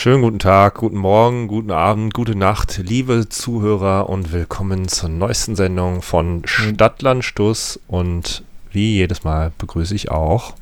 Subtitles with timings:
[0.00, 5.56] Schönen guten Tag, guten Morgen, guten Abend, gute Nacht, liebe Zuhörer und willkommen zur neuesten
[5.56, 10.52] Sendung von Stadtland Stuss und wie jedes Mal begrüße ich auch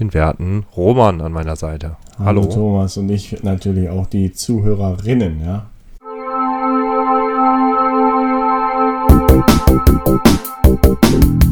[0.00, 1.96] den werten Roman an meiner Seite.
[2.18, 2.40] Hallo.
[2.40, 5.66] Hallo Thomas und ich natürlich auch die Zuhörerinnen, ja.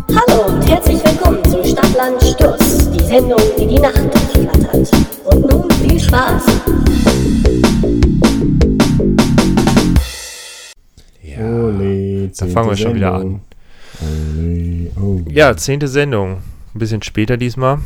[0.08, 4.15] Hallo und herzlich willkommen zu Stadtland Stuss, die Sendung, die die Nacht
[12.46, 13.40] Da fangen wir schon wieder an.
[15.28, 16.38] Ja, zehnte Sendung.
[16.74, 17.78] Ein bisschen später diesmal.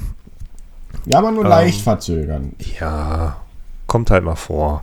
[1.06, 2.52] Ja, aber nur ähm, leicht verzögern.
[2.80, 3.36] Ja,
[3.86, 4.82] kommt halt mal vor.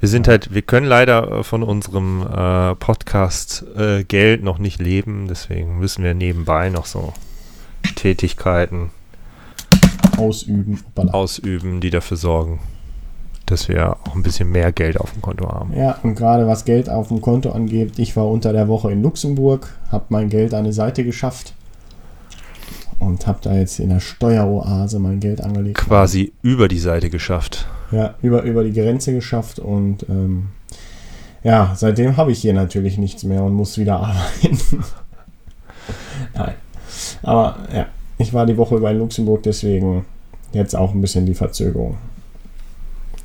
[0.00, 0.32] Wir sind ja.
[0.32, 5.78] halt, wir können leider äh, von unserem äh, Podcast äh, Geld noch nicht leben, deswegen
[5.78, 7.12] müssen wir nebenbei noch so
[7.94, 8.90] Tätigkeiten
[10.16, 12.60] ausüben, ausüben, die dafür sorgen,
[13.46, 15.72] dass wir auch ein bisschen mehr Geld auf dem Konto haben.
[15.76, 19.02] Ja, und gerade was Geld auf dem Konto angeht, ich war unter der Woche in
[19.02, 21.54] Luxemburg, habe mein Geld an eine Seite geschafft
[22.98, 25.78] und habe da jetzt in der Steueroase mein Geld angelegt.
[25.78, 27.66] Quasi über die Seite geschafft.
[27.92, 30.48] Ja, über, über die Grenze geschafft und ähm,
[31.44, 34.58] ja, seitdem habe ich hier natürlich nichts mehr und muss wieder arbeiten.
[36.34, 36.54] Nein.
[37.22, 37.86] Aber ja,
[38.18, 40.04] ich war die Woche über in Luxemburg, deswegen
[40.52, 41.96] jetzt auch ein bisschen die Verzögerung.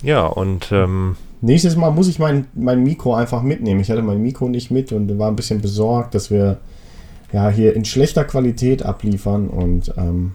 [0.04, 3.80] Ja, und ähm, nächstes Mal muss ich mein, mein Mikro einfach mitnehmen.
[3.80, 6.58] Ich hatte mein Mikro nicht mit und war ein bisschen besorgt, dass wir
[7.32, 10.34] ja hier in schlechter Qualität abliefern und ähm,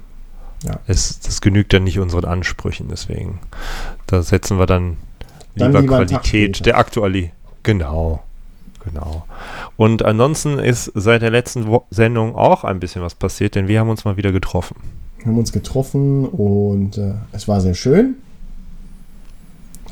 [0.65, 0.81] ja.
[0.87, 3.41] Es, das genügt dann nicht unseren Ansprüchen, deswegen.
[4.07, 4.97] Da setzen wir dann
[5.55, 7.33] lieber, dann lieber Qualität der Aktualität.
[7.63, 8.23] Genau.
[8.85, 9.27] Genau.
[9.77, 13.81] Und ansonsten ist seit der letzten Wo Sendung auch ein bisschen was passiert, denn wir
[13.81, 14.77] haben uns mal wieder getroffen.
[15.19, 18.15] Wir haben uns getroffen und äh, es war sehr schön.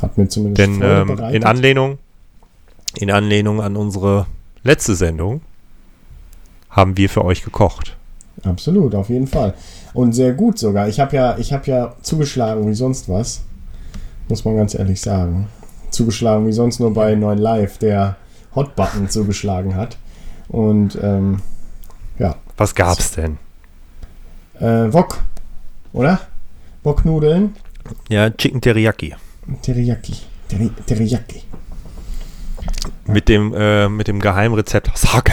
[0.02, 1.98] Hat mir zumindest Denn ähm, in Anlehnung
[2.96, 4.26] in Anlehnung an unsere
[4.62, 5.40] letzte Sendung
[6.70, 7.96] haben wir für euch gekocht.
[8.42, 9.54] Absolut, auf jeden Fall.
[9.92, 10.88] Und sehr gut sogar.
[10.88, 13.42] Ich habe ja, ich habe ja zugeschlagen wie sonst was.
[14.28, 15.48] Muss man ganz ehrlich sagen.
[15.90, 18.16] Zugeschlagen wie sonst nur bei 9 Live, der
[18.54, 19.96] Hot-Button zugeschlagen hat.
[20.48, 21.40] Und ähm,
[22.18, 22.36] ja.
[22.56, 23.38] Was gab's denn?
[24.60, 25.22] Äh, Wok,
[25.92, 26.20] oder?
[26.82, 27.54] Woknudeln.
[28.08, 29.14] Ja, Chicken Teriyaki.
[29.62, 30.14] Teriyaki.
[30.48, 31.42] Teri Teriyaki.
[33.06, 35.32] Mit dem, äh, mit dem Geheimrezept Sake.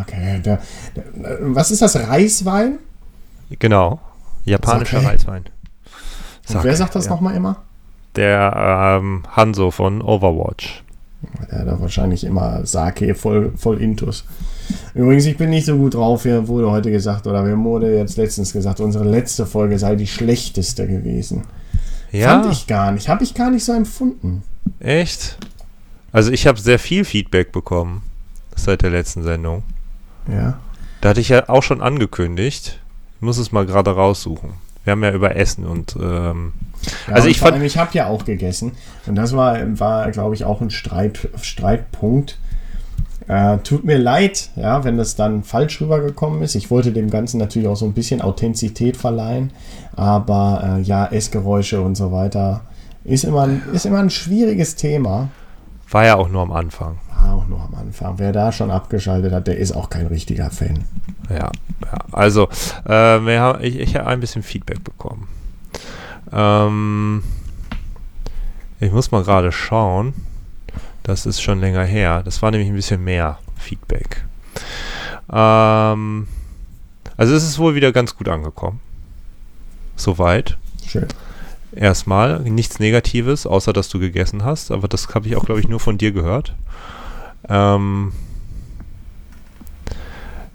[0.00, 0.60] Okay, der,
[0.94, 1.96] der, was ist das?
[1.96, 2.78] Reiswein?
[3.58, 4.00] Genau.
[4.44, 5.12] Japanischer Sake.
[5.12, 5.44] Reiswein.
[6.44, 7.10] Sake, wer sagt das ja.
[7.12, 7.62] nochmal immer?
[8.14, 10.82] Der ähm, Hanzo von Overwatch.
[11.50, 14.24] Der hat wahrscheinlich immer Sake voll, voll Intus.
[14.94, 16.22] Übrigens, ich bin nicht so gut drauf.
[16.22, 20.06] Hier wurde heute gesagt, oder mir wurde jetzt letztens gesagt, unsere letzte Folge sei die
[20.06, 21.44] schlechteste gewesen.
[22.16, 22.40] Ja.
[22.40, 23.08] Fand ich gar nicht.
[23.08, 24.42] Habe ich gar nicht so empfunden.
[24.80, 25.38] Echt?
[26.12, 28.02] Also ich habe sehr viel Feedback bekommen
[28.54, 29.62] seit der letzten Sendung.
[30.28, 30.58] Ja.
[31.00, 32.80] Da hatte ich ja auch schon angekündigt.
[33.16, 34.54] Ich muss es mal gerade raussuchen.
[34.84, 36.52] Wir haben ja über Essen und ähm,
[37.08, 38.72] ja, also und ich fand, ich habe ja auch gegessen
[39.06, 42.38] und das war, war glaube ich, auch ein Streit, Streitpunkt.
[43.28, 46.54] Äh, tut mir leid, ja, wenn das dann falsch rübergekommen ist.
[46.54, 49.50] Ich wollte dem Ganzen natürlich auch so ein bisschen Authentizität verleihen,
[49.96, 52.62] aber äh, ja, Essgeräusche und so weiter
[53.02, 55.28] ist immer, ist immer ein schwieriges Thema.
[55.90, 56.98] War ja auch nur am Anfang.
[57.20, 58.18] War auch nur am Anfang.
[58.18, 60.84] Wer da schon abgeschaltet hat, der ist auch kein richtiger Fan.
[61.28, 61.50] Ja,
[61.84, 61.98] ja.
[62.12, 62.48] also
[62.84, 65.28] äh, haben, ich, ich habe ein bisschen Feedback bekommen.
[66.32, 67.22] Ähm,
[68.80, 70.14] ich muss mal gerade schauen.
[71.06, 72.24] Das ist schon länger her.
[72.24, 74.24] Das war nämlich ein bisschen mehr Feedback.
[75.32, 76.26] Ähm,
[77.16, 78.80] also es ist wohl wieder ganz gut angekommen.
[79.94, 80.58] Soweit.
[80.84, 81.06] Schön.
[81.70, 84.72] Erstmal nichts Negatives, außer dass du gegessen hast.
[84.72, 86.56] Aber das habe ich auch, glaube ich, nur von dir gehört.
[87.48, 88.12] Ähm,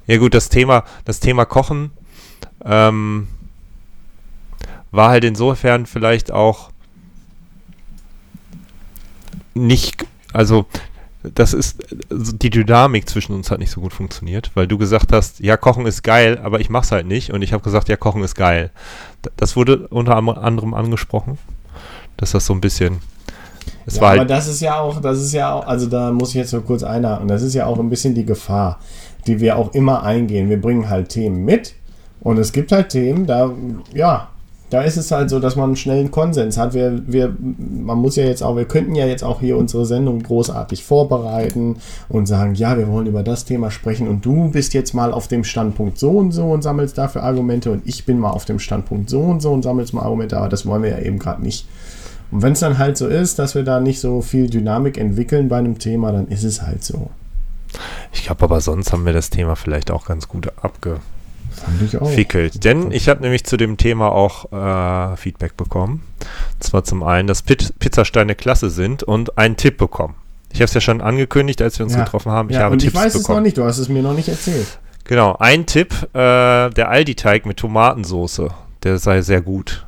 [0.05, 1.91] ja gut, das Thema, das Thema Kochen
[2.65, 3.29] ähm,
[4.91, 6.71] war halt insofern vielleicht auch
[9.53, 10.65] nicht, also
[11.23, 11.77] das ist,
[12.09, 15.55] also die Dynamik zwischen uns hat nicht so gut funktioniert, weil du gesagt hast, ja,
[15.55, 17.31] Kochen ist geil, aber ich mach's halt nicht.
[17.31, 18.71] Und ich habe gesagt, ja, Kochen ist geil.
[19.37, 21.37] Das wurde unter anderem angesprochen,
[22.17, 22.99] dass das so ein bisschen.
[23.85, 26.11] Es ja, war aber halt das ist ja auch, das ist ja auch, also da
[26.11, 28.79] muss ich jetzt nur kurz einhaken, das ist ja auch ein bisschen die Gefahr,
[29.27, 30.49] die wir auch immer eingehen.
[30.49, 31.75] Wir bringen halt Themen mit
[32.21, 33.51] und es gibt halt Themen, da,
[33.93, 34.30] ja,
[34.71, 36.73] da ist es halt so, dass man einen schnellen Konsens hat.
[36.73, 40.23] Wir, wir, man muss ja jetzt auch, wir könnten ja jetzt auch hier unsere Sendung
[40.23, 41.75] großartig vorbereiten
[42.07, 45.27] und sagen, ja, wir wollen über das Thema sprechen und du bist jetzt mal auf
[45.27, 48.59] dem Standpunkt so und so und sammelst dafür Argumente und ich bin mal auf dem
[48.59, 51.43] Standpunkt so und so und sammelst mal Argumente, aber das wollen wir ja eben gerade
[51.43, 51.67] nicht.
[52.31, 55.49] Und wenn es dann halt so ist, dass wir da nicht so viel Dynamik entwickeln
[55.49, 57.09] bei einem Thema, dann ist es halt so.
[58.13, 60.47] Ich glaube aber sonst haben wir das Thema vielleicht auch ganz gut
[61.63, 62.63] abgefickelt.
[62.63, 66.03] Denn ich habe nämlich zu dem Thema auch äh, Feedback bekommen.
[66.53, 70.15] Und zwar zum einen, dass Piz Pizzasteine klasse sind und einen Tipp bekommen.
[70.53, 72.03] Ich habe es ja schon angekündigt, als wir uns ja.
[72.03, 72.49] getroffen haben.
[72.49, 73.23] Ich ja, habe und Tipps ich weiß bekommen.
[73.23, 74.79] es noch nicht, du hast es mir noch nicht erzählt.
[75.05, 78.49] Genau, ein Tipp, äh, der Aldi-Teig mit Tomatensoße,
[78.83, 79.85] der sei sehr gut.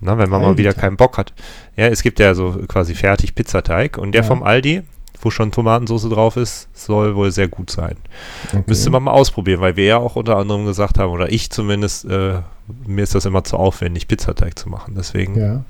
[0.00, 1.32] Na, wenn man Aldi mal wieder keinen Bock hat.
[1.76, 4.26] Ja, es gibt ja so quasi fertig Pizzateig und der ja.
[4.26, 4.82] vom Aldi,
[5.20, 7.96] wo schon Tomatensauce drauf ist, soll wohl sehr gut sein.
[8.48, 8.64] Okay.
[8.66, 12.04] Müsste man mal ausprobieren, weil wir ja auch unter anderem gesagt haben, oder ich zumindest,
[12.04, 12.40] äh,
[12.86, 14.94] mir ist das immer zu aufwendig, Pizzateig zu machen.
[14.96, 15.38] Deswegen.
[15.38, 15.64] Ja.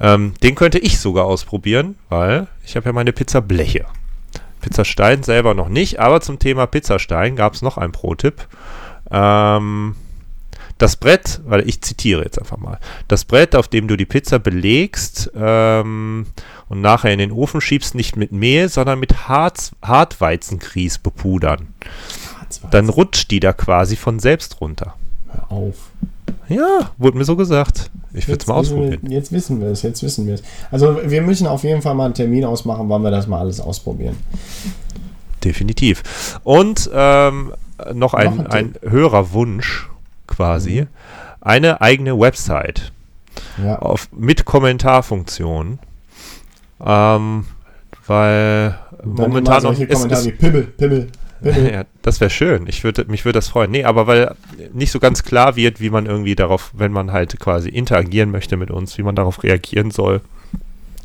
[0.00, 3.86] Ähm, den könnte ich sogar ausprobieren, weil ich habe ja meine Pizzableche.
[4.60, 8.46] Pizzastein selber noch nicht, aber zum Thema Pizzastein gab es noch einen Pro-Tipp.
[9.10, 9.94] Ähm,
[10.78, 12.78] das Brett, weil ich zitiere jetzt einfach mal,
[13.08, 16.26] das Brett, auf dem du die Pizza belegst ähm,
[16.68, 21.68] und nachher in den Ofen schiebst, nicht mit Mehl, sondern mit Harz, Hartweizengrieß bepudern.
[22.38, 22.68] Hartweizen.
[22.70, 24.94] Dann rutscht die da quasi von selbst runter.
[25.28, 25.74] Hör auf.
[26.48, 27.90] Ja, wurde mir so gesagt.
[28.12, 28.98] Ich würde es mal ausprobieren.
[29.02, 30.42] Wir, jetzt wissen wir es, jetzt wissen wir es.
[30.70, 33.60] Also wir müssen auf jeden Fall mal einen Termin ausmachen, wann wir das mal alles
[33.60, 34.16] ausprobieren.
[35.44, 36.38] Definitiv.
[36.44, 37.52] Und ähm,
[37.92, 39.88] noch ein, ein höherer Wunsch
[40.38, 40.82] quasi.
[40.82, 40.86] Mhm.
[41.40, 42.92] Eine eigene Website.
[43.62, 43.78] Ja.
[43.78, 45.78] Auf, mit Kommentarfunktion.
[46.84, 47.44] Ähm,
[48.06, 49.74] weil momentan noch.
[49.74, 51.08] Kommentare wie Pimmel, Pimmel,
[51.42, 52.66] ja, das wäre schön.
[52.68, 53.70] Ich würde, mich würde das freuen.
[53.70, 54.34] Nee, aber weil
[54.72, 58.56] nicht so ganz klar wird, wie man irgendwie darauf, wenn man halt quasi interagieren möchte
[58.56, 60.20] mit uns, wie man darauf reagieren soll,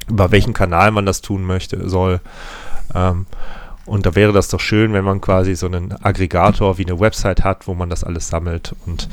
[0.08, 2.20] über welchen Kanal man das tun möchte, soll.
[2.96, 3.26] Ähm,
[3.86, 7.44] und da wäre das doch schön, wenn man quasi so einen Aggregator wie eine Website
[7.44, 9.10] hat, wo man das alles sammelt und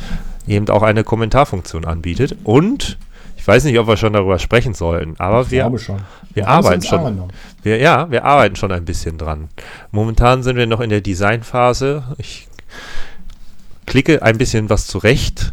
[0.46, 2.37] eben auch eine Kommentarfunktion anbietet.
[2.44, 2.99] Und
[3.37, 6.00] ich weiß nicht, ob wir schon darüber sprechen sollten, aber ich wir, schon.
[6.34, 7.32] wir arbeiten schon.
[7.62, 9.49] Wir, ja, wir arbeiten schon ein bisschen dran.
[9.90, 12.05] Momentan sind wir noch in der Designphase.
[12.19, 12.49] Ich
[13.87, 15.52] klicke ein bisschen was zurecht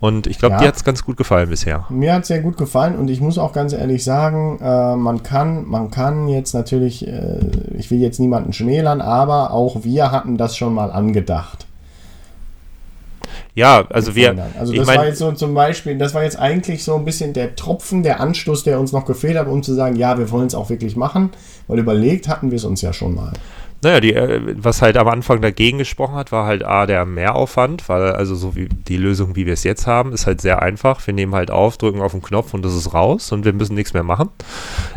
[0.00, 0.60] und ich glaube, ja.
[0.60, 1.84] dir hat es ganz gut gefallen bisher.
[1.88, 5.22] Mir hat es sehr gut gefallen und ich muss auch ganz ehrlich sagen, äh, man,
[5.24, 7.40] kann, man kann jetzt natürlich, äh,
[7.76, 11.66] ich will jetzt niemanden schmälern, aber auch wir hatten das schon mal angedacht.
[13.54, 14.36] Ja, also wir.
[14.56, 17.32] Also das mein, war jetzt so zum Beispiel, das war jetzt eigentlich so ein bisschen
[17.32, 20.46] der Tropfen, der Anstoß, der uns noch gefehlt hat, um zu sagen, ja, wir wollen
[20.46, 21.30] es auch wirklich machen,
[21.66, 23.32] weil überlegt hatten wir es uns ja schon mal.
[23.82, 27.88] Naja, die, äh, was halt am Anfang dagegen gesprochen hat, war halt A, der Mehraufwand,
[27.88, 31.06] weil also so wie die Lösung, wie wir es jetzt haben, ist halt sehr einfach.
[31.06, 33.74] Wir nehmen halt auf, drücken auf den Knopf und das ist raus und wir müssen
[33.74, 34.30] nichts mehr machen.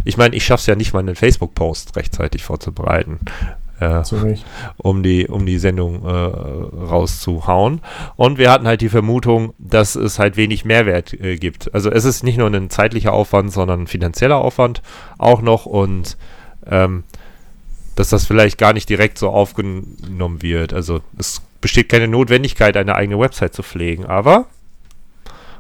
[0.04, 3.20] Ich meine, ich schaffe es ja nicht mal einen Facebook-Post rechtzeitig vorzubereiten
[3.82, 4.04] äh,
[4.78, 7.82] um, die, um die Sendung äh, rauszuhauen.
[8.16, 11.74] Und wir hatten halt die Vermutung, dass es halt wenig Mehrwert äh, gibt.
[11.74, 14.82] Also es ist nicht nur ein zeitlicher Aufwand, sondern ein finanzieller Aufwand
[15.18, 16.18] auch noch und
[16.68, 17.04] ähm,
[18.02, 20.74] dass das vielleicht gar nicht direkt so aufgenommen wird.
[20.74, 24.46] Also es besteht keine Notwendigkeit, eine eigene Website zu pflegen, aber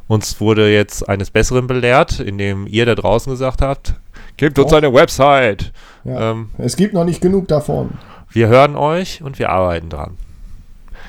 [0.07, 3.93] uns wurde jetzt eines Besseren belehrt, indem ihr da draußen gesagt habt,
[4.37, 5.71] gebt uns eine Website.
[6.03, 7.91] Ja, ähm, es gibt noch nicht genug davon.
[8.31, 10.17] Wir hören euch und wir arbeiten dran.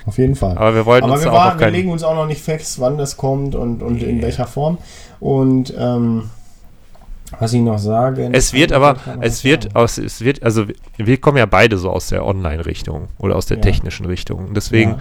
[0.04, 0.58] Auf jeden Fall.
[0.58, 2.78] Aber wir wollten Aber uns wir, auch war, wir legen uns auch noch nicht fest,
[2.78, 4.04] wann das kommt und, und nee.
[4.04, 4.76] in welcher Form.
[5.18, 6.28] Und ähm,
[7.42, 8.30] was ich noch sage.
[8.32, 10.66] Es wird aber, es wird aus, es wird, also
[10.96, 13.62] wir kommen ja beide so aus der Online-Richtung oder aus der ja.
[13.62, 14.54] technischen Richtung.
[14.54, 14.98] Deswegen ja.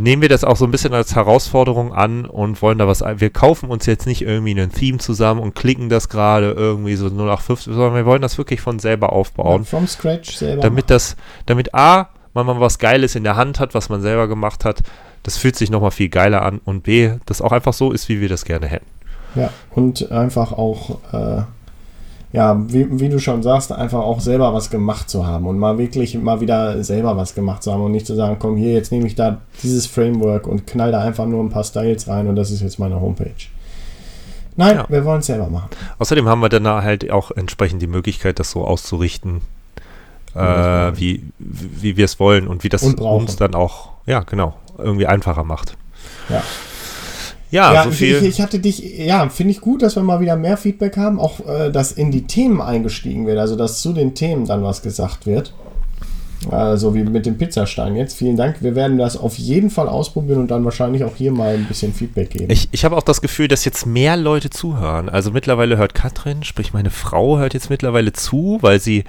[0.00, 3.30] nehmen wir das auch so ein bisschen als Herausforderung an und wollen da was, wir
[3.30, 7.74] kaufen uns jetzt nicht irgendwie ein Theme zusammen und klicken das gerade irgendwie so 0815,
[7.74, 9.62] sondern wir wollen das wirklich von selber aufbauen.
[9.62, 10.62] Ja, from scratch selber.
[10.62, 14.26] Damit das, damit A, man mal was Geiles in der Hand hat, was man selber
[14.26, 14.82] gemacht hat,
[15.22, 18.20] das fühlt sich nochmal viel geiler an und B, das auch einfach so ist, wie
[18.20, 18.86] wir das gerne hätten.
[19.34, 21.42] Ja, und einfach auch äh,
[22.34, 25.78] ja, wie, wie, du schon sagst, einfach auch selber was gemacht zu haben und mal
[25.78, 28.90] wirklich mal wieder selber was gemacht zu haben und nicht zu sagen, komm hier, jetzt
[28.90, 32.34] nehme ich da dieses Framework und knall da einfach nur ein paar Styles rein und
[32.34, 33.30] das ist jetzt meine Homepage.
[34.56, 34.86] Nein, ja.
[34.88, 35.68] wir wollen es selber machen.
[36.00, 39.40] Außerdem haben wir dann halt auch entsprechend die Möglichkeit, das so auszurichten,
[40.34, 44.54] äh, wie, wie wir es wollen und wie das und uns dann auch, ja, genau,
[44.76, 45.76] irgendwie einfacher macht.
[46.28, 46.42] Ja.
[47.50, 48.16] Ja, ja so viel.
[48.16, 51.20] Ich, ich, hatte dich, ja, finde ich gut, dass wir mal wieder mehr Feedback haben,
[51.20, 54.82] auch äh, dass in die Themen eingestiegen wird, also dass zu den Themen dann was
[54.82, 55.52] gesagt wird.
[56.50, 58.16] Also wie mit dem Pizzastein jetzt.
[58.16, 58.56] Vielen Dank.
[58.60, 61.94] Wir werden das auf jeden Fall ausprobieren und dann wahrscheinlich auch hier mal ein bisschen
[61.94, 62.50] Feedback geben.
[62.50, 65.08] Ich, ich habe auch das Gefühl, dass jetzt mehr Leute zuhören.
[65.08, 69.04] Also mittlerweile hört Katrin, sprich meine Frau hört jetzt mittlerweile zu, weil sie,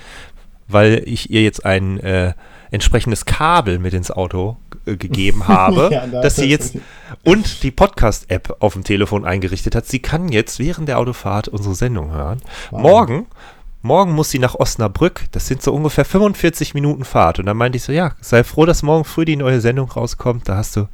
[0.67, 2.33] weil ich ihr jetzt ein äh,
[2.71, 6.77] entsprechendes Kabel mit ins Auto äh, gegeben habe, ja, da dass sie jetzt
[7.23, 9.85] und die Podcast-App auf dem Telefon eingerichtet hat.
[9.85, 12.41] Sie kann jetzt während der Autofahrt unsere Sendung hören.
[12.71, 12.81] Wow.
[12.81, 13.27] Morgen
[13.85, 15.25] morgen muss sie nach Osnabrück.
[15.31, 17.39] Das sind so ungefähr 45 Minuten Fahrt.
[17.39, 20.49] Und dann meinte ich so, ja, sei froh, dass morgen früh die neue Sendung rauskommt.
[20.49, 20.87] Da hast du,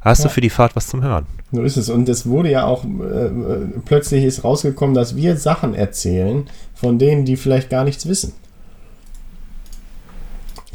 [0.00, 0.28] hast ja.
[0.28, 1.26] du für die Fahrt was zum Hören.
[1.52, 1.90] So ist es.
[1.90, 3.30] Und es wurde ja auch, äh,
[3.84, 8.32] plötzlich ist rausgekommen, dass wir Sachen erzählen, von denen die vielleicht gar nichts wissen.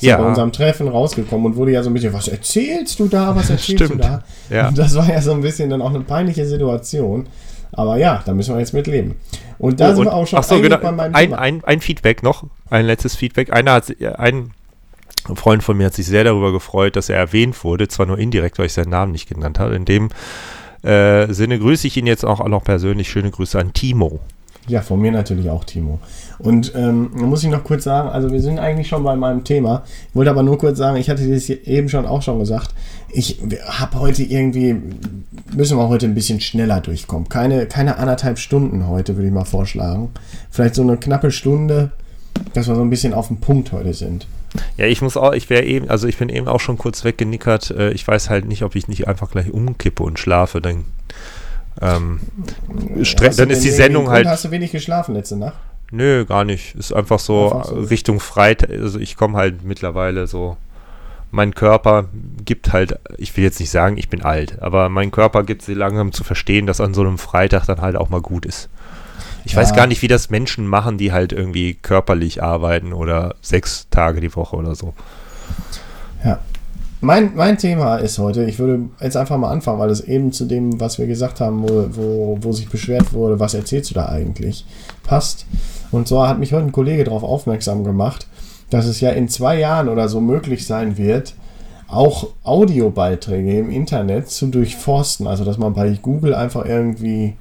[0.03, 0.17] Ist ja.
[0.17, 3.49] bei unserem Treffen rausgekommen und wurde ja so ein bisschen, was erzählst du da, was
[3.49, 3.91] erzählst Stimmt.
[3.91, 4.23] du da?
[4.49, 4.67] Ja.
[4.67, 7.27] Und das war ja so ein bisschen dann auch eine peinliche Situation.
[7.71, 9.15] Aber ja, da müssen wir jetzt mit leben.
[9.59, 11.79] Und da oh, sind wir auch schon ach so, genau, bei meinem ein, ein, ein,
[11.79, 13.53] Feedback noch, ein letztes Feedback.
[13.53, 14.51] Einer hat, ein
[15.35, 18.59] Freund von mir hat sich sehr darüber gefreut, dass er erwähnt wurde, zwar nur indirekt,
[18.59, 19.73] weil ich seinen Namen nicht genannt habe.
[19.73, 20.09] In dem
[20.83, 23.09] äh, Sinne grüße ich ihn jetzt auch noch persönlich.
[23.09, 24.19] Schöne Grüße an Timo.
[24.67, 25.99] Ja, von mir natürlich auch, Timo.
[26.39, 29.83] Und ähm, muss ich noch kurz sagen, also wir sind eigentlich schon bei meinem Thema.
[30.09, 32.73] Ich wollte aber nur kurz sagen, ich hatte das eben schon auch schon gesagt,
[33.11, 34.75] ich habe heute irgendwie,
[35.53, 37.27] müssen wir heute ein bisschen schneller durchkommen.
[37.27, 40.11] Keine, keine anderthalb Stunden heute, würde ich mal vorschlagen.
[40.49, 41.91] Vielleicht so eine knappe Stunde,
[42.53, 44.27] dass wir so ein bisschen auf dem Punkt heute sind.
[44.77, 47.71] Ja, ich muss auch, ich wäre eben, also ich bin eben auch schon kurz weggenickert.
[47.71, 50.61] Äh, ich weiß halt nicht, ob ich nicht einfach gleich umkippe und schlafe.
[50.61, 50.85] Dann,
[51.81, 52.19] ähm,
[53.37, 54.27] dann ist die Sendung halt.
[54.27, 55.57] Hast du wenig geschlafen letzte Nacht?
[55.91, 56.75] Nö, gar nicht.
[56.75, 57.75] Ist einfach so, einfach so.
[57.75, 58.69] Richtung Freitag.
[58.71, 60.57] Also ich komme halt mittlerweile so.
[61.29, 62.05] Mein Körper
[62.45, 65.73] gibt halt, ich will jetzt nicht sagen, ich bin alt, aber mein Körper gibt sie
[65.73, 68.69] langsam zu verstehen, dass an so einem Freitag dann halt auch mal gut ist.
[69.43, 69.59] Ich ja.
[69.59, 74.21] weiß gar nicht, wie das Menschen machen, die halt irgendwie körperlich arbeiten oder sechs Tage
[74.21, 74.93] die Woche oder so.
[76.23, 76.39] Ja.
[77.03, 80.45] Mein, mein Thema ist heute, ich würde jetzt einfach mal anfangen, weil es eben zu
[80.45, 84.07] dem, was wir gesagt haben, wo, wo, wo sich beschwert wurde, was erzählst du da
[84.07, 84.65] eigentlich,
[85.03, 85.45] passt.
[85.91, 88.27] Und zwar hat mich heute ein Kollege darauf aufmerksam gemacht,
[88.69, 91.33] dass es ja in zwei Jahren oder so möglich sein wird,
[91.89, 95.27] auch Audiobeiträge im Internet zu durchforsten.
[95.27, 97.33] Also, dass man bei Google einfach irgendwie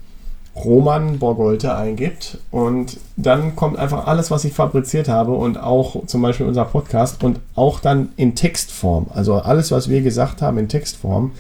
[0.54, 6.20] Roman Borgolte eingibt und dann kommt einfach alles, was ich fabriziert habe und auch zum
[6.20, 9.06] Beispiel unser Podcast und auch dann in Textform.
[9.14, 11.32] Also alles, was wir gesagt haben in Textform.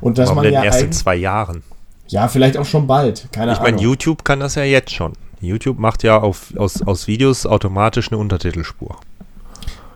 [0.00, 1.62] Und dass Warum man ja erst in zwei Jahren.
[2.08, 3.28] Ja, vielleicht auch schon bald.
[3.32, 3.68] Keine ich Ahnung.
[3.68, 5.12] Ich meine, YouTube kann das ja jetzt schon.
[5.40, 8.96] YouTube macht ja auf, aus, aus Videos automatisch eine Untertitelspur.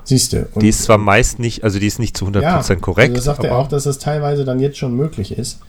[0.02, 0.48] Siehst du.
[0.56, 3.14] Die ist zwar meist nicht, also die ist nicht zu 100% ja, korrekt.
[3.14, 5.60] Also sagt er auch, dass das teilweise dann jetzt schon möglich ist.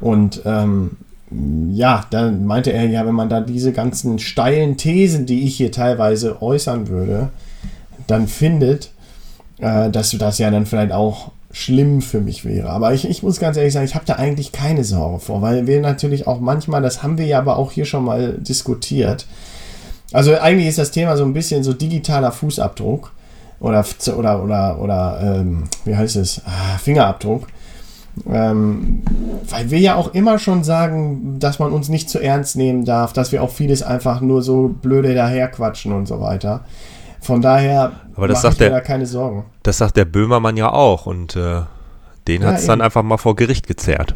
[0.00, 0.96] Und ähm,
[1.30, 5.70] ja, dann meinte er ja, wenn man da diese ganzen steilen Thesen, die ich hier
[5.70, 7.28] teilweise äußern würde,
[8.06, 8.90] dann findet,
[9.58, 12.70] äh, dass das ja dann vielleicht auch schlimm für mich wäre.
[12.70, 15.66] Aber ich, ich muss ganz ehrlich sagen, ich habe da eigentlich keine Sorge vor, weil
[15.66, 19.26] wir natürlich auch manchmal, das haben wir ja aber auch hier schon mal diskutiert.
[20.12, 23.12] Also eigentlich ist das Thema so ein bisschen so digitaler Fußabdruck
[23.60, 23.84] oder
[24.16, 27.46] oder oder oder ähm, wie heißt es ah, Fingerabdruck
[28.30, 29.02] ähm,
[29.48, 33.12] weil wir ja auch immer schon sagen, dass man uns nicht zu ernst nehmen darf,
[33.12, 36.64] dass wir auch vieles einfach nur so blöde daherquatschen und so weiter.
[37.20, 39.44] Von daher Aber das sagt der, da keine Sorgen.
[39.62, 41.62] Das sagt der Böhmermann ja auch und äh,
[42.26, 44.14] den ja, hat es dann einfach mal vor Gericht gezerrt.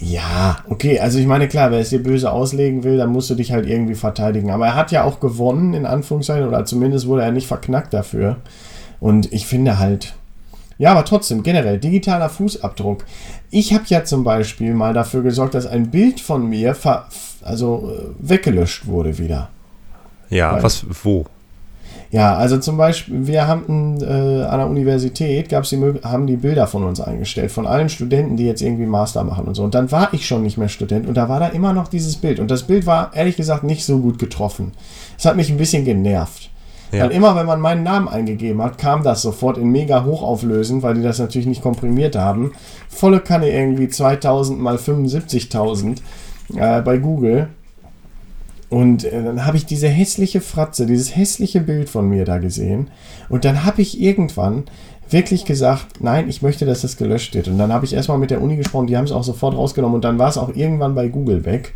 [0.00, 3.34] Ja, okay, also ich meine, klar, wer es dir böse auslegen will, dann musst du
[3.34, 4.50] dich halt irgendwie verteidigen.
[4.50, 8.36] Aber er hat ja auch gewonnen, in Anführungszeichen, oder zumindest wurde er nicht verknackt dafür.
[9.00, 10.14] Und ich finde halt,
[10.78, 13.04] ja, aber trotzdem, generell, digitaler Fußabdruck.
[13.50, 16.76] Ich habe ja zum Beispiel mal dafür gesorgt, dass ein Bild von mir
[17.42, 19.48] also äh, weggelöscht wurde wieder.
[20.30, 21.26] Ja, Weil, was, wo?
[22.10, 26.66] Ja, also zum Beispiel, wir haben äh, an der Universität gab's die, haben die Bilder
[26.66, 29.62] von uns eingestellt, von allen Studenten, die jetzt irgendwie Master machen und so.
[29.62, 32.16] Und dann war ich schon nicht mehr Student und da war da immer noch dieses
[32.16, 32.38] Bild.
[32.40, 34.72] Und das Bild war ehrlich gesagt nicht so gut getroffen.
[35.18, 36.50] Es hat mich ein bisschen genervt.
[36.92, 37.04] Ja.
[37.04, 40.94] Weil immer, wenn man meinen Namen eingegeben hat, kam das sofort in mega hochauflösend, weil
[40.94, 42.52] die das natürlich nicht komprimiert haben.
[42.88, 45.98] Volle Kanne irgendwie 2000 mal 75.000
[46.56, 47.48] äh, bei Google.
[48.70, 52.90] Und äh, dann habe ich diese hässliche Fratze, dieses hässliche Bild von mir da gesehen.
[53.28, 54.64] Und dann habe ich irgendwann
[55.10, 57.48] wirklich gesagt, nein, ich möchte, dass das gelöscht wird.
[57.48, 59.96] Und dann habe ich erstmal mit der Uni gesprochen, die haben es auch sofort rausgenommen
[59.96, 61.74] und dann war es auch irgendwann bei Google weg.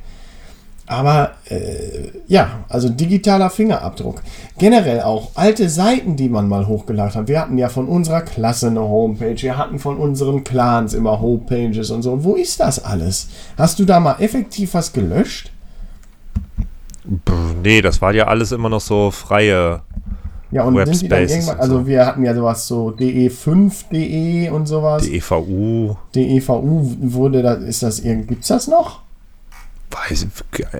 [0.86, 4.20] Aber äh, ja, also digitaler Fingerabdruck.
[4.58, 7.28] Generell auch alte Seiten, die man mal hochgeladen hat.
[7.28, 11.90] Wir hatten ja von unserer Klasse eine Homepage, wir hatten von unseren Clans immer Homepages
[11.90, 12.24] und so.
[12.24, 13.28] Wo ist das alles?
[13.56, 15.52] Hast du da mal effektiv was gelöscht?
[17.62, 19.82] Nee, das war ja alles immer noch so freie
[20.52, 25.02] ja, und sind die dann irgendwann, also wir hatten ja sowas so DE5.de und sowas.
[25.02, 25.96] DEVU.
[26.14, 29.00] DEVU wurde da, ist das irgendwie, gibt's das noch?
[29.92, 30.26] Weiß,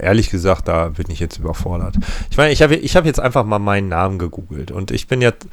[0.00, 1.96] ehrlich gesagt, da bin ich jetzt überfordert.
[2.30, 5.20] Ich meine, ich habe ich hab jetzt einfach mal meinen Namen gegoogelt und ich bin
[5.20, 5.46] jetzt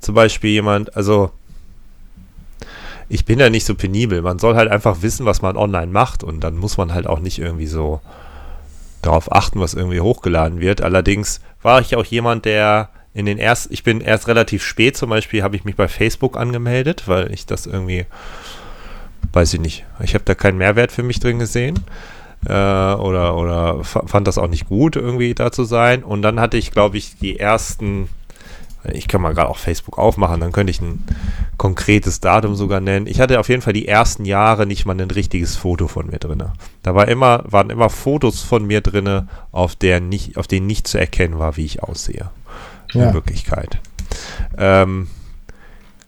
[0.00, 1.30] zum Beispiel jemand, also
[3.08, 4.22] ich bin ja nicht so penibel.
[4.22, 7.18] Man soll halt einfach wissen, was man online macht und dann muss man halt auch
[7.18, 8.00] nicht irgendwie so
[9.02, 10.80] darauf achten, was irgendwie hochgeladen wird.
[10.80, 15.10] Allerdings war ich auch jemand, der in den ersten, ich bin erst relativ spät zum
[15.10, 18.06] Beispiel, habe ich mich bei Facebook angemeldet, weil ich das irgendwie,
[19.32, 21.80] weiß ich nicht, ich habe da keinen Mehrwert für mich drin gesehen
[22.46, 26.02] äh, oder, oder fand das auch nicht gut, irgendwie da zu sein.
[26.04, 28.08] Und dann hatte ich, glaube ich, die ersten
[28.84, 31.04] ich kann mal gerade auch Facebook aufmachen, dann könnte ich ein
[31.58, 33.06] konkretes Datum sogar nennen.
[33.06, 36.18] Ich hatte auf jeden Fall die ersten Jahre nicht mal ein richtiges Foto von mir
[36.18, 36.42] drin.
[36.82, 40.88] Da war immer, waren immer Fotos von mir drin, auf, der nicht, auf denen nicht
[40.88, 42.30] zu erkennen war, wie ich aussehe.
[42.92, 43.08] Ja.
[43.08, 43.78] In Wirklichkeit.
[44.56, 45.08] Ähm,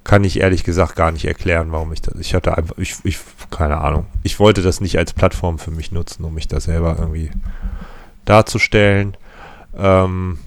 [0.04, 2.14] kann ich ehrlich gesagt gar nicht erklären, warum ich das.
[2.18, 3.18] Ich hatte einfach, ich, ich,
[3.50, 4.06] keine Ahnung.
[4.22, 7.30] Ich wollte das nicht als Plattform für mich nutzen, um mich da selber irgendwie
[8.24, 9.16] darzustellen.
[9.76, 10.38] Ähm,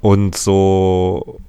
[0.00, 1.40] und so,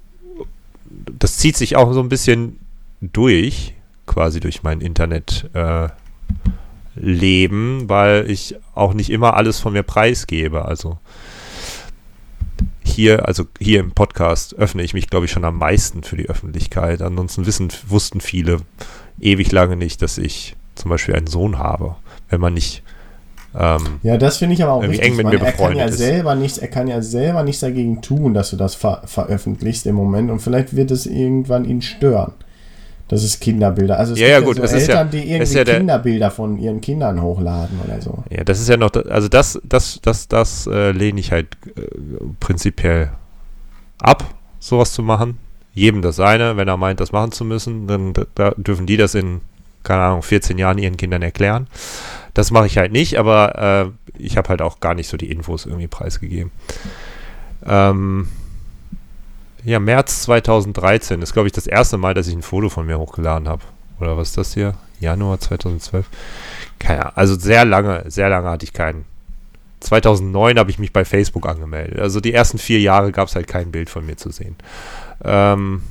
[1.18, 2.58] das zieht sich auch so ein bisschen
[3.00, 3.74] durch,
[4.06, 5.92] quasi durch mein Internetleben,
[7.80, 10.64] äh, weil ich auch nicht immer alles von mir preisgebe.
[10.64, 10.98] Also
[12.92, 16.28] hier, also hier im Podcast öffne ich mich, glaube ich, schon am meisten für die
[16.28, 17.02] Öffentlichkeit.
[17.02, 18.58] Ansonsten wissen, wussten viele
[19.20, 21.96] ewig lange nicht, dass ich zum Beispiel einen Sohn habe.
[22.28, 22.82] Wenn man nicht
[23.54, 25.02] ähm, ja, das finde ich aber auch richtig.
[25.02, 25.98] Eng mit mir er kann ja ist.
[25.98, 29.94] selber nichts, er kann ja selber nichts dagegen tun, dass du das ver veröffentlichst im
[29.94, 32.32] Moment und vielleicht wird es irgendwann ihn stören.
[33.08, 33.98] Das ist Kinderbilder.
[33.98, 37.20] Also es ja, gibt ja, so Eltern, ja, die irgendwie ja Kinderbilder von ihren Kindern
[37.20, 38.24] hochladen oder so.
[38.30, 41.82] Ja, das ist ja noch, also das, das, das, das äh, lehne ich halt äh,
[42.40, 43.10] prinzipiell
[44.00, 44.24] ab,
[44.60, 45.38] sowas zu machen.
[45.74, 49.14] Jedem das seine, wenn er meint, das machen zu müssen, dann da dürfen die das
[49.14, 49.40] in,
[49.82, 51.66] keine Ahnung, 14 Jahren ihren Kindern erklären.
[52.34, 55.30] Das mache ich halt nicht, aber äh, ich habe halt auch gar nicht so die
[55.30, 56.50] Infos irgendwie preisgegeben.
[57.66, 58.28] Ähm,
[59.64, 62.98] ja, März 2013 ist, glaube ich, das erste Mal, dass ich ein Foto von mir
[62.98, 63.62] hochgeladen habe.
[64.00, 64.74] Oder was ist das hier?
[65.00, 66.06] Januar 2012?
[66.78, 67.12] Keine Ahnung.
[67.14, 69.04] Also sehr lange, sehr lange hatte ich keinen.
[69.80, 71.98] 2009 habe ich mich bei Facebook angemeldet.
[72.00, 74.56] Also die ersten vier Jahre gab es halt kein Bild von mir zu sehen.
[75.24, 75.82] Ähm,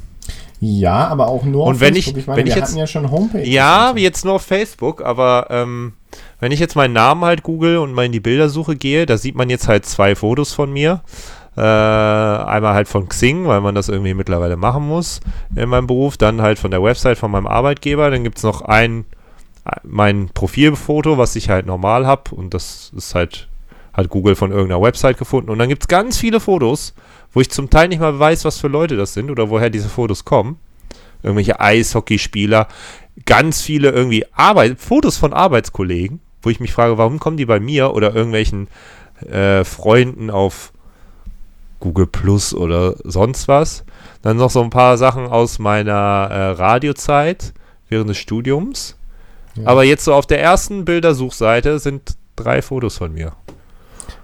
[0.60, 2.14] ja, aber auch nur und auf wenn Facebook.
[2.14, 3.44] Ich, ich meine, wenn wir ich jetzt, ja schon Homepage.
[3.44, 5.94] Ja, jetzt nur auf Facebook, aber ähm,
[6.40, 9.36] wenn ich jetzt meinen Namen halt google und mal in die Bildersuche gehe, da sieht
[9.36, 11.02] man jetzt halt zwei Fotos von mir.
[11.62, 15.20] Äh, einmal halt von Xing, weil man das irgendwie mittlerweile machen muss
[15.56, 16.18] in meinem Beruf.
[16.18, 18.10] Dann halt von der Website von meinem Arbeitgeber.
[18.10, 19.06] Dann gibt es noch ein,
[19.84, 22.34] mein Profilfoto, was ich halt normal habe.
[22.34, 23.48] Und das ist halt,
[23.94, 25.52] hat Google von irgendeiner Website gefunden.
[25.52, 26.96] Und dann gibt es ganz viele Fotos,
[27.32, 29.90] wo ich zum Teil nicht mal weiß, was für Leute das sind oder woher diese
[29.90, 30.58] Fotos kommen.
[31.22, 32.68] Irgendwelche Eishockeyspieler,
[33.28, 37.60] ganz viele irgendwie Arbeit, Fotos von Arbeitskollegen wo ich mich frage, warum kommen die bei
[37.60, 38.68] mir oder irgendwelchen
[39.30, 40.74] äh, Freunden auf
[41.82, 43.84] Google Plus oder sonst was.
[44.22, 45.92] Dann noch so ein paar Sachen aus meiner
[46.32, 47.54] äh, Radiozeit
[47.90, 48.96] während des Studiums.
[49.56, 49.68] Ja.
[49.68, 53.34] Aber jetzt so auf der ersten Bildersuchseite sind drei Fotos von mir.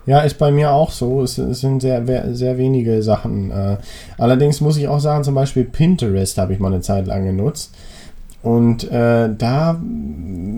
[0.05, 1.21] Ja, ist bei mir auch so.
[1.21, 3.51] Es, es sind sehr, sehr wenige Sachen.
[3.51, 3.77] Äh,
[4.17, 7.75] allerdings muss ich auch sagen, zum Beispiel Pinterest habe ich mal eine Zeit lang genutzt.
[8.47, 9.77] Und äh, da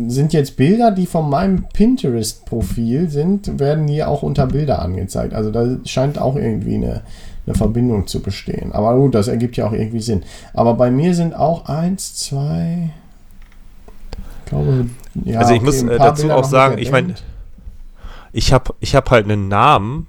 [0.09, 5.33] sind jetzt Bilder, die von meinem Pinterest-Profil sind, werden hier auch unter Bilder angezeigt.
[5.33, 7.01] Also da scheint auch irgendwie eine,
[7.47, 8.73] eine Verbindung zu bestehen.
[8.73, 10.21] Aber gut, das ergibt ja auch irgendwie Sinn.
[10.53, 12.91] Aber bei mir sind auch eins, zwei.
[14.45, 14.85] Ich glaube,
[15.25, 17.15] ja, also ich okay, muss äh, dazu Bilder auch sagen, ich meine,
[18.31, 20.05] ich habe ich hab halt einen Namen,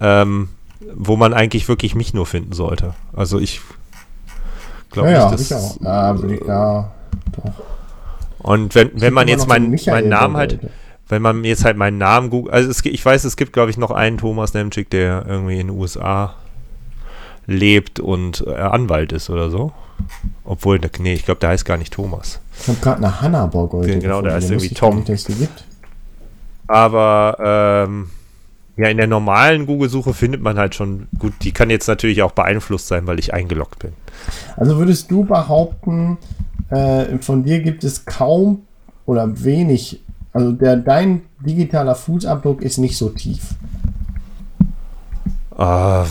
[0.00, 0.48] ähm,
[0.92, 2.94] wo man eigentlich wirklich mich nur finden sollte.
[3.12, 3.60] Also ich
[4.96, 5.50] glaube ja, nicht.
[5.50, 5.80] Ja, ich auch.
[5.80, 6.14] Ja,
[6.46, 6.90] ja,
[7.32, 7.52] doch.
[8.38, 10.60] Und wenn, wenn man jetzt meinen mein Namen halt,
[11.08, 13.76] wenn man jetzt halt meinen Namen googelt, also es, ich weiß, es gibt, glaube ich,
[13.76, 16.34] noch einen Thomas Nemczyk, der irgendwie in den USA
[17.46, 19.72] lebt und äh, Anwalt ist oder so.
[20.44, 22.40] Obwohl, nee, ich glaube, der heißt gar nicht Thomas.
[22.60, 24.00] Ich habe gerade eine Hanna Borgold.
[24.00, 25.04] Genau, der heißt irgendwie Tom.
[25.06, 25.28] Nicht,
[26.66, 28.10] Aber ähm,
[28.76, 32.32] ja, in der normalen Google-Suche findet man halt schon, gut, die kann jetzt natürlich auch
[32.32, 33.92] beeinflusst sein, weil ich eingeloggt bin.
[34.56, 36.18] Also würdest du behaupten,
[36.70, 38.62] äh, von dir gibt es kaum
[39.06, 43.54] oder wenig, also der, dein digitaler Fußabdruck ist nicht so tief.
[45.58, 46.04] Uh,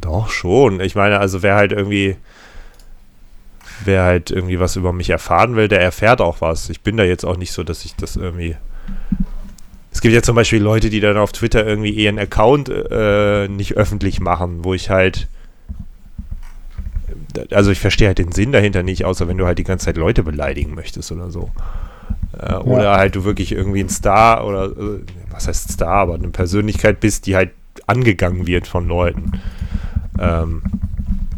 [0.00, 0.80] doch schon.
[0.80, 2.16] Ich meine, also wer halt irgendwie,
[3.84, 6.70] wer halt irgendwie was über mich erfahren will, der erfährt auch was.
[6.70, 8.56] Ich bin da jetzt auch nicht so, dass ich das irgendwie
[9.94, 13.76] es gibt ja zum Beispiel Leute, die dann auf Twitter irgendwie ihren Account äh, nicht
[13.76, 15.28] öffentlich machen, wo ich halt.
[17.52, 19.96] Also ich verstehe halt den Sinn dahinter nicht, außer wenn du halt die ganze Zeit
[19.96, 21.50] Leute beleidigen möchtest oder so.
[22.36, 22.96] Äh, oder ja.
[22.96, 27.26] halt du wirklich irgendwie ein Star oder äh, was heißt Star, aber eine Persönlichkeit bist,
[27.26, 27.50] die halt
[27.86, 29.40] angegangen wird von Leuten.
[30.18, 30.62] Ähm,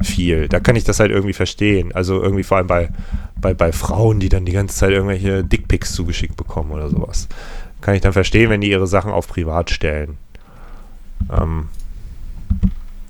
[0.03, 0.49] viel.
[0.49, 1.93] Da kann ich das halt irgendwie verstehen.
[1.93, 2.89] Also irgendwie vor allem bei,
[3.39, 7.29] bei, bei Frauen, die dann die ganze Zeit irgendwelche Dickpics zugeschickt bekommen oder sowas.
[7.81, 10.19] Kann ich dann verstehen, wenn die ihre Sachen auf privat stellen.
[11.31, 11.69] Ähm,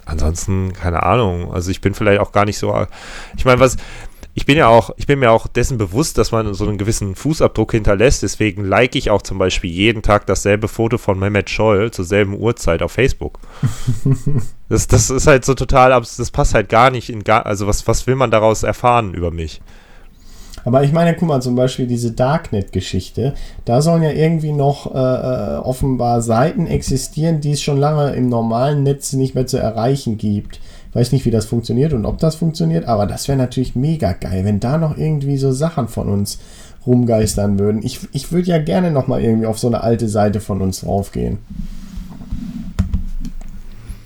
[0.05, 1.53] ansonsten, keine Ahnung.
[1.53, 2.87] Also ich bin vielleicht auch gar nicht so.
[3.37, 3.77] Ich meine, was,
[4.35, 7.15] ich bin ja auch, ich bin mir auch dessen bewusst, dass man so einen gewissen
[7.15, 8.23] Fußabdruck hinterlässt.
[8.23, 12.35] Deswegen like ich auch zum Beispiel jeden Tag dasselbe Foto von Mehmet Scholl zur selben
[12.35, 13.39] Uhrzeit auf Facebook.
[14.69, 17.87] das, das ist halt so total, das passt halt gar nicht in gar, also was,
[17.87, 19.63] was will man daraus erfahren über mich?
[20.67, 24.99] Aber ich meine, guck mal, zum Beispiel diese Darknet-Geschichte, da sollen ja irgendwie noch äh,
[24.99, 30.19] äh offenbar Seiten existieren, die es schon lange im normalen Netz nicht mehr zu erreichen
[30.19, 30.59] gibt.
[30.93, 34.45] Weiß nicht, wie das funktioniert und ob das funktioniert, aber das wäre natürlich mega geil,
[34.45, 36.41] wenn da noch irgendwie so Sachen von uns
[36.85, 37.83] rumgeistern würden.
[37.85, 40.81] Ich, ich würde ja gerne noch mal irgendwie auf so eine alte Seite von uns
[40.81, 41.39] draufgehen.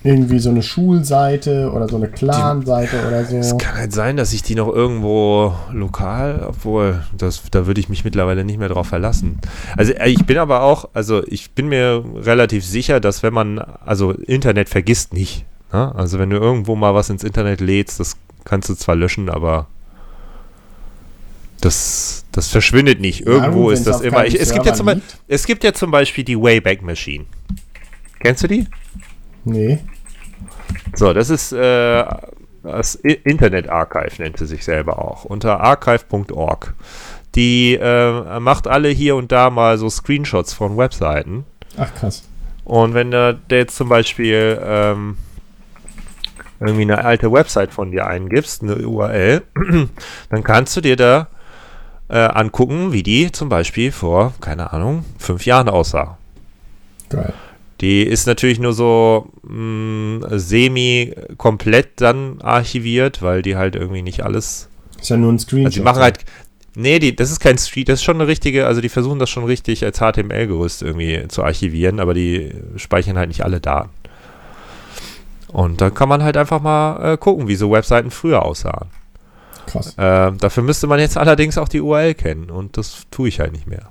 [0.02, 3.36] Irgendwie so eine Schulseite oder so eine Clan-Seite oder so.
[3.36, 7.90] Es kann halt sein, dass ich die noch irgendwo lokal, obwohl, das, da würde ich
[7.90, 9.40] mich mittlerweile nicht mehr drauf verlassen.
[9.76, 13.58] Also äh, ich bin aber auch, also ich bin mir relativ sicher, dass wenn man,
[13.58, 15.44] also Internet vergisst nicht.
[15.70, 15.94] Ne?
[15.94, 19.66] Also wenn du irgendwo mal was ins Internet lädst, das kannst du zwar löschen, aber
[21.60, 23.26] das, das verschwindet nicht.
[23.26, 24.24] Irgendwo ja, ist das immer.
[24.24, 24.90] Ich, es, gibt ja zum
[25.28, 27.26] es gibt ja zum Beispiel die Wayback Machine.
[28.20, 28.66] Kennst du die?
[29.44, 29.78] Nee.
[30.94, 32.04] So, das ist äh,
[32.62, 35.24] das Internet Archive, nennt sie sich selber auch.
[35.24, 36.74] Unter archive.org.
[37.34, 41.44] Die äh, macht alle hier und da mal so Screenshots von Webseiten.
[41.76, 42.24] Ach krass.
[42.64, 45.16] Und wenn der jetzt zum Beispiel ähm,
[46.60, 49.42] irgendwie eine alte Website von dir eingibst, eine URL,
[50.30, 51.28] dann kannst du dir da
[52.08, 56.18] äh, angucken, wie die zum Beispiel vor, keine Ahnung, fünf Jahren aussah.
[57.08, 57.32] Geil.
[57.80, 64.68] Die ist natürlich nur so mm, semi-komplett dann archiviert, weil die halt irgendwie nicht alles.
[65.00, 65.66] Ist ja nur ein Screenshot.
[65.66, 66.18] Also die machen halt.
[66.76, 69.28] Nee, die, das ist kein Street, das ist schon eine richtige, also die versuchen das
[69.28, 73.90] schon richtig als HTML-Gerüst irgendwie zu archivieren, aber die speichern halt nicht alle Daten.
[75.48, 78.88] Und dann kann man halt einfach mal äh, gucken, wie so Webseiten früher aussahen.
[79.66, 79.94] Krass.
[79.98, 83.52] Äh, dafür müsste man jetzt allerdings auch die URL kennen und das tue ich halt
[83.52, 83.88] nicht mehr.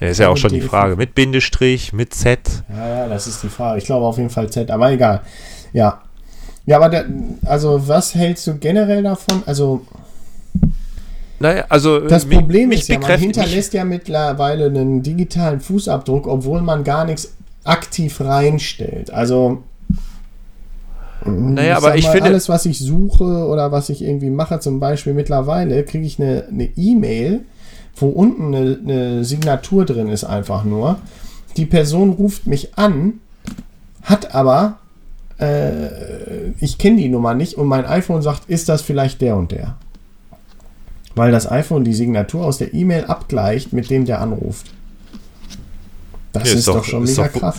[0.00, 0.96] Ja, ist ja auch schon die Frage.
[0.96, 2.64] Mit Bindestrich, mit Z.
[2.68, 3.78] Ja, ja, das ist die Frage.
[3.78, 5.22] Ich glaube auf jeden Fall Z, aber egal.
[5.72, 6.02] Ja.
[6.64, 7.06] Ja, aber der,
[7.44, 9.42] also was hältst du generell davon?
[9.46, 9.84] Also
[11.40, 16.62] naja, also das Problem mich, ist ja, man hinterlässt ja mittlerweile einen digitalen Fußabdruck, obwohl
[16.62, 17.32] man gar nichts
[17.68, 19.12] aktiv reinstellt.
[19.12, 19.62] Also
[21.24, 24.80] naja, aber ich mal, finde alles, was ich suche oder was ich irgendwie mache, zum
[24.80, 27.40] Beispiel mittlerweile kriege ich eine E-Mail, e
[27.96, 30.98] wo unten eine, eine Signatur drin ist, einfach nur.
[31.56, 33.14] Die Person ruft mich an,
[34.02, 34.78] hat aber
[35.40, 39.50] äh, ich kenne die Nummer nicht und mein iPhone sagt, ist das vielleicht der und
[39.50, 39.76] der?
[41.18, 44.70] weil das iPhone die Signatur aus der E-Mail abgleicht mit dem, der anruft.
[46.32, 47.58] Das ja, ist, ist, doch, schon mega doch, krass.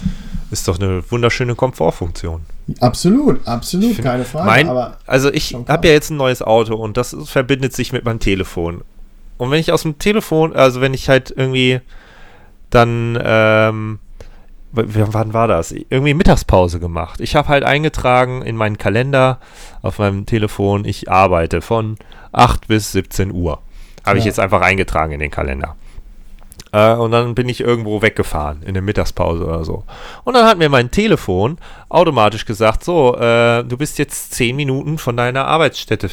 [0.51, 2.41] Ist doch eine wunderschöne Komfortfunktion.
[2.79, 4.45] Absolut, absolut, find, keine Frage.
[4.45, 8.19] Mein, also ich habe ja jetzt ein neues Auto und das verbindet sich mit meinem
[8.19, 8.81] Telefon.
[9.37, 11.81] Und wenn ich aus dem Telefon, also wenn ich halt irgendwie
[12.69, 13.99] dann, ähm,
[14.71, 15.71] wann war das?
[15.71, 17.21] Irgendwie Mittagspause gemacht.
[17.21, 19.39] Ich habe halt eingetragen in meinen Kalender
[19.81, 21.97] auf meinem Telefon, ich arbeite von
[22.31, 23.59] 8 bis 17 Uhr.
[24.05, 24.19] Habe ja.
[24.19, 25.75] ich jetzt einfach eingetragen in den Kalender.
[26.71, 29.83] Äh, und dann bin ich irgendwo weggefahren in der Mittagspause oder so.
[30.23, 31.57] Und dann hat mir mein Telefon
[31.89, 36.09] automatisch gesagt, so, äh, du bist jetzt 10 Minuten von deiner Arbeitsstätte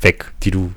[0.00, 0.72] weg, die du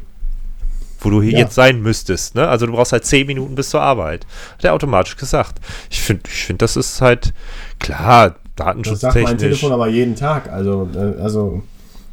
[1.02, 1.40] wo du hier ja.
[1.40, 2.36] jetzt sein müsstest.
[2.36, 2.46] Ne?
[2.46, 4.28] Also du brauchst halt 10 Minuten bis zur Arbeit.
[4.58, 5.56] Hat er automatisch gesagt.
[5.90, 7.34] Ich finde, ich find, das ist halt
[7.80, 9.02] klar, datenschutztechnisch.
[9.02, 10.52] Das sagt mein Telefon aber jeden Tag.
[10.52, 11.64] Also, äh, also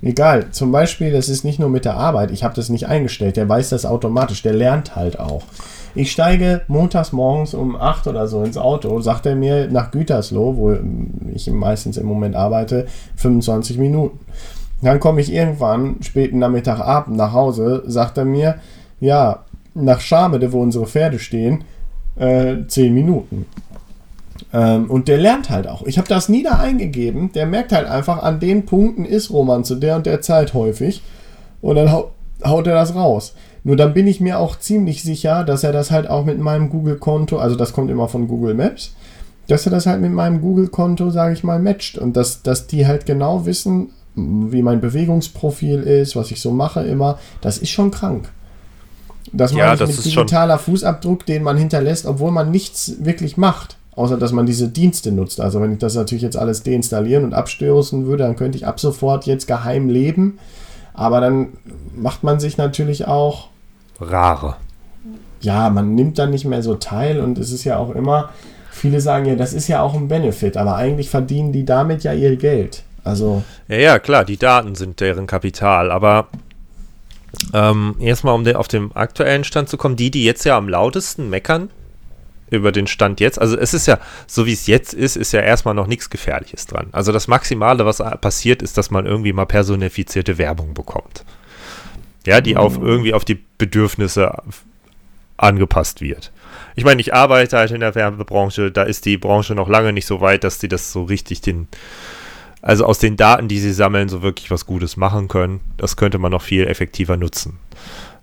[0.02, 3.37] Egal, zum Beispiel, das ist nicht nur mit der Arbeit, ich habe das nicht eingestellt,
[3.37, 5.42] der weiß das automatisch, der lernt halt auch.
[5.96, 10.56] Ich steige montags morgens um 8 oder so ins Auto, sagt er mir nach Gütersloh,
[10.56, 10.76] wo
[11.35, 14.20] ich meistens im Moment arbeite, 25 Minuten.
[14.82, 18.56] Dann komme ich irgendwann, späten Nachmittagabend nach Hause, sagt er mir,
[19.00, 21.64] ja, nach Schamede, wo unsere Pferde stehen,
[22.16, 23.46] äh, 10 Minuten.
[24.52, 25.82] Ähm, und der lernt halt auch.
[25.85, 27.32] Ich habe das nie da eingegeben.
[27.32, 31.02] Der merkt halt einfach, an den Punkten ist Roman zu der und der Zeit häufig.
[31.62, 32.11] Und dann hau
[32.44, 33.35] haut er das raus.
[33.66, 36.70] Nur dann bin ich mir auch ziemlich sicher, dass er das halt auch mit meinem
[36.70, 38.94] Google-Konto, also das kommt immer von Google Maps,
[39.48, 42.87] dass er das halt mit meinem Google-Konto, sage ich mal, matcht und dass, dass die
[42.87, 47.90] halt genau wissen, wie mein Bewegungsprofil ist, was ich so mache immer, das ist schon
[47.90, 48.29] krank.
[49.33, 52.94] Das ja, meine das ich ist mit digitaler Fußabdruck, den man hinterlässt, obwohl man nichts
[53.00, 55.40] wirklich macht, außer dass man diese Dienste nutzt.
[55.40, 58.79] Also wenn ich das natürlich jetzt alles deinstallieren und abstößen würde, dann könnte ich ab
[58.79, 60.38] sofort jetzt geheim leben.
[60.94, 61.48] Aber dann
[61.96, 63.48] macht man sich natürlich auch
[64.00, 64.56] Rare.
[65.40, 68.30] Ja, man nimmt dann nicht mehr so teil und es ist ja auch immer,
[68.70, 72.12] viele sagen ja, das ist ja auch ein Benefit, aber eigentlich verdienen die damit ja
[72.12, 72.82] ihr Geld.
[73.04, 73.44] Also.
[73.68, 76.28] Ja, ja, klar, die Daten sind deren Kapital, aber
[77.52, 80.68] ähm, erstmal, um den, auf den aktuellen Stand zu kommen, die, die jetzt ja am
[80.68, 81.70] lautesten meckern
[82.50, 85.40] über den Stand jetzt, also es ist ja, so wie es jetzt ist, ist ja
[85.40, 86.88] erstmal noch nichts Gefährliches dran.
[86.92, 91.24] Also das Maximale, was passiert, ist, dass man irgendwie mal personifizierte Werbung bekommt.
[92.26, 94.42] Ja, die auf irgendwie auf die Bedürfnisse
[95.36, 96.32] angepasst wird.
[96.74, 100.06] Ich meine, ich arbeite halt in der Werbebranche, da ist die Branche noch lange nicht
[100.06, 101.68] so weit, dass sie das so richtig den,
[102.62, 105.60] also aus den Daten, die sie sammeln, so wirklich was Gutes machen können.
[105.76, 107.58] Das könnte man noch viel effektiver nutzen.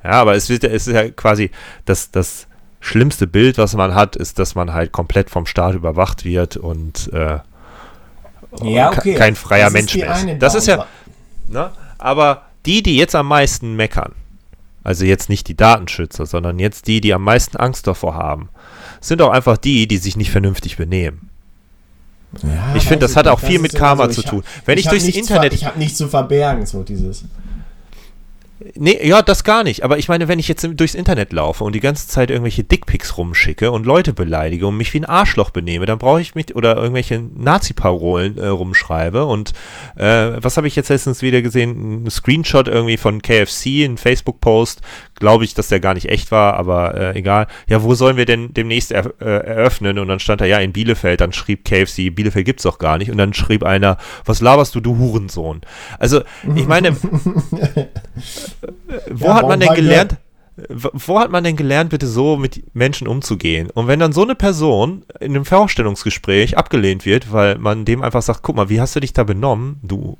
[0.04, 1.52] Ja, aber es, wird, es ist ja quasi
[1.86, 2.48] das, das
[2.80, 7.12] schlimmste Bild, was man hat, ist, dass man halt komplett vom Staat überwacht wird und
[7.14, 7.40] äh,
[8.62, 9.16] ja, okay.
[9.16, 10.42] kein freier das Mensch mehr ist.
[10.42, 10.86] Das ist ja,
[11.48, 11.72] ne?
[11.98, 14.14] aber die, die jetzt am meisten meckern,
[14.84, 18.50] also jetzt nicht die Datenschützer, sondern jetzt die, die am meisten Angst davor haben,
[19.02, 21.30] sind auch einfach die, die sich nicht vernünftig benehmen.
[22.42, 24.44] Ja, ich finde, das hat auch viel mit Karma so, zu tun.
[24.44, 25.54] Hab, Wenn ich, ich durchs Internet.
[25.54, 27.26] Ich habe nichts zu verbergen, so dieses.
[28.76, 29.84] Nee, ja, das gar nicht.
[29.84, 33.18] Aber ich meine, wenn ich jetzt durchs Internet laufe und die ganze Zeit irgendwelche Dickpics
[33.18, 36.78] rumschicke und Leute beleidige und mich wie ein Arschloch benehme, dann brauche ich mich oder
[36.78, 39.26] irgendwelche Nazi-Parolen äh, rumschreibe.
[39.26, 39.54] Und
[39.96, 42.06] äh, was habe ich jetzt letztens wieder gesehen?
[42.06, 44.82] Ein Screenshot irgendwie von KFC, ein Facebook-Post.
[45.16, 47.48] Glaube ich, dass der gar nicht echt war, aber äh, egal.
[47.68, 50.00] Ja, wo sollen wir denn demnächst er, äh, eröffnen?
[50.00, 51.22] Und dann stand da ja in Bielefeld.
[51.22, 53.12] Dann schrieb KFC, Bielefeld gibt's doch gar nicht.
[53.12, 55.62] Und dann schrieb einer, was laberst du, du Hurensohn?
[56.00, 56.22] Also,
[56.56, 56.96] ich meine.
[59.12, 60.18] wo ja, hat man denn gelernt?
[60.76, 63.72] Wo hat man denn gelernt, bitte so mit Menschen umzugehen?
[63.72, 68.22] Und wenn dann so eine Person in einem Vorstellungsgespräch abgelehnt wird, weil man dem einfach
[68.22, 70.18] sagt, guck mal, wie hast du dich da benommen, du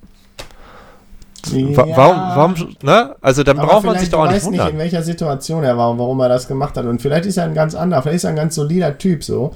[1.52, 1.98] ja.
[1.98, 3.16] Warum, warum, ne?
[3.22, 4.66] Also dann braucht man sich doch auch nicht wundern.
[4.66, 6.86] nicht, in welcher Situation er war und warum er das gemacht hat.
[6.86, 9.54] Und vielleicht ist er ein ganz anderer, vielleicht ist er ein ganz solider Typ so.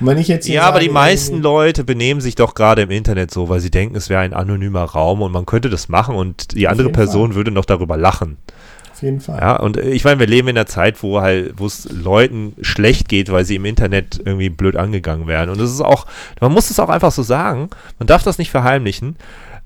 [0.00, 2.90] Und wenn ich jetzt ja, sage, aber die meisten Leute benehmen sich doch gerade im
[2.90, 6.14] Internet so, weil sie denken, es wäre ein anonymer Raum und man könnte das machen
[6.14, 7.36] und die andere Person Fall.
[7.36, 8.38] würde noch darüber lachen.
[8.98, 9.38] Auf jeden Fall.
[9.38, 13.08] Ja, und ich meine, wir leben in einer Zeit, wo halt, wo es Leuten schlecht
[13.08, 15.50] geht, weil sie im Internet irgendwie blöd angegangen werden.
[15.50, 16.06] Und das ist auch,
[16.40, 17.70] man muss es auch einfach so sagen,
[18.00, 19.14] man darf das nicht verheimlichen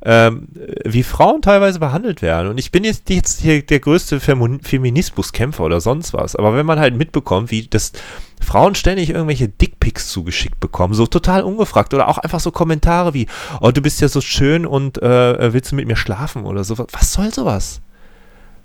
[0.05, 0.49] ähm,
[0.85, 2.49] wie Frauen teilweise behandelt werden.
[2.49, 6.35] Und ich bin jetzt, jetzt hier der größte Feminismuskämpfer oder sonst was.
[6.37, 7.93] Aber wenn man halt mitbekommt, wie das
[8.41, 13.29] Frauen ständig irgendwelche Dickpics zugeschickt bekommen, so total ungefragt oder auch einfach so Kommentare wie,
[13.61, 16.77] oh, du bist ja so schön und äh, willst du mit mir schlafen oder so.
[16.79, 17.81] Was soll sowas?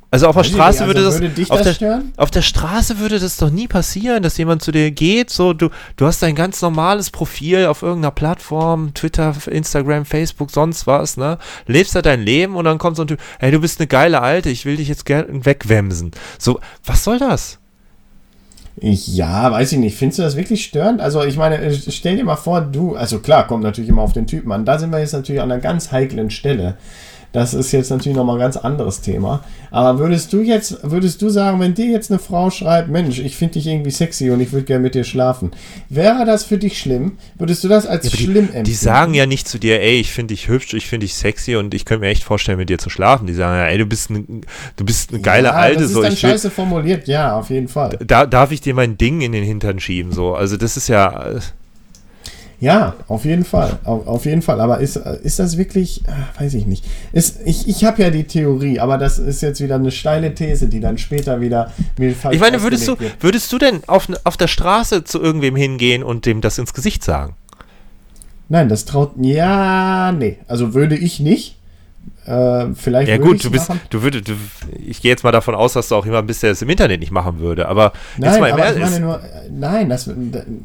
[0.09, 3.19] Also auf der Straße also würde das, würde auf, das der, auf, der, Straße würde
[3.19, 6.61] das doch nie passieren, dass jemand zu dir geht, so du du hast ein ganz
[6.61, 11.37] normales Profil auf irgendeiner Plattform, Twitter, Instagram, Facebook, sonst was, ne?
[11.65, 14.21] Lebst da dein Leben und dann kommt so ein Typ, hey, du bist eine geile
[14.21, 16.11] Alte, ich will dich jetzt gerne wegwemsen.
[16.39, 17.59] So, was soll das?
[18.79, 19.97] Ich, ja, weiß ich nicht.
[19.97, 21.01] Findest du das wirklich störend?
[21.01, 24.13] Also, ich meine, äh, stell dir mal vor, du, also klar, kommt natürlich immer auf
[24.13, 24.65] den Typen an.
[24.65, 26.77] Da sind wir jetzt natürlich an einer ganz heiklen Stelle.
[27.33, 29.43] Das ist jetzt natürlich nochmal ein ganz anderes Thema.
[29.69, 33.35] Aber würdest du jetzt, würdest du sagen, wenn dir jetzt eine Frau schreibt, Mensch, ich
[33.35, 35.51] finde dich irgendwie sexy und ich würde gerne mit dir schlafen,
[35.89, 37.17] wäre das für dich schlimm?
[37.37, 38.63] Würdest du das als ja, schlimm empfinden?
[38.63, 41.55] Die sagen ja nicht zu dir, ey, ich finde dich hübsch, ich finde dich sexy
[41.57, 43.27] und ich könnte mir echt vorstellen, mit dir zu schlafen.
[43.27, 44.41] Die sagen ja, ey, du bist, ein,
[44.75, 45.81] du bist eine geile ja, Alte.
[45.81, 47.99] Das ist so, dann scheiße formuliert, ja, auf jeden Fall.
[48.05, 50.33] Da darf ich dir mein Ding in den Hintern schieben, so.
[50.33, 51.39] Also das ist ja äh,
[52.59, 53.77] ja, auf jeden Fall.
[53.83, 54.59] Auf, auf, jeden Fall.
[54.59, 56.83] Aber ist, ist das wirklich, ah, weiß ich nicht.
[57.11, 60.67] Ist, ich ich habe ja die Theorie, aber das ist jetzt wieder eine steile These,
[60.67, 64.47] die dann später wieder mir Ich meine, würdest du, würdest du denn auf, auf der
[64.47, 67.35] Straße zu irgendwem hingehen und dem das ins Gesicht sagen?
[68.49, 69.11] Nein, das traut.
[69.21, 70.37] Ja, nee.
[70.47, 71.57] Also würde ich nicht.
[72.25, 73.79] Äh, vielleicht ja gut, du bist, machen.
[73.89, 74.33] du würdest, du,
[74.85, 76.99] ich gehe jetzt mal davon aus, dass du auch jemand bist, der es im Internet
[76.99, 77.67] nicht machen würde.
[77.67, 80.09] Aber nein, mal aber ich meine nur, nein, das,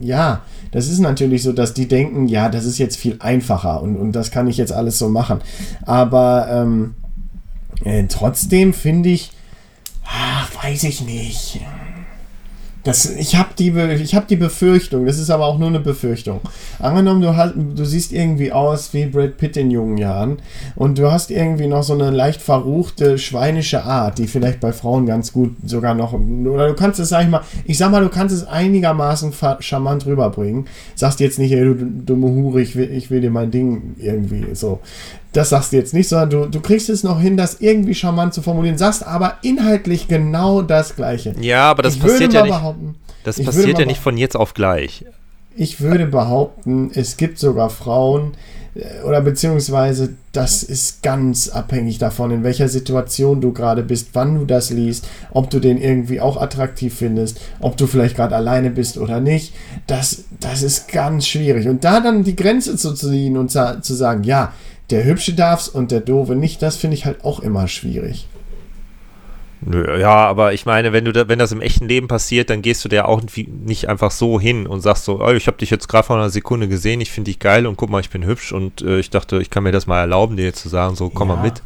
[0.00, 3.96] ja, das ist natürlich so, dass die denken, ja, das ist jetzt viel einfacher und,
[3.96, 5.40] und das kann ich jetzt alles so machen.
[5.86, 6.94] Aber ähm,
[7.84, 9.30] äh, trotzdem finde ich,
[10.04, 11.60] ach, weiß ich nicht.
[12.84, 16.40] Das, ich habe die, hab die Befürchtung, das ist aber auch nur eine Befürchtung.
[16.80, 20.38] Angenommen, du, hast, du siehst irgendwie aus wie Brad Pitt in jungen Jahren
[20.74, 25.06] und du hast irgendwie noch so eine leicht verruchte, schweinische Art, die vielleicht bei Frauen
[25.06, 26.12] ganz gut sogar noch.
[26.12, 30.04] Oder du kannst es, sag ich mal, ich sag mal, du kannst es einigermaßen charmant
[30.06, 30.66] rüberbringen.
[30.96, 34.54] Sagst jetzt nicht, ey, du dumme Hure, ich will, ich will dir mein Ding irgendwie
[34.54, 34.80] so.
[35.32, 38.34] Das sagst du jetzt nicht, sondern du, du kriegst es noch hin, das irgendwie charmant
[38.34, 41.34] zu formulieren, sagst aber inhaltlich genau das Gleiche.
[41.40, 42.60] Ja, aber das ich passiert ja nicht.
[43.24, 45.04] Das passiert ja nicht von jetzt auf gleich.
[45.54, 48.32] Ich würde behaupten, es gibt sogar Frauen,
[48.74, 54.38] äh, oder beziehungsweise das ist ganz abhängig davon, in welcher Situation du gerade bist, wann
[54.38, 58.70] du das liest, ob du den irgendwie auch attraktiv findest, ob du vielleicht gerade alleine
[58.70, 59.52] bist oder nicht.
[59.86, 61.68] Das, das ist ganz schwierig.
[61.68, 64.52] Und da dann die Grenze zu ziehen und zu sagen, ja,
[64.90, 68.28] der Hübsche darf's und der Doofe nicht, das finde ich halt auch immer schwierig.
[69.70, 72.84] Ja, aber ich meine, wenn du da, wenn das im echten Leben passiert, dann gehst
[72.84, 75.88] du der auch nicht einfach so hin und sagst so, oh, ich habe dich jetzt
[75.88, 78.50] gerade vor einer Sekunde gesehen, ich finde dich geil und guck mal, ich bin hübsch
[78.52, 81.10] und äh, ich dachte, ich kann mir das mal erlauben, dir jetzt zu sagen, so
[81.10, 81.36] komm ja.
[81.36, 81.62] mal mit.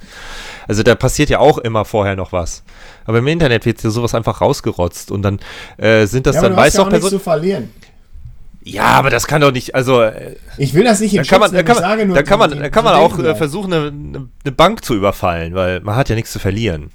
[0.68, 2.64] Also da passiert ja auch immer vorher noch was.
[3.06, 5.38] Aber im Internet wird ja sowas einfach rausgerotzt und dann
[5.78, 7.12] äh, sind das ja, dann weiß ja auch Personen.
[7.12, 7.70] zu verlieren.
[8.68, 10.02] Ja, aber das kann doch nicht, also.
[10.02, 12.68] Äh, ich will das nicht in kann man, da kann man, da kann man, da
[12.68, 13.92] kann man auch äh, versuchen, eine,
[14.44, 16.90] eine, Bank zu überfallen, weil man hat ja nichts zu verlieren.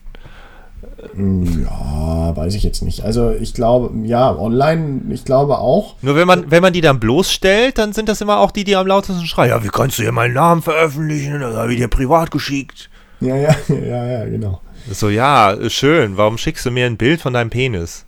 [1.14, 3.06] Hm, ja, weiß ich jetzt nicht.
[3.06, 5.96] Also ich glaube, ja, online, ich glaube auch.
[6.02, 8.76] Nur wenn man, wenn man die dann bloßstellt, dann sind das immer auch die, die
[8.76, 9.52] am lautesten schreien.
[9.52, 11.40] Ja, wie kannst du hier meinen Namen veröffentlichen?
[11.40, 12.90] Das habe ich dir privat geschickt.
[13.22, 14.60] Ja, ja, ja, ja, genau.
[14.92, 16.18] So, ja, schön.
[16.18, 18.06] Warum schickst du mir ein Bild von deinem Penis?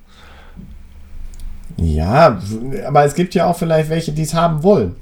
[1.77, 2.39] Ja,
[2.85, 4.95] aber es gibt ja auch vielleicht welche, die es haben wollen.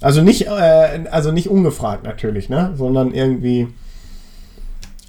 [0.00, 2.72] Also nicht, äh, also nicht ungefragt natürlich, ne?
[2.76, 3.68] Sondern irgendwie.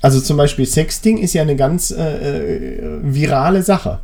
[0.01, 3.99] Also zum Beispiel Sexting ist ja eine ganz äh, äh, virale Sache.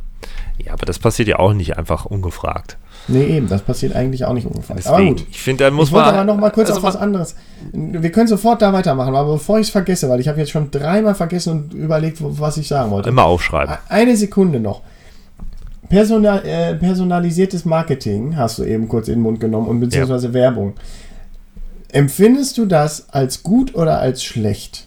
[0.58, 2.76] Ja, aber das passiert ja auch nicht einfach ungefragt.
[3.08, 4.80] Nee, eben, das passiert eigentlich auch nicht ungefragt.
[4.80, 5.26] Deswegen, aber gut.
[5.30, 6.04] Ich finde, da muss ich man.
[6.04, 7.36] aber noch mal kurz also auf was anderes.
[7.72, 10.70] Wir können sofort da weitermachen, aber bevor ich es vergesse, weil ich habe jetzt schon
[10.70, 13.08] dreimal vergessen und überlegt, was ich sagen wollte.
[13.08, 13.76] Immer aufschreiben.
[13.88, 14.82] Eine Sekunde noch.
[15.88, 20.34] Personal, äh, personalisiertes Marketing hast du eben kurz in den Mund genommen und beziehungsweise ja.
[20.34, 20.74] Werbung.
[21.92, 24.86] Empfindest du das als gut oder als schlecht?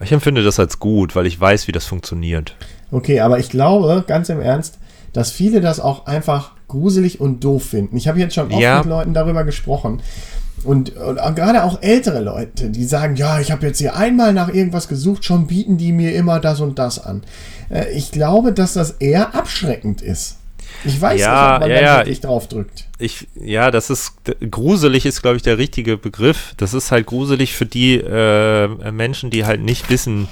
[0.00, 2.54] Ich empfinde das als gut, weil ich weiß, wie das funktioniert.
[2.90, 4.78] Okay, aber ich glaube, ganz im Ernst,
[5.12, 7.96] dass viele das auch einfach gruselig und doof finden.
[7.96, 8.78] Ich habe jetzt schon oft ja.
[8.78, 10.00] mit Leuten darüber gesprochen.
[10.64, 14.52] Und, und, gerade auch ältere Leute, die sagen, ja, ich habe jetzt hier einmal nach
[14.52, 17.22] irgendwas gesucht, schon bieten die mir immer das und das an.
[17.70, 20.36] Äh, ich glaube, dass das eher abschreckend ist.
[20.84, 22.86] Ich weiß ja, nicht, ob man ja, da wirklich drauf drückt.
[22.98, 24.12] Ich, ja, das ist
[24.50, 26.54] gruselig ist, glaube ich, der richtige Begriff.
[26.56, 30.28] Das ist halt gruselig für die äh, Menschen, die halt nicht wissen,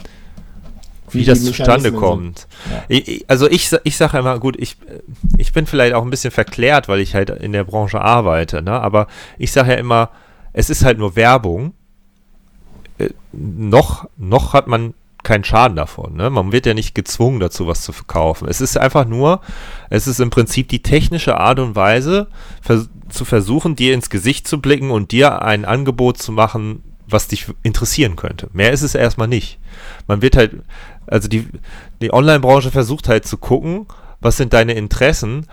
[1.17, 2.47] wie, wie das zustande kommt.
[2.71, 2.85] Ja.
[2.89, 4.77] Ich, also ich, ich sage immer, gut, ich,
[5.39, 8.73] ich bin vielleicht auch ein bisschen verklärt, weil ich halt in der Branche arbeite, ne?
[8.73, 9.07] aber
[9.39, 10.11] ich sage ja immer,
[10.53, 11.75] es ist halt nur Werbung.
[12.99, 14.95] Äh, noch, noch hat man
[15.27, 16.15] keinen Schaden davon.
[16.15, 16.31] Ne?
[16.31, 18.47] Man wird ja nicht gezwungen dazu, was zu verkaufen.
[18.49, 19.41] Es ist einfach nur,
[19.91, 22.29] es ist im Prinzip die technische Art und Weise,
[22.63, 27.29] vers zu versuchen, dir ins Gesicht zu blicken und dir ein Angebot zu machen, was
[27.29, 28.49] dich interessieren könnte.
[28.53, 29.59] Mehr ist es erstmal nicht.
[30.07, 30.63] Man wird halt,
[31.07, 31.47] also die,
[32.01, 33.87] die Online-Branche versucht halt zu gucken,
[34.21, 35.47] was sind deine Interessen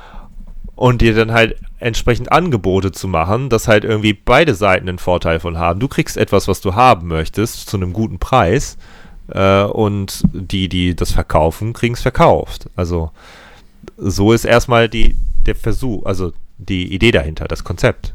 [0.75, 5.39] und dir dann halt entsprechend Angebote zu machen, dass halt irgendwie beide Seiten einen Vorteil
[5.39, 5.79] von haben.
[5.79, 8.77] Du kriegst etwas, was du haben möchtest, zu einem guten Preis
[9.31, 12.69] äh, und die, die das verkaufen, kriegen es verkauft.
[12.75, 13.11] Also
[13.97, 18.13] so ist erstmal die, der Versuch, also die Idee dahinter, das Konzept.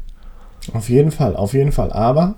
[0.73, 1.91] Auf jeden Fall, auf jeden Fall.
[1.91, 2.35] Aber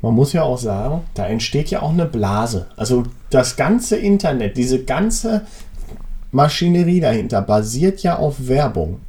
[0.00, 2.66] man muss ja auch sagen, da entsteht ja auch eine Blase.
[2.76, 5.46] Also das ganze Internet, diese ganze
[6.30, 9.00] Maschinerie dahinter basiert ja auf Werbung.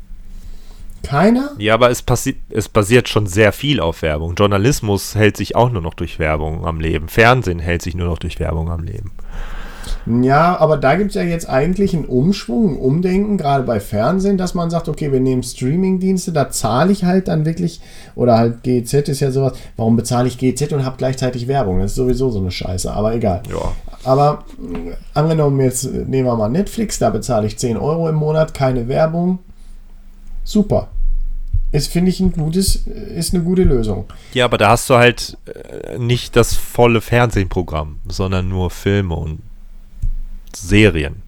[1.03, 1.51] Keiner?
[1.57, 2.03] Ja, aber es,
[2.49, 4.35] es basiert schon sehr viel auf Werbung.
[4.35, 7.07] Journalismus hält sich auch nur noch durch Werbung am Leben.
[7.07, 9.11] Fernsehen hält sich nur noch durch Werbung am Leben.
[10.09, 14.39] Ja, aber da gibt es ja jetzt eigentlich einen Umschwung, ein Umdenken, gerade bei Fernsehen,
[14.39, 17.79] dass man sagt, okay, wir nehmen Streaming-Dienste, da zahle ich halt dann wirklich,
[18.15, 21.79] oder halt GZ ist ja sowas, warum bezahle ich GZ und habe gleichzeitig Werbung?
[21.79, 23.43] Das ist sowieso so eine Scheiße, aber egal.
[23.51, 23.71] Ja.
[24.03, 28.55] Aber äh, angenommen, jetzt nehmen wir mal Netflix, da bezahle ich 10 Euro im Monat,
[28.55, 29.37] keine Werbung.
[30.43, 30.87] Super.
[31.71, 34.05] Ist, finde ich, ein gutes, ist eine gute Lösung.
[34.33, 39.41] Ja, aber da hast du halt äh, nicht das volle Fernsehprogramm, sondern nur Filme und
[40.55, 41.23] Serien.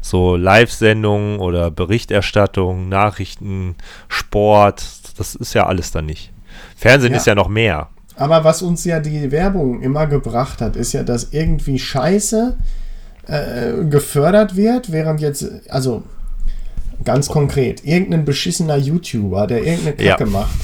[0.00, 3.74] So Live-Sendungen oder Berichterstattung, Nachrichten,
[4.08, 4.84] Sport,
[5.18, 6.32] das ist ja alles dann nicht.
[6.76, 7.18] Fernsehen ja.
[7.18, 7.88] ist ja noch mehr.
[8.16, 12.56] Aber was uns ja die Werbung immer gebracht hat, ist ja, dass irgendwie Scheiße
[13.26, 16.02] äh, gefördert wird, während jetzt, also
[17.04, 20.30] ganz konkret, irgendein beschissener YouTuber, der irgendeine Kacke ja.
[20.30, 20.54] macht,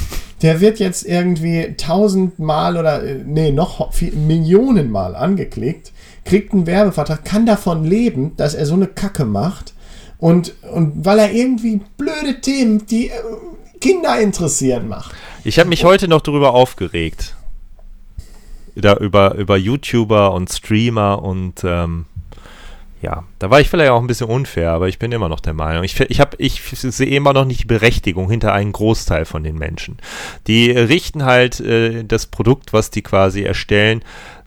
[0.42, 5.92] der wird jetzt irgendwie tausendmal oder, äh, nee, noch viel, Millionenmal angeklickt,
[6.24, 9.74] kriegt einen Werbevertrag, kann davon leben, dass er so eine Kacke macht
[10.18, 13.12] und, und weil er irgendwie blöde Themen, die äh,
[13.80, 15.14] Kinder interessieren, macht.
[15.44, 17.36] Ich habe mich heute noch darüber aufgeregt.
[18.76, 22.06] Da über, über YouTuber und Streamer und ähm,
[23.04, 25.52] ja, da war ich vielleicht auch ein bisschen unfair, aber ich bin immer noch der
[25.52, 25.84] Meinung.
[25.84, 29.98] Ich, ich, ich sehe immer noch nicht die Berechtigung hinter einem Großteil von den Menschen.
[30.46, 34.02] Die richten halt äh, das Produkt, was die quasi erstellen,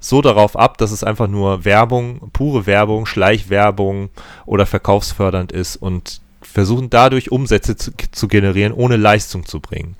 [0.07, 4.09] so darauf ab, dass es einfach nur Werbung, pure Werbung, Schleichwerbung
[4.45, 9.95] oder verkaufsfördernd ist und versuchen dadurch Umsätze zu, zu generieren, ohne Leistung zu bringen.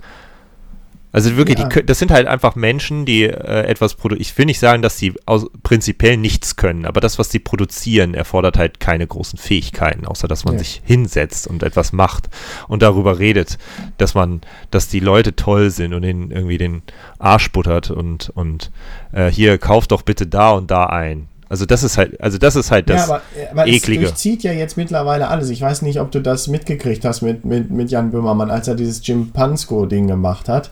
[1.18, 1.68] Also wirklich, ja.
[1.68, 4.22] die, das sind halt einfach Menschen, die äh, etwas produzieren.
[4.22, 8.14] Ich will nicht sagen, dass sie aus, prinzipiell nichts können, aber das, was sie produzieren,
[8.14, 10.60] erfordert halt keine großen Fähigkeiten, außer dass man ja.
[10.60, 12.30] sich hinsetzt und etwas macht
[12.68, 13.58] und darüber redet,
[13.98, 16.84] dass man, dass die Leute toll sind und ihnen irgendwie den
[17.18, 18.70] Arsch buttert und, und
[19.12, 21.30] äh, hier kauft doch bitte da und da ein.
[21.50, 23.22] Also das ist halt, also das ist halt das ja, aber,
[23.54, 24.04] aber eklige.
[24.04, 25.50] Es durchzieht ja jetzt mittlerweile alles.
[25.50, 28.76] Ich weiß nicht, ob du das mitgekriegt hast mit, mit, mit Jan Böhmermann, als er
[28.76, 30.70] dieses Jim Pansko-Ding gemacht hat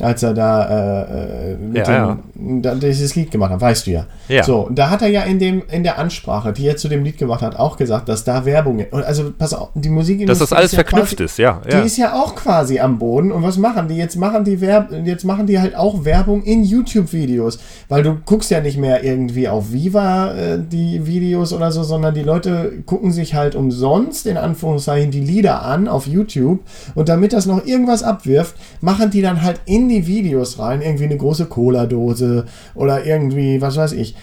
[0.00, 2.74] als er da, äh, äh mit ja, dem, ja.
[2.74, 4.06] Dieses Lied gemacht hat, weißt du ja.
[4.28, 4.42] ja.
[4.42, 7.16] So, da hat er ja in dem in der Ansprache, die er zu dem Lied
[7.16, 10.72] gemacht hat, auch gesagt, dass da Werbung, also pass auf, die Musik dass das alles
[10.72, 13.86] ist verknüpft quasi, ist, ja, Die ist ja auch quasi am Boden und was machen
[13.88, 18.02] die jetzt machen die Werb jetzt machen die halt auch Werbung in YouTube Videos, weil
[18.02, 22.22] du guckst ja nicht mehr irgendwie auf Viva äh, die Videos oder so, sondern die
[22.22, 26.60] Leute gucken sich halt umsonst in Anführungszeichen die Lieder an auf YouTube
[26.96, 30.82] und damit das noch irgendwas abwirft, machen die dann halt in in die Videos rein,
[30.82, 34.16] irgendwie eine große Cola-Dose oder irgendwie, was weiß ich.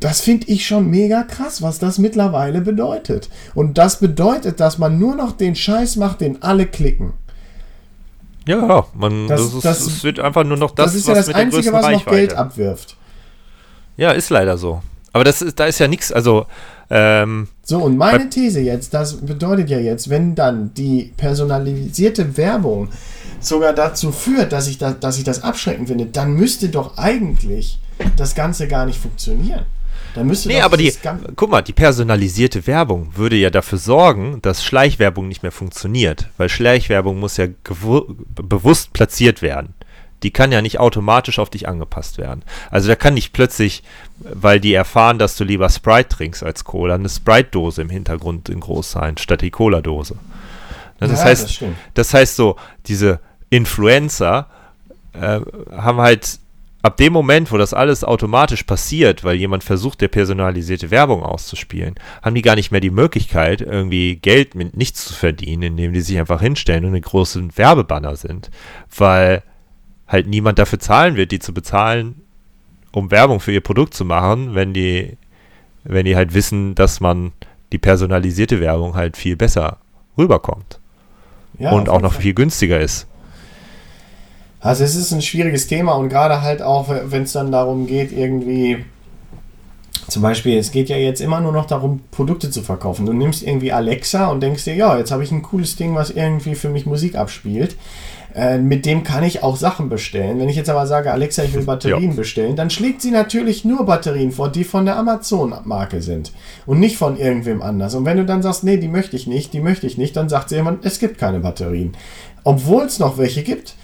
[0.00, 3.30] Das finde ich schon mega krass, was das mittlerweile bedeutet.
[3.54, 7.14] Und das bedeutet, dass man nur noch den Scheiß macht, den alle klicken.
[8.46, 11.14] Ja, man, das, das, ist, das, das wird einfach nur noch das, das ist ja
[11.14, 12.96] das Einzige, was noch Geld abwirft.
[13.96, 14.82] Ja, ist leider so.
[15.16, 16.44] Aber das ist, da ist ja nichts, also.
[16.90, 22.90] Ähm, so, und meine These jetzt, das bedeutet ja jetzt, wenn dann die personalisierte Werbung
[23.40, 27.78] sogar dazu führt, dass ich, da, dass ich das abschreckend finde, dann müsste doch eigentlich
[28.16, 29.64] das Ganze gar nicht funktionieren.
[30.14, 30.92] Dann müsste nee, aber die,
[31.34, 36.50] guck mal, die personalisierte Werbung würde ja dafür sorgen, dass Schleichwerbung nicht mehr funktioniert, weil
[36.50, 37.46] Schleichwerbung muss ja
[38.34, 39.72] bewusst platziert werden.
[40.22, 42.42] Die kann ja nicht automatisch auf dich angepasst werden.
[42.70, 43.82] Also da kann nicht plötzlich,
[44.18, 48.60] weil die erfahren, dass du lieber Sprite trinkst als Cola, eine Sprite-Dose im Hintergrund in
[48.60, 50.16] groß sein, statt die Cola-Dose.
[50.98, 52.56] Das, ja, heißt, das, das, heißt so,
[52.86, 54.48] diese Influencer
[55.12, 55.40] äh,
[55.70, 56.38] haben halt
[56.86, 61.96] ab dem Moment, wo das alles automatisch passiert, weil jemand versucht, der personalisierte Werbung auszuspielen,
[62.22, 66.00] haben die gar nicht mehr die Möglichkeit, irgendwie Geld mit nichts zu verdienen, indem die
[66.00, 68.50] sich einfach hinstellen und eine große Werbebanner sind.
[68.96, 69.42] Weil
[70.08, 72.22] halt niemand dafür zahlen wird, die zu bezahlen,
[72.92, 75.16] um Werbung für ihr Produkt zu machen, wenn die,
[75.84, 77.32] wenn die halt wissen, dass man
[77.72, 79.78] die personalisierte Werbung halt viel besser
[80.16, 80.78] rüberkommt.
[81.58, 82.22] Ja, und auch noch Fall.
[82.22, 83.06] viel günstiger ist.
[84.60, 88.12] Also es ist ein schwieriges Thema und gerade halt auch, wenn es dann darum geht,
[88.12, 88.84] irgendwie
[90.08, 93.06] zum Beispiel, es geht ja jetzt immer nur noch darum, Produkte zu verkaufen.
[93.06, 96.10] Du nimmst irgendwie Alexa und denkst dir, ja, jetzt habe ich ein cooles Ding, was
[96.10, 97.76] irgendwie für mich Musik abspielt.
[98.36, 100.38] Äh, mit dem kann ich auch Sachen bestellen.
[100.38, 102.16] Wenn ich jetzt aber sage, Alexa, ich will Batterien ja.
[102.16, 106.32] bestellen, dann schlägt sie natürlich nur Batterien vor, die von der Amazon-Marke sind
[106.66, 107.94] und nicht von irgendwem anders.
[107.94, 110.28] Und wenn du dann sagst, nee, die möchte ich nicht, die möchte ich nicht, dann
[110.28, 111.96] sagt sie jemand, es gibt keine Batterien.
[112.44, 113.74] Obwohl es noch welche gibt.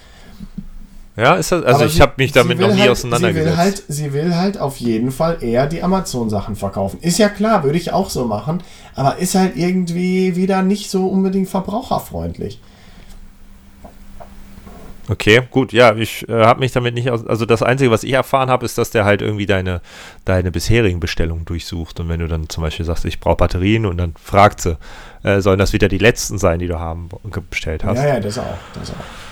[1.17, 3.47] Ja, ist das, also aber ich habe mich damit noch nie halt, auseinandergesetzt.
[3.47, 6.99] Sie will, halt, sie will halt auf jeden Fall eher die Amazon-Sachen verkaufen.
[7.01, 8.63] Ist ja klar, würde ich auch so machen,
[8.95, 12.61] aber ist halt irgendwie wieder nicht so unbedingt verbraucherfreundlich.
[15.09, 17.27] Okay, gut, ja, ich äh, habe mich damit nicht aus.
[17.27, 19.81] Also das Einzige, was ich erfahren habe, ist, dass der halt irgendwie deine,
[20.25, 21.99] deine bisherigen Bestellungen durchsucht.
[21.99, 24.79] Und wenn du dann zum Beispiel sagst, ich brauche Batterien und dann fragt sie,
[25.25, 27.09] äh, sollen das wieder die letzten sein, die du haben
[27.51, 27.99] bestellt hast.
[27.99, 28.59] Ja, ja, das auch.
[28.75, 29.32] Das auch.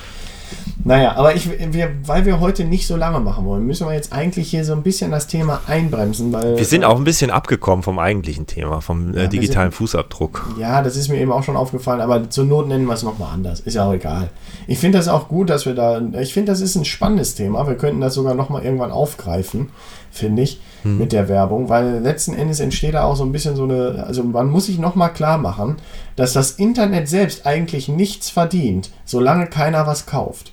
[0.82, 4.12] Naja, aber ich, wir, weil wir heute nicht so lange machen wollen, müssen wir jetzt
[4.12, 6.32] eigentlich hier so ein bisschen das Thema einbremsen.
[6.32, 9.76] Weil, wir sind auch ein bisschen abgekommen vom eigentlichen Thema, vom äh, ja, digitalen sind,
[9.76, 10.54] Fußabdruck.
[10.58, 13.32] Ja, das ist mir eben auch schon aufgefallen, aber zur Not nennen wir es nochmal
[13.34, 13.60] anders.
[13.60, 14.30] Ist ja auch egal.
[14.66, 17.66] Ich finde das auch gut, dass wir da, ich finde, das ist ein spannendes Thema.
[17.66, 19.68] Wir könnten das sogar nochmal irgendwann aufgreifen,
[20.10, 20.98] finde ich, hm.
[20.98, 24.22] mit der Werbung, weil letzten Endes entsteht da auch so ein bisschen so eine, also
[24.22, 25.76] man muss sich nochmal klar machen,
[26.16, 30.52] dass das Internet selbst eigentlich nichts verdient, solange keiner was kauft.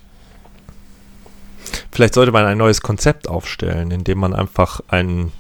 [1.92, 5.32] Vielleicht sollte man ein neues Konzept aufstellen, indem man einfach einen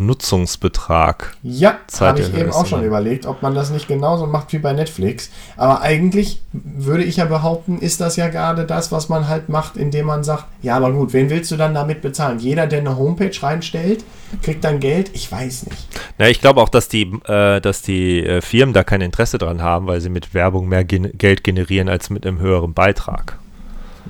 [0.00, 1.36] Nutzungsbetrag.
[1.42, 4.72] Ja, habe ich eben auch schon überlegt, ob man das nicht genauso macht wie bei
[4.72, 5.30] Netflix.
[5.56, 9.76] Aber eigentlich würde ich ja behaupten, ist das ja gerade das, was man halt macht,
[9.76, 12.38] indem man sagt, ja, aber gut, wen willst du dann damit bezahlen?
[12.38, 14.04] Jeder, der eine Homepage reinstellt,
[14.42, 15.10] kriegt dann Geld?
[15.12, 15.88] Ich weiß nicht.
[16.18, 19.62] Na, ich glaube auch, dass die, äh, dass die äh, Firmen da kein Interesse dran
[19.62, 23.38] haben, weil sie mit Werbung mehr gen Geld generieren als mit einem höheren Beitrag.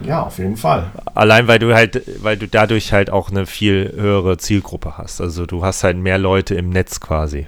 [0.03, 0.91] Ja, auf jeden Fall.
[1.15, 5.21] Allein weil du halt, weil du dadurch halt auch eine viel höhere Zielgruppe hast.
[5.21, 7.47] Also du hast halt mehr Leute im Netz quasi.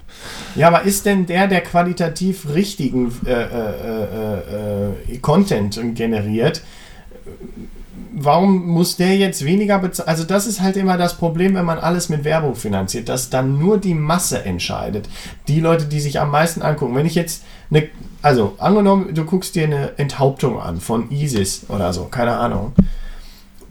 [0.55, 3.49] Ja, aber ist denn der, der qualitativ richtigen äh, äh,
[4.11, 6.63] äh, äh Content generiert,
[8.15, 10.09] warum muss der jetzt weniger bezahlen?
[10.09, 13.59] Also das ist halt immer das Problem, wenn man alles mit Werbung finanziert, dass dann
[13.59, 15.09] nur die Masse entscheidet.
[15.49, 16.95] Die Leute, die sich am meisten angucken.
[16.95, 17.89] Wenn ich jetzt eine
[18.23, 22.73] also, angenommen, du guckst dir eine Enthauptung an von ISIS oder so, keine Ahnung.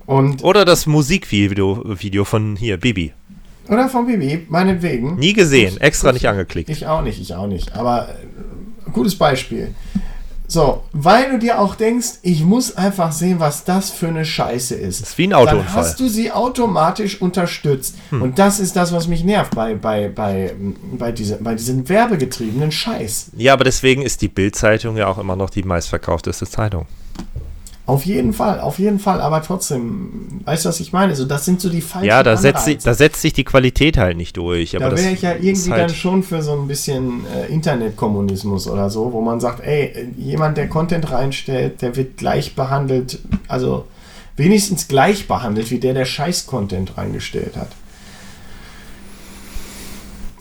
[0.06, 3.14] Und oder das Musikvideo Video von hier, Bibi.
[3.70, 5.16] Oder von Bibi, meinetwegen.
[5.16, 6.70] Nie gesehen, ich, extra ich, nicht angeklickt.
[6.70, 7.74] Ich auch nicht, ich auch nicht.
[7.78, 9.74] Aber äh, gutes Beispiel.
[10.52, 14.76] So, weil du dir auch denkst, ich muss einfach sehen, was das für eine Scheiße
[14.76, 15.02] ist.
[15.02, 15.64] Das ist wie ein Autounfall.
[15.64, 17.96] Dann hast du sie automatisch unterstützt.
[18.10, 18.22] Hm.
[18.22, 20.54] Und das ist das, was mich nervt bei, bei, bei,
[20.92, 23.28] bei, diese, bei diesem werbegetriebenen Scheiß.
[23.38, 26.86] Ja, aber deswegen ist die Bild-Zeitung ja auch immer noch die meistverkaufteste Zeitung.
[27.88, 31.16] Auf jeden Fall, auf jeden Fall, aber trotzdem, weißt du, was ich meine?
[31.16, 33.98] So, das sind so die falschen Ja, da setzt, sich, da setzt sich die Qualität
[33.98, 34.72] halt nicht durch.
[34.72, 38.90] da wäre ich ja irgendwie halt dann schon für so ein bisschen äh, Internetkommunismus oder
[38.90, 43.86] so, wo man sagt, ey, jemand, der Content reinstellt, der wird gleich behandelt, also
[44.38, 47.70] wenigstens gleich behandelt, wie der, der Scheiß-Content reingestellt hat.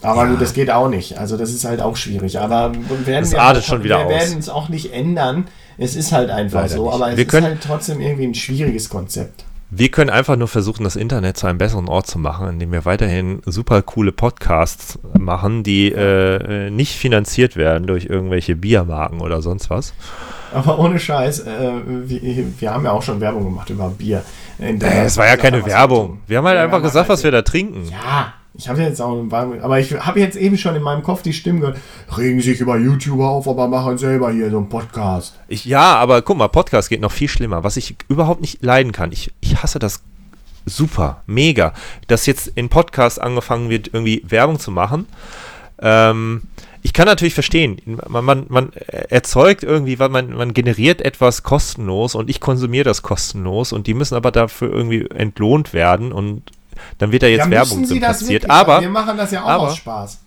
[0.03, 0.30] Aber ja.
[0.30, 1.18] gut, das geht auch nicht.
[1.18, 2.38] Also das ist halt auch schwierig.
[2.38, 2.72] Aber
[3.05, 5.47] werden das wir, auch, schon wieder wir werden es auch nicht ändern.
[5.81, 6.95] Es ist halt einfach Leider so, nicht.
[6.95, 9.45] aber es wir ist halt trotzdem irgendwie ein schwieriges Konzept.
[9.70, 12.85] Wir können einfach nur versuchen, das Internet zu einem besseren Ort zu machen, indem wir
[12.85, 19.70] weiterhin super coole Podcasts machen, die äh, nicht finanziert werden durch irgendwelche Biermarken oder sonst
[19.70, 19.95] was.
[20.53, 24.22] Aber ohne Scheiß, äh, wir, wir, haben ja auch schon Werbung gemacht über Bier.
[24.59, 26.20] Äh, es war ja keine Werbung.
[26.26, 27.89] Wir haben halt ja, einfach gesagt, was wir da trinken.
[27.91, 31.32] Ja, ich habe jetzt auch, aber ich habe jetzt eben schon in meinem Kopf die
[31.32, 31.78] Stimme gehört,
[32.16, 35.38] regen sich über YouTuber auf, aber machen selber hier so einen Podcast.
[35.48, 37.62] Ich, ja, aber guck mal, Podcast geht noch viel schlimmer.
[37.62, 40.03] Was ich überhaupt nicht leiden kann, ich, ich hasse das
[40.66, 41.72] super, mega,
[42.09, 45.07] dass jetzt in Podcasts angefangen wird, irgendwie Werbung zu machen.
[45.80, 46.42] Ähm,
[46.82, 52.30] ich kann natürlich verstehen, man, man, man erzeugt irgendwie, man, man generiert etwas kostenlos und
[52.30, 56.42] ich konsumiere das kostenlos und die müssen aber dafür irgendwie entlohnt werden und
[56.99, 58.51] dann wird da jetzt ja, Werbung platziert.
[58.51, 60.18] Aber wir machen das ja auch aber, aus Spaß.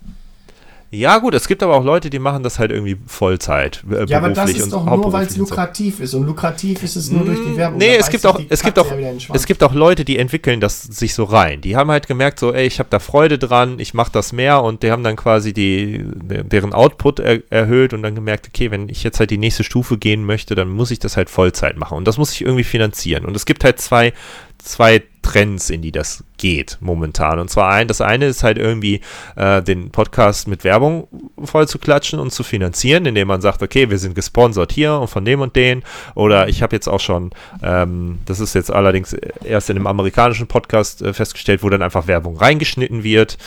[0.93, 3.83] Ja, gut, es gibt aber auch Leute, die machen das halt irgendwie Vollzeit.
[3.89, 6.13] Äh, ja, aber das ist doch nur, weil es lukrativ ist.
[6.13, 7.79] Und lukrativ ist es nur durch die mm, Werbung.
[7.79, 8.85] Nee, es gibt, auch, es, gibt auch,
[9.33, 11.61] es gibt auch Leute, die entwickeln das sich so rein.
[11.61, 14.61] Die haben halt gemerkt, so, ey, ich habe da Freude dran, ich mache das mehr
[14.61, 18.87] und die haben dann quasi die, deren Output er, erhöht und dann gemerkt, okay, wenn
[18.87, 21.97] ich jetzt halt die nächste Stufe gehen möchte, dann muss ich das halt Vollzeit machen.
[21.97, 23.25] Und das muss ich irgendwie finanzieren.
[23.25, 24.13] Und es gibt halt zwei,
[24.59, 27.39] zwei Trends, in die das geht momentan.
[27.39, 29.01] Und zwar ein, das eine ist halt irgendwie
[29.35, 31.07] äh, den Podcast mit Werbung
[31.43, 35.07] voll zu klatschen und zu finanzieren, indem man sagt, okay, wir sind gesponsert hier und
[35.07, 35.83] von dem und den.
[36.13, 37.31] Oder ich habe jetzt auch schon,
[37.63, 39.13] ähm, das ist jetzt allerdings
[39.43, 43.37] erst in einem amerikanischen Podcast äh, festgestellt, wo dann einfach Werbung reingeschnitten wird.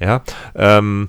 [0.00, 0.22] Ja,
[0.54, 1.08] ähm,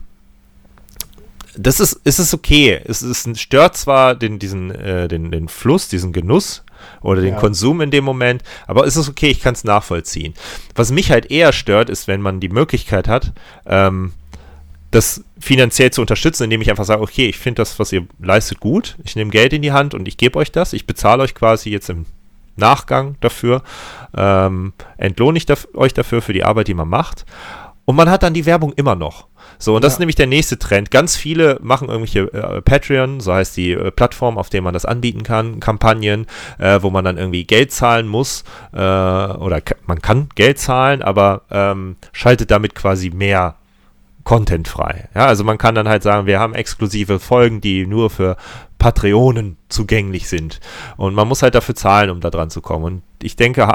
[1.57, 2.79] das ist, ist es okay.
[2.85, 6.63] Es, es stört zwar den, diesen, äh, den, den Fluss, diesen Genuss
[7.01, 7.39] oder den ja.
[7.39, 8.43] Konsum in dem Moment.
[8.67, 10.33] Aber ist es okay, ich kann es nachvollziehen.
[10.75, 13.33] Was mich halt eher stört, ist, wenn man die Möglichkeit hat,
[13.65, 14.13] ähm,
[14.91, 18.59] das finanziell zu unterstützen, indem ich einfach sage, okay, ich finde das, was ihr leistet,
[18.59, 18.97] gut.
[19.03, 20.73] Ich nehme Geld in die Hand und ich gebe euch das.
[20.73, 22.05] Ich bezahle euch quasi jetzt im
[22.59, 23.63] Nachgang dafür,
[24.15, 27.25] ähm, entlohne ich daf euch dafür für die Arbeit, die man macht.
[27.85, 29.27] Und man hat dann die Werbung immer noch.
[29.57, 30.91] So, und das ist nämlich der nächste Trend.
[30.91, 34.85] Ganz viele machen irgendwelche äh, Patreon, so heißt die äh, Plattform, auf der man das
[34.85, 36.27] anbieten kann, Kampagnen,
[36.59, 41.41] äh, wo man dann irgendwie Geld zahlen muss, äh, oder man kann Geld zahlen, aber
[41.49, 43.55] ähm, schaltet damit quasi mehr
[44.23, 45.09] Content frei.
[45.15, 48.37] Ja, also man kann dann halt sagen, wir haben exklusive Folgen, die nur für
[48.77, 50.59] Patreonen zugänglich sind.
[50.97, 52.85] Und man muss halt dafür zahlen, um da dran zu kommen.
[52.85, 53.67] Und ich denke,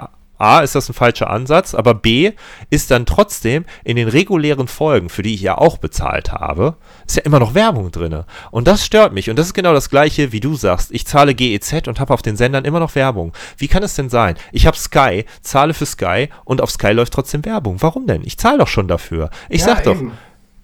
[0.45, 2.33] A, ist das ein falscher Ansatz, aber B,
[2.71, 6.77] ist dann trotzdem in den regulären Folgen, für die ich ja auch bezahlt habe,
[7.07, 8.25] ist ja immer noch Werbung drin.
[8.51, 9.31] Und das stört mich.
[9.31, 10.91] Und das ist genau das Gleiche, wie du sagst.
[10.93, 13.33] Ich zahle GEZ und habe auf den Sendern immer noch Werbung.
[13.57, 14.37] Wie kann es denn sein?
[14.53, 17.81] Ich habe Sky, zahle für Sky und auf Sky läuft trotzdem Werbung.
[17.81, 18.23] Warum denn?
[18.25, 19.31] Ich zahle doch schon dafür.
[19.49, 19.97] Ich ja, sag doch.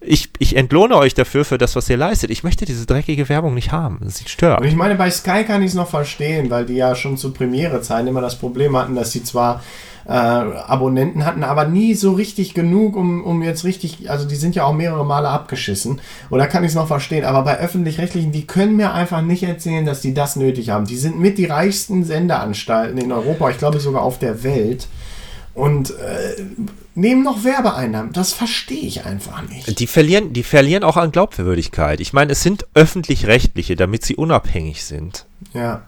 [0.03, 2.31] Ich, ich entlohne euch dafür für das, was ihr leistet.
[2.31, 3.99] Ich möchte diese dreckige Werbung nicht haben.
[4.03, 4.59] Das stört.
[4.59, 7.31] Und ich meine, bei Sky kann ich es noch verstehen, weil die ja schon zu
[7.31, 9.61] Premiere-Zeiten immer das Problem hatten, dass sie zwar
[10.07, 14.55] äh, Abonnenten hatten, aber nie so richtig genug, um, um jetzt richtig, also die sind
[14.55, 16.01] ja auch mehrere Male abgeschissen.
[16.31, 17.23] Da kann ich es noch verstehen.
[17.23, 20.85] Aber bei öffentlich-rechtlichen, die können mir einfach nicht erzählen, dass die das nötig haben.
[20.85, 24.87] Die sind mit die reichsten Sendeanstalten in Europa, ich glaube sogar auf der Welt
[25.53, 26.45] und äh,
[26.95, 28.13] nehmen noch Werbeeinnahmen.
[28.13, 29.79] Das verstehe ich einfach nicht.
[29.79, 31.99] Die verlieren, die verlieren auch an Glaubwürdigkeit.
[31.99, 35.25] Ich meine, es sind öffentlich-rechtliche, damit sie unabhängig sind.
[35.53, 35.83] Ja.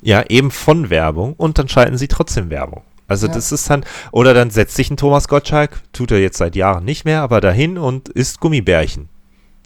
[0.00, 2.82] Ja, eben von Werbung und dann schalten sie trotzdem Werbung.
[3.08, 3.32] Also ja.
[3.32, 6.84] das ist dann, oder dann setzt sich ein Thomas Gottschalk, tut er jetzt seit Jahren
[6.84, 9.08] nicht mehr, aber dahin und isst Gummibärchen.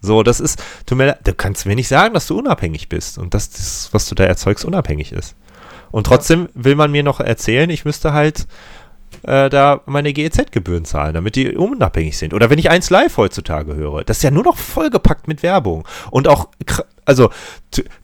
[0.01, 3.33] So, das ist, du, mir, du kannst mir nicht sagen, dass du unabhängig bist und
[3.33, 5.35] dass das, was du da erzeugst, unabhängig ist.
[5.91, 8.47] Und trotzdem will man mir noch erzählen, ich müsste halt
[9.23, 12.33] äh, da meine GEZ-Gebühren zahlen, damit die unabhängig sind.
[12.33, 15.87] Oder wenn ich eins live heutzutage höre, das ist ja nur noch vollgepackt mit Werbung.
[16.11, 16.49] Und auch,
[17.05, 17.29] also,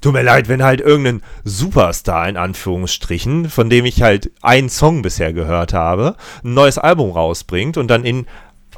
[0.01, 5.01] tut mir leid, wenn halt irgendein Superstar in Anführungsstrichen, von dem ich halt einen Song
[5.01, 8.25] bisher gehört habe, ein neues Album rausbringt und dann in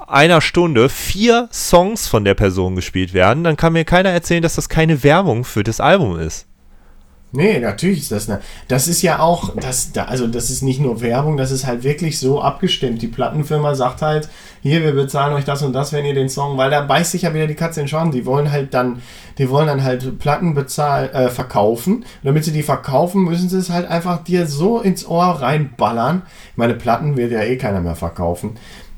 [0.08, 4.56] einer Stunde vier Songs von der Person gespielt werden, dann kann mir keiner erzählen, dass
[4.56, 6.48] das keine Werbung für das Album ist.
[7.34, 8.42] Nee, natürlich ist das eine.
[8.68, 12.20] Das ist ja auch, das, also das ist nicht nur Werbung, das ist halt wirklich
[12.20, 13.02] so abgestimmt.
[13.02, 14.28] Die Plattenfirma sagt halt,
[14.62, 17.22] hier, wir bezahlen euch das und das, wenn ihr den Song, weil da beißt sich
[17.22, 18.12] ja wieder die Katze in den Schwamm.
[18.12, 19.02] Die wollen halt dann,
[19.38, 21.96] die wollen dann halt Platten bezahlen, äh, verkaufen.
[21.96, 26.24] Und damit sie die verkaufen, müssen sie es halt einfach dir so ins Ohr reinballern.
[26.58, 28.58] Meine Platten wird ja eh keiner mehr verkaufen.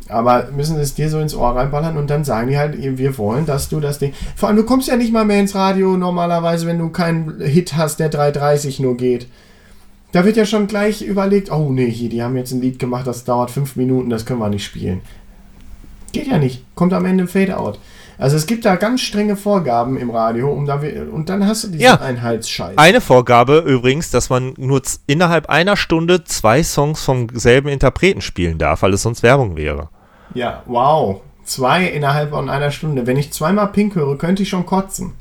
[0.09, 3.45] Aber müssen es dir so ins Ohr reinballern und dann sagen die halt, wir wollen,
[3.45, 4.13] dass du das Ding.
[4.35, 7.77] Vor allem, du kommst ja nicht mal mehr ins Radio normalerweise, wenn du keinen Hit
[7.77, 9.27] hast, der 3,30 nur geht.
[10.11, 13.07] Da wird ja schon gleich überlegt, oh nee, hier, die haben jetzt ein Lied gemacht,
[13.07, 15.01] das dauert fünf Minuten, das können wir nicht spielen.
[16.11, 16.63] Geht ja nicht.
[16.75, 17.79] Kommt am Ende ein Fade-out.
[18.23, 20.79] Also es gibt da ganz strenge Vorgaben im Radio, um da
[21.11, 21.99] und dann hast du diesen ja.
[21.99, 22.77] Einheitsscheiß.
[22.77, 28.57] Eine Vorgabe übrigens, dass man nur innerhalb einer Stunde zwei Songs vom selben Interpreten spielen
[28.57, 29.89] darf, weil es sonst Werbung wäre.
[30.33, 31.19] Ja, wow.
[31.43, 33.05] Zwei innerhalb von einer Stunde.
[33.05, 35.11] Wenn ich zweimal Pink höre, könnte ich schon kotzen.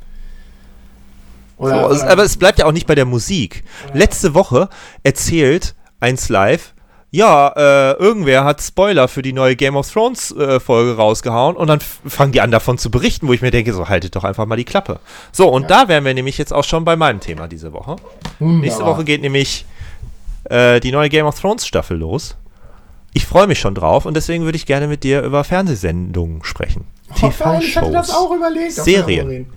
[1.57, 3.65] Oder, so, oder aber es bleibt ja auch nicht bei der Musik.
[3.95, 4.69] Letzte Woche
[5.03, 6.73] erzählt eins live,
[7.15, 11.67] ja, äh, irgendwer hat Spoiler für die neue Game of Thrones äh, Folge rausgehauen und
[11.67, 14.47] dann fangen die an davon zu berichten, wo ich mir denke, so haltet doch einfach
[14.47, 14.99] mal die Klappe.
[15.31, 15.69] So, und ja.
[15.69, 17.97] da wären wir nämlich jetzt auch schon bei meinem Thema diese Woche.
[18.39, 18.61] Wunderbar.
[18.63, 19.67] Nächste Woche geht nämlich
[20.45, 22.35] äh, die neue Game of Thrones Staffel los.
[23.13, 26.87] Ich freue mich schon drauf und deswegen würde ich gerne mit dir über Fernsehsendungen sprechen.
[27.11, 27.63] Oh, TV-Shows.
[27.63, 28.73] Ich hatte das auch überlegt.
[28.73, 29.49] Serien.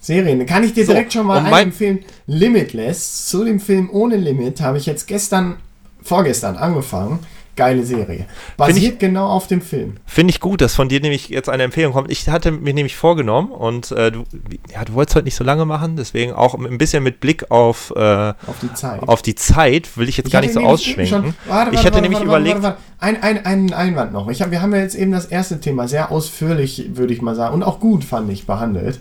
[0.00, 0.44] Serien.
[0.46, 2.04] Kann ich dir direkt so, schon mal einen empfehlen?
[2.26, 3.26] Limitless.
[3.26, 5.58] Zu dem Film Ohne Limit habe ich jetzt gestern
[6.06, 7.20] vorgestern angefangen.
[7.56, 8.26] Geile Serie.
[8.58, 9.94] Basiert ich, genau auf dem Film.
[10.04, 12.10] Finde ich gut, dass von dir nämlich jetzt eine Empfehlung kommt.
[12.10, 14.24] Ich hatte mir nämlich vorgenommen und äh, du,
[14.70, 17.94] ja, du wolltest heute nicht so lange machen, deswegen auch ein bisschen mit Blick auf,
[17.96, 19.08] äh, auf, die, Zeit.
[19.08, 21.06] auf die Zeit will ich jetzt ich gar nicht so ausschwenken.
[21.06, 22.62] Schon, warte, warte, ich hatte warte, nämlich überlegt.
[22.98, 24.28] Ein, ein, ein Einwand noch.
[24.28, 27.34] Ich hab, wir haben ja jetzt eben das erste Thema sehr ausführlich, würde ich mal
[27.34, 29.00] sagen, und auch gut, fand ich, behandelt.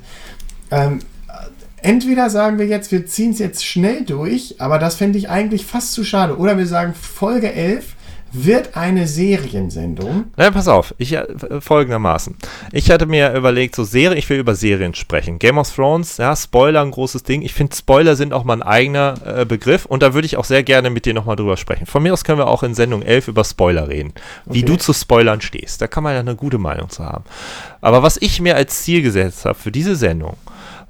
[0.72, 1.00] Ähm,
[1.86, 5.66] entweder sagen wir jetzt, wir ziehen es jetzt schnell durch, aber das fände ich eigentlich
[5.66, 6.38] fast zu schade.
[6.38, 7.96] Oder wir sagen, Folge 11
[8.32, 10.26] wird eine Seriensendung.
[10.36, 11.26] Nein, pass auf, ich äh,
[11.62, 12.36] folgendermaßen.
[12.74, 15.40] Ich hatte mir überlegt, so Serien, ich will über Serien sprechen.
[15.40, 17.44] Game of Thrones, ja, Spoiler, ein großes Ding.
[17.44, 20.64] Ich finde, Spoiler sind auch mein eigener äh, Begriff und da würde ich auch sehr
[20.64, 21.86] gerne mit dir nochmal drüber sprechen.
[21.86, 24.12] Von mir aus können wir auch in Sendung 11 über Spoiler reden.
[24.46, 24.72] Wie okay.
[24.72, 25.82] du zu Spoilern stehst.
[25.82, 27.24] Da kann man ja eine gute Meinung zu haben.
[27.80, 30.36] Aber was ich mir als Ziel gesetzt habe für diese Sendung,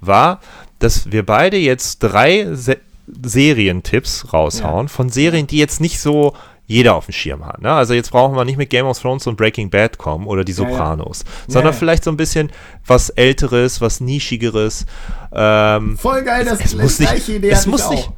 [0.02, 0.40] war,
[0.80, 4.92] dass wir beide jetzt drei Se Serientipps raushauen ja.
[4.92, 6.34] von Serien, die jetzt nicht so
[6.68, 7.62] jeder auf dem Schirm hat.
[7.62, 7.72] Ne?
[7.72, 10.54] Also jetzt brauchen wir nicht mit Game of Thrones und Breaking Bad kommen oder die
[10.54, 11.54] Sopranos, ja, ja.
[11.54, 12.52] sondern vielleicht so ein bisschen
[12.86, 14.86] was Älteres, was Nischigeres.
[15.32, 18.10] Ähm, Voll geil, das es, es muss nicht, Idee es muss nicht,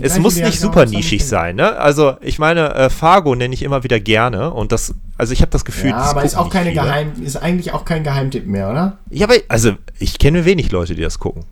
[0.00, 1.76] es muss nicht super nischig sein, ne?
[1.76, 5.50] Also ich meine, äh, Fargo nenne ich immer wieder gerne und das, also ich habe
[5.50, 8.98] das Gefühl, ja, aber ist auch keine Geheim, ist eigentlich auch kein Geheimtipp mehr, oder?
[9.10, 11.44] Ja, aber also ich kenne wenig Leute, die das gucken.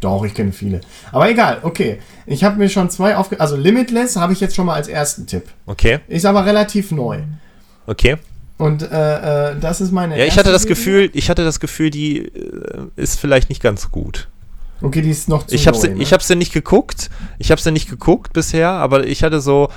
[0.00, 0.80] Doch, ich kenne viele.
[1.12, 1.98] Aber egal, okay.
[2.26, 3.38] Ich habe mir schon zwei aufge...
[3.38, 5.44] Also Limitless habe ich jetzt schon mal als ersten Tipp.
[5.66, 6.00] Okay.
[6.08, 7.18] Ist aber relativ neu.
[7.86, 8.16] Okay.
[8.56, 10.18] Und äh, äh, das ist meine.
[10.18, 10.76] Ja, ich hatte das Serie.
[10.76, 14.28] Gefühl, ich hatte das Gefühl, die äh, ist vielleicht nicht ganz gut.
[14.82, 16.02] Okay, die ist noch zu ich hab's, neu, ne?
[16.02, 17.10] Ich habe sie nicht geguckt.
[17.38, 19.70] Ich habe sie nicht geguckt bisher, aber ich hatte so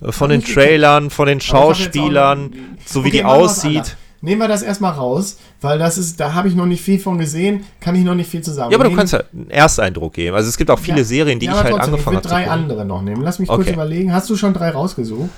[0.00, 2.54] äh, von den Trailern, von den Schauspielern,
[2.86, 6.48] so wie okay, die aussieht nehmen wir das erstmal raus, weil das ist, da habe
[6.48, 8.72] ich noch nicht viel von gesehen, kann ich noch nicht viel zu sagen.
[8.72, 10.34] Ja, aber du kannst ja einen Ersteindruck geben.
[10.34, 12.26] Also es gibt auch viele ja, Serien, die ja, ich halt angefangen habe.
[12.26, 13.22] Ich will drei andere noch nehmen.
[13.22, 14.12] Lass mich kurz überlegen.
[14.12, 15.30] Hast du schon drei rausgesucht?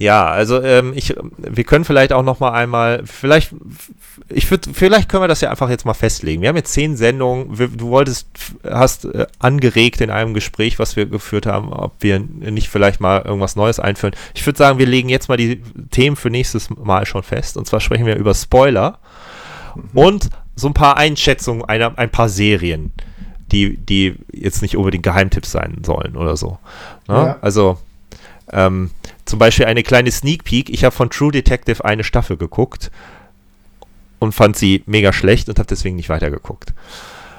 [0.00, 3.54] Ja, also ähm, ich, wir können vielleicht auch noch mal einmal, vielleicht,
[4.30, 6.40] ich würde, vielleicht können wir das ja einfach jetzt mal festlegen.
[6.40, 7.54] Wir haben jetzt zehn Sendungen.
[7.54, 8.26] du wolltest,
[8.64, 13.20] hast äh, angeregt in einem Gespräch, was wir geführt haben, ob wir nicht vielleicht mal
[13.20, 14.14] irgendwas Neues einführen.
[14.32, 17.58] Ich würde sagen, wir legen jetzt mal die Themen für nächstes Mal schon fest.
[17.58, 19.00] Und zwar sprechen wir über Spoiler
[19.74, 19.82] mhm.
[19.92, 22.90] und so ein paar Einschätzungen einer, ein paar Serien,
[23.52, 26.58] die, die jetzt nicht unbedingt Geheimtipps sein sollen oder so.
[27.06, 27.16] Ne?
[27.16, 27.38] Ja.
[27.42, 27.76] Also
[28.52, 28.90] ähm,
[29.24, 30.70] zum Beispiel eine kleine Sneak Peek.
[30.70, 32.90] Ich habe von True Detective eine Staffel geguckt
[34.18, 36.72] und fand sie mega schlecht und habe deswegen nicht weitergeguckt.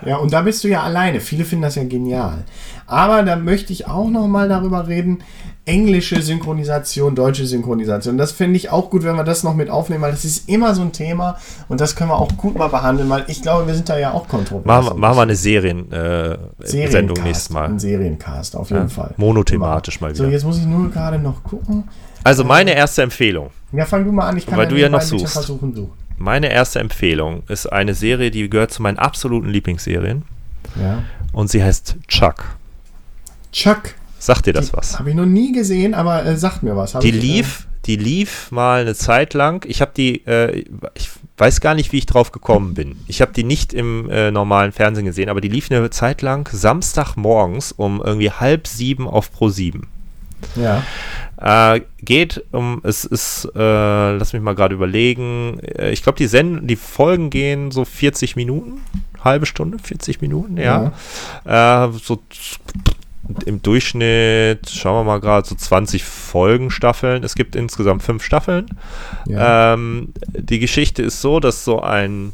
[0.05, 1.19] Ja, und da bist du ja alleine.
[1.19, 2.43] Viele finden das ja genial.
[2.87, 5.23] Aber da möchte ich auch noch mal darüber reden,
[5.71, 8.17] englische Synchronisation, deutsche Synchronisation.
[8.17, 10.75] Das finde ich auch gut, wenn wir das noch mit aufnehmen, weil das ist immer
[10.75, 11.37] so ein Thema
[11.69, 14.11] und das können wir auch gut mal behandeln, weil ich glaube, wir sind da ja
[14.11, 14.65] auch kontrovers.
[14.65, 17.69] Machen, machen wir eine Serien-Sendung äh, nächstes Mal.
[17.69, 19.13] Ein Seriencast, auf jeden ja, Fall.
[19.15, 20.25] Monothematisch mal wieder.
[20.25, 21.85] So, jetzt muss ich nur gerade noch gucken.
[22.23, 23.49] Also meine erste Empfehlung.
[23.71, 25.33] Ja, fang du mal an, ich kann weil du ja noch suchst.
[25.33, 25.73] versuchen.
[25.73, 25.91] So.
[26.17, 30.23] Meine erste Empfehlung ist eine Serie, die gehört zu meinen absoluten Lieblingsserien.
[30.79, 31.03] Ja.
[31.31, 32.43] Und sie heißt Chuck.
[33.51, 33.95] Chuck.
[34.21, 34.99] Sagt dir das die was?
[34.99, 36.93] Habe ich noch nie gesehen, aber äh, sagt mir was.
[36.93, 39.65] Hab die ich, lief, äh, die lief mal eine Zeit lang.
[39.67, 40.63] Ich habe die, äh,
[40.93, 42.97] ich weiß gar nicht, wie ich drauf gekommen bin.
[43.07, 46.47] Ich habe die nicht im äh, normalen Fernsehen gesehen, aber die lief eine Zeit lang
[46.51, 49.87] Samstagmorgens um irgendwie halb sieben auf Pro 7.
[50.55, 50.83] Ja.
[51.37, 56.27] Äh, geht um, es ist, äh, lass mich mal gerade überlegen, äh, ich glaube, die
[56.27, 58.81] Send die Folgen gehen so 40 Minuten,
[59.23, 60.93] halbe Stunde, 40 Minuten, ja.
[61.43, 61.85] ja.
[61.87, 62.19] Äh, so
[63.45, 67.23] im Durchschnitt, schauen wir mal gerade, so 20 Folgenstaffeln.
[67.23, 68.67] Es gibt insgesamt fünf Staffeln.
[69.27, 69.73] Ja.
[69.73, 72.33] Ähm, die Geschichte ist so, dass so ein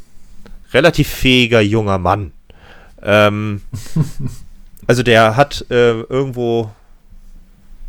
[0.73, 2.31] relativ fähiger junger Mann,
[3.01, 3.61] ähm,
[4.87, 6.71] also der hat äh, irgendwo,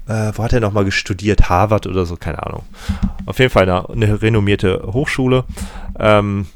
[0.07, 1.49] äh, wo hat er nochmal studiert?
[1.49, 2.65] Harvard oder so, keine Ahnung.
[3.27, 5.45] Auf jeden Fall eine, eine renommierte Hochschule.
[5.99, 6.47] Ähm,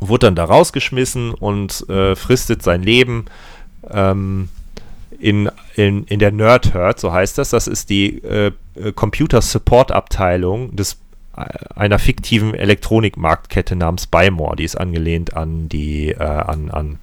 [0.00, 3.26] wurde dann da rausgeschmissen und äh, fristet sein Leben.
[3.90, 4.48] Ähm,
[5.18, 7.50] in, in, in der Nerd-Herd, so heißt das.
[7.50, 8.52] Das ist die äh,
[8.94, 11.00] Computer-Support-Abteilung des
[11.36, 11.44] äh,
[11.74, 14.56] einer fiktiven Elektronikmarktkette namens Bymore.
[14.56, 16.98] Die ist angelehnt an die, äh, an, an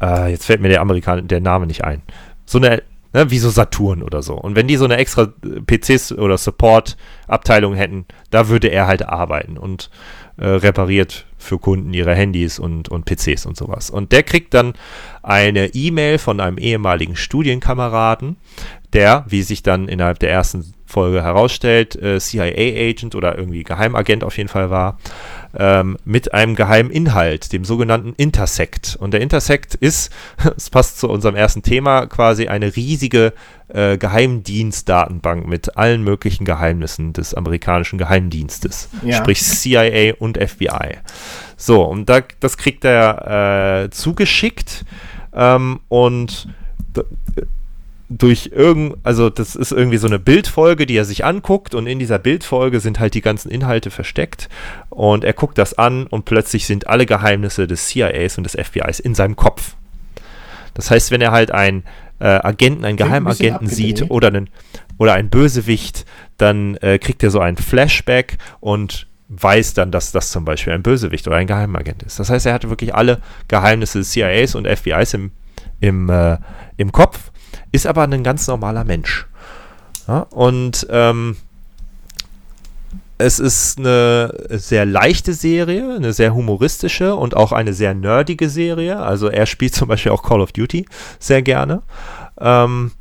[0.00, 2.02] äh, jetzt fällt mir der Amerikaner, der Name nicht ein.
[2.44, 2.82] So eine,
[3.12, 4.34] ne, wie so Saturn oder so.
[4.34, 5.28] Und wenn die so eine extra
[5.66, 9.90] PCs oder Support-Abteilung hätten, da würde er halt arbeiten und
[10.38, 13.90] äh, repariert für Kunden ihre Handys und, und PCs und sowas.
[13.90, 14.74] Und der kriegt dann
[15.22, 18.36] eine E-Mail von einem ehemaligen Studienkameraden,
[18.92, 24.36] der, wie sich dann innerhalb der ersten Folge herausstellt, äh, CIA-Agent oder irgendwie Geheimagent auf
[24.38, 24.98] jeden Fall war,
[25.56, 28.96] ähm, mit einem geheimen Inhalt, dem sogenannten Intersect.
[29.00, 30.12] Und der Intersect ist,
[30.56, 33.32] es passt zu unserem ersten Thema, quasi eine riesige
[33.68, 39.16] äh, Geheimdienstdatenbank mit allen möglichen Geheimnissen des amerikanischen Geheimdienstes, ja.
[39.16, 40.98] sprich CIA und FBI.
[41.56, 44.84] So, und da, das kriegt er äh, zugeschickt
[45.34, 46.48] ähm, und
[48.10, 51.98] durch irgend, also das ist irgendwie so eine Bildfolge, die er sich anguckt und in
[51.98, 54.48] dieser Bildfolge sind halt die ganzen Inhalte versteckt
[54.88, 58.98] und er guckt das an und plötzlich sind alle Geheimnisse des CIAs und des FBIs
[59.00, 59.76] in seinem Kopf.
[60.72, 61.84] Das heißt, wenn er halt einen
[62.18, 64.48] äh, Agenten, einen Geheimagenten ein sieht oder einen
[64.96, 66.06] oder einen Bösewicht,
[66.38, 70.82] dann äh, kriegt er so ein Flashback und weiß dann, dass das zum Beispiel ein
[70.82, 72.18] Bösewicht oder ein Geheimagent ist.
[72.18, 75.30] Das heißt, er hatte wirklich alle Geheimnisse des CIAs und FBIs im,
[75.80, 76.38] im, äh,
[76.78, 77.30] im Kopf,
[77.72, 79.26] ist aber ein ganz normaler Mensch.
[80.06, 81.36] Ja, und ähm,
[83.18, 88.98] es ist eine sehr leichte Serie, eine sehr humoristische und auch eine sehr nerdige Serie.
[88.98, 90.86] Also er spielt zum Beispiel auch Call of Duty
[91.18, 91.82] sehr gerne.
[92.40, 92.92] Ähm,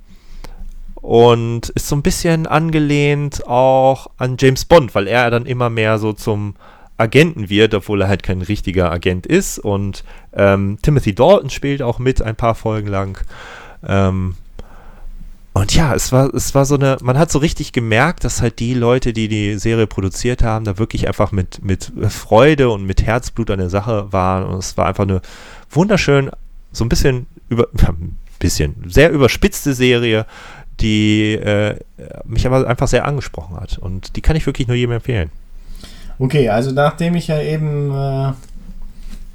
[0.95, 5.99] und ist so ein bisschen angelehnt auch an James Bond, weil er dann immer mehr
[5.99, 6.55] so zum
[6.97, 9.59] Agenten wird, obwohl er halt kein richtiger Agent ist.
[9.59, 10.03] Und
[10.33, 13.19] ähm, Timothy Dalton spielt auch mit ein paar Folgen lang.
[13.87, 14.35] Ähm,
[15.59, 18.59] und ja, es war, es war so eine, man hat so richtig gemerkt, dass halt
[18.59, 23.03] die Leute, die die Serie produziert haben, da wirklich einfach mit, mit Freude und mit
[23.03, 24.43] Herzblut an der Sache waren.
[24.43, 25.21] Und es war einfach eine
[25.69, 26.31] wunderschön,
[26.71, 30.25] so ein bisschen über, ein bisschen, sehr überspitzte Serie,
[30.79, 31.79] die äh,
[32.25, 33.77] mich aber einfach sehr angesprochen hat.
[33.77, 35.31] Und die kann ich wirklich nur jedem empfehlen.
[36.19, 38.33] Okay, also nachdem ich ja eben, äh,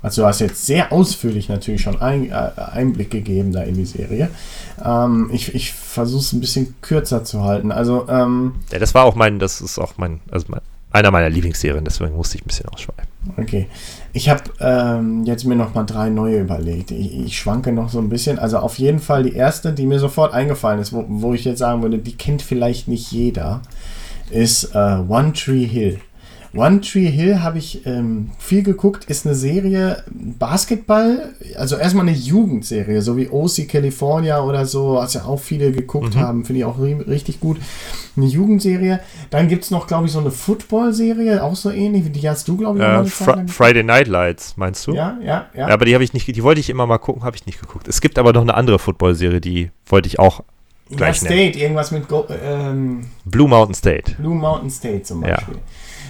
[0.03, 3.85] also du hast jetzt sehr ausführlich natürlich schon ein, äh, Einblick gegeben da in die
[3.85, 4.29] Serie.
[4.85, 7.71] Ähm, ich ich versuche es ein bisschen kürzer zu halten.
[7.71, 11.31] Also ähm, ja, das war auch mein, das ist auch mein, also mein, einer meiner
[11.31, 13.07] Lieblingsserien, deswegen musste ich ein bisschen ausschweifen.
[13.37, 13.69] Okay.
[14.13, 16.91] Ich habe ähm, jetzt mir noch mal drei neue überlegt.
[16.91, 18.39] Ich, ich, schwanke noch so ein bisschen.
[18.39, 21.61] Also auf jeden Fall die erste, die mir sofort eingefallen ist, wo, wo ich jetzt
[21.61, 23.63] sagen würde, die kennt vielleicht nicht jeder,
[24.31, 26.01] ist äh, One Tree Hill.
[26.55, 32.17] One Tree Hill habe ich ähm, viel geguckt, ist eine Serie Basketball, also erstmal eine
[32.17, 36.21] Jugendserie, so wie OC California oder so, was ja auch viele geguckt mhm.
[36.21, 37.59] haben, finde ich auch richtig gut.
[38.17, 39.01] Eine Jugendserie.
[39.31, 42.47] Dann gibt es noch, glaube ich, so eine Football-Serie, auch so ähnlich, wie die hast
[42.47, 44.93] du, glaube ich, äh, Fr Friday Night Lights, meinst du?
[44.93, 45.69] Ja, ja, ja.
[45.69, 47.61] ja aber die habe ich nicht, die wollte ich immer mal gucken, habe ich nicht
[47.61, 47.89] geguckt.
[47.89, 50.43] Es gibt aber noch eine andere Football-Serie, die wollte ich auch
[50.91, 51.59] gleich ja, State, nennen.
[51.59, 54.17] irgendwas mit Go ähm, Blue Mountain State.
[54.19, 55.55] Blue Mountain State zum Beispiel.
[55.55, 55.61] Ja.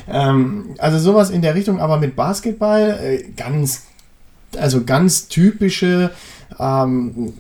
[0.09, 3.87] Ähm, also sowas in der Richtung, aber mit Basketball äh, ganz,
[4.57, 6.11] also ganz typische
[6.59, 7.35] ähm,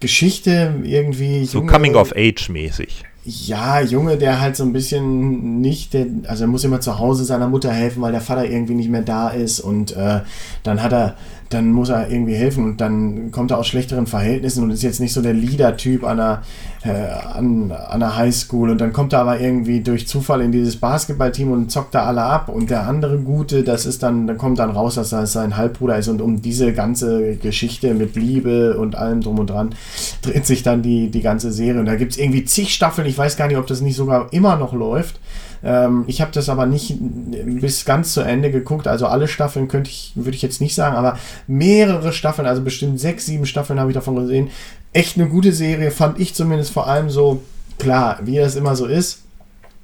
[0.00, 1.44] Geschichte irgendwie.
[1.44, 3.04] So Coming of Age mäßig.
[3.24, 7.24] Ja, Junge, der halt so ein bisschen nicht, der, also er muss immer zu Hause
[7.24, 10.22] seiner Mutter helfen, weil der Vater irgendwie nicht mehr da ist und äh,
[10.64, 11.16] dann hat er
[11.52, 15.00] dann muss er irgendwie helfen und dann kommt er aus schlechteren Verhältnissen und ist jetzt
[15.00, 16.42] nicht so der Leader-Typ an einer,
[16.84, 18.70] äh, an, an einer Highschool.
[18.70, 22.22] Und dann kommt er aber irgendwie durch Zufall in dieses Basketballteam und zockt da alle
[22.22, 22.48] ab.
[22.48, 25.98] Und der andere Gute, das ist dann, dann kommt dann raus, dass er sein Halbbruder
[25.98, 26.08] ist.
[26.08, 29.74] Und um diese ganze Geschichte mit Liebe und allem drum und dran
[30.22, 31.80] dreht sich dann die, die ganze Serie.
[31.80, 34.32] Und da gibt es irgendwie zig Staffeln, ich weiß gar nicht, ob das nicht sogar
[34.32, 35.20] immer noch läuft
[35.64, 38.86] ähm, ich habe das aber nicht bis ganz zu Ende geguckt.
[38.88, 43.00] Also alle Staffeln könnte ich, würde ich jetzt nicht sagen, aber mehrere Staffeln, also bestimmt
[43.00, 44.50] sechs, sieben Staffeln habe ich davon gesehen.
[44.92, 47.42] Echt eine gute Serie, fand ich zumindest vor allem so,
[47.78, 49.22] klar, wie das immer so ist.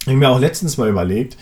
[0.07, 1.37] Ich mir auch letztens mal überlegt,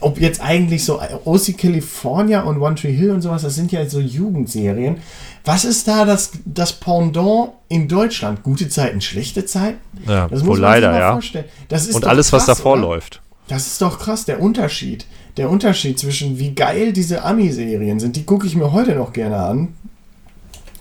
[0.00, 3.88] ob jetzt eigentlich so OC California und One Tree Hill und sowas, das sind ja
[3.88, 4.98] so Jugendserien.
[5.44, 8.42] Was ist da das, das Pendant in Deutschland?
[8.42, 9.78] Gute Zeiten, schlechte Zeiten?
[10.06, 11.12] Ja, das muss man leider, sich mal ja.
[11.12, 11.44] vorstellen.
[11.68, 12.82] Das ist und alles, krass, was davor oder?
[12.82, 13.22] läuft.
[13.48, 15.06] Das ist doch krass, der Unterschied.
[15.38, 19.38] Der Unterschied zwischen wie geil diese Ami-Serien sind, die gucke ich mir heute noch gerne
[19.38, 19.68] an.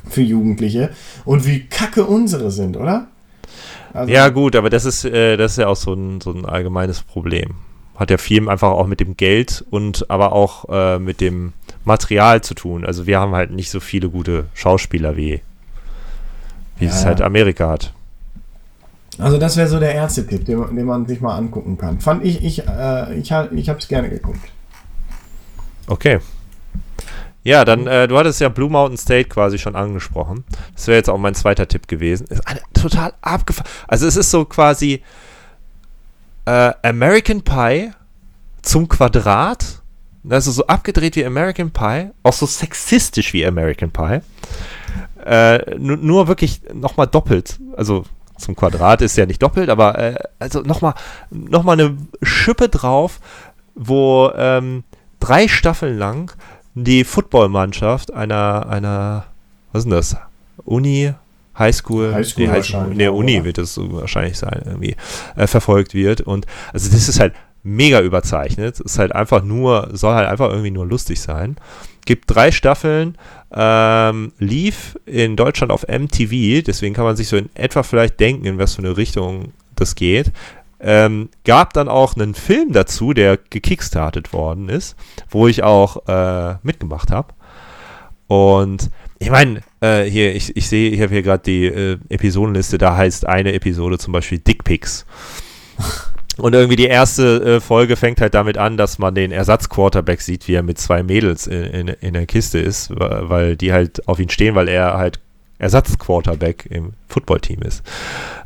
[0.09, 0.91] Für Jugendliche.
[1.26, 3.07] Und wie kacke unsere sind, oder?
[3.93, 6.45] Also, ja, gut, aber das ist, äh, das ist ja auch so ein, so ein
[6.45, 7.55] allgemeines Problem.
[7.95, 11.53] Hat ja viel einfach auch mit dem Geld und aber auch äh, mit dem
[11.84, 12.86] Material zu tun.
[12.86, 15.41] Also wir haben halt nicht so viele gute Schauspieler wie,
[16.78, 17.93] wie ja, es halt Amerika hat.
[19.20, 21.99] Also das wäre so der erste Tipp, den, den, man sich mal angucken kann.
[21.99, 24.51] Fand ich, ich, äh, ich, ich habe es gerne geguckt.
[25.88, 26.20] Okay.
[27.43, 30.43] Ja, dann, äh, du hattest ja Blue Mountain State quasi schon angesprochen.
[30.76, 32.28] Das wäre jetzt auch mein zweiter Tipp gewesen.
[32.28, 33.70] Ist eine, total abgefahren.
[33.88, 35.01] Also es ist so quasi
[36.45, 37.91] äh, American Pie
[38.61, 39.82] zum Quadrat.
[40.30, 42.09] Also so abgedreht wie American Pie.
[42.22, 44.20] Auch so sexistisch wie American Pie.
[45.26, 47.59] Äh, nur wirklich nochmal doppelt.
[47.78, 48.03] Also
[48.38, 50.94] zum Quadrat ist ja nicht doppelt, aber äh, also nochmal
[51.30, 53.20] noch mal eine Schippe drauf,
[53.76, 54.84] wo ähm,
[55.20, 56.32] drei Staffeln lang
[56.74, 59.26] die Footballmannschaft einer, einer,
[59.72, 60.18] was ist denn das?
[60.64, 61.14] Uni,
[61.58, 64.96] Highschool, Highschool nee, Highschool, nee, Uni wird es wahrscheinlich sein, irgendwie,
[65.36, 66.22] äh, verfolgt wird.
[66.22, 67.34] Und also das ist halt
[67.64, 68.80] mega überzeichnet.
[68.80, 71.58] Ist halt einfach nur, soll halt einfach irgendwie nur lustig sein.
[72.08, 73.18] Gibt drei Staffeln,
[73.53, 78.45] ähm, lief in Deutschland auf MTV, deswegen kann man sich so in etwa vielleicht denken,
[78.45, 80.32] in was für eine Richtung das geht.
[80.80, 84.95] Ähm, gab dann auch einen Film dazu, der gekickstartet worden ist,
[85.30, 87.34] wo ich auch äh, mitgemacht habe.
[88.28, 88.89] Und
[89.20, 92.95] ich meine, äh, hier, ich, ich sehe, ich habe hier gerade die äh, Episodenliste, da
[92.95, 95.05] heißt eine Episode zum Beispiel Dickpics.
[96.38, 100.48] Und irgendwie die erste äh, Folge fängt halt damit an, dass man den Ersatzquarterback sieht,
[100.48, 104.20] wie er mit zwei Mädels in, in, in der Kiste ist, weil die halt auf
[104.20, 105.20] ihn stehen, weil er halt
[105.60, 107.84] Ersatzquarterback im Footballteam ist.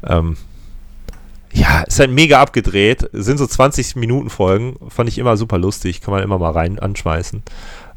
[0.08, 0.38] Ähm,
[1.54, 3.10] ja, ist halt mega abgedreht.
[3.12, 4.78] Sind so 20 Minuten Folgen.
[4.90, 6.02] Fand ich immer super lustig.
[6.02, 7.44] Kann man immer mal rein anschmeißen.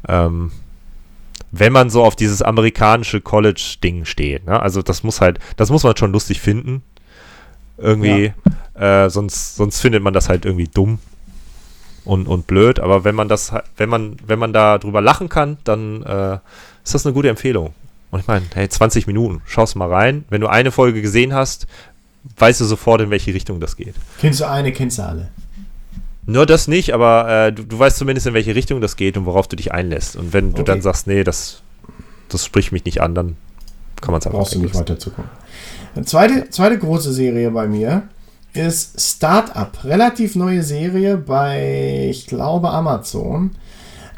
[0.09, 0.51] Ähm,
[1.51, 4.45] wenn man so auf dieses amerikanische College-Ding steht.
[4.45, 4.59] Ne?
[4.59, 6.83] Also das muss halt, das muss man schon lustig finden.
[7.77, 8.33] Irgendwie.
[8.75, 9.05] Ja.
[9.05, 10.99] Äh, sonst, sonst findet man das halt irgendwie dumm
[12.03, 12.79] und, und blöd.
[12.79, 16.39] Aber wenn man das, wenn man, wenn man da drüber lachen kann, dann äh,
[16.83, 17.73] ist das eine gute Empfehlung.
[18.11, 20.25] Und ich meine, hey, 20 Minuten, schaust mal rein.
[20.29, 21.67] Wenn du eine Folge gesehen hast,
[22.37, 23.95] weißt du sofort, in welche Richtung das geht.
[24.19, 25.29] Kennst du eine, kennst du alle.
[26.27, 29.25] Nur das nicht, aber äh, du, du, weißt zumindest, in welche Richtung das geht und
[29.25, 30.15] worauf du dich einlässt.
[30.15, 30.57] Und wenn okay.
[30.57, 31.61] du dann sagst, nee, das,
[32.29, 33.37] das spricht mich nicht an, dann
[34.01, 35.29] kann man es einfach Brauchst du nicht weiter zu gucken.
[35.95, 38.03] Eine zweite, zweite große Serie bei mir
[38.53, 39.71] ist Startup.
[39.83, 43.51] Relativ neue Serie bei, ich glaube, Amazon.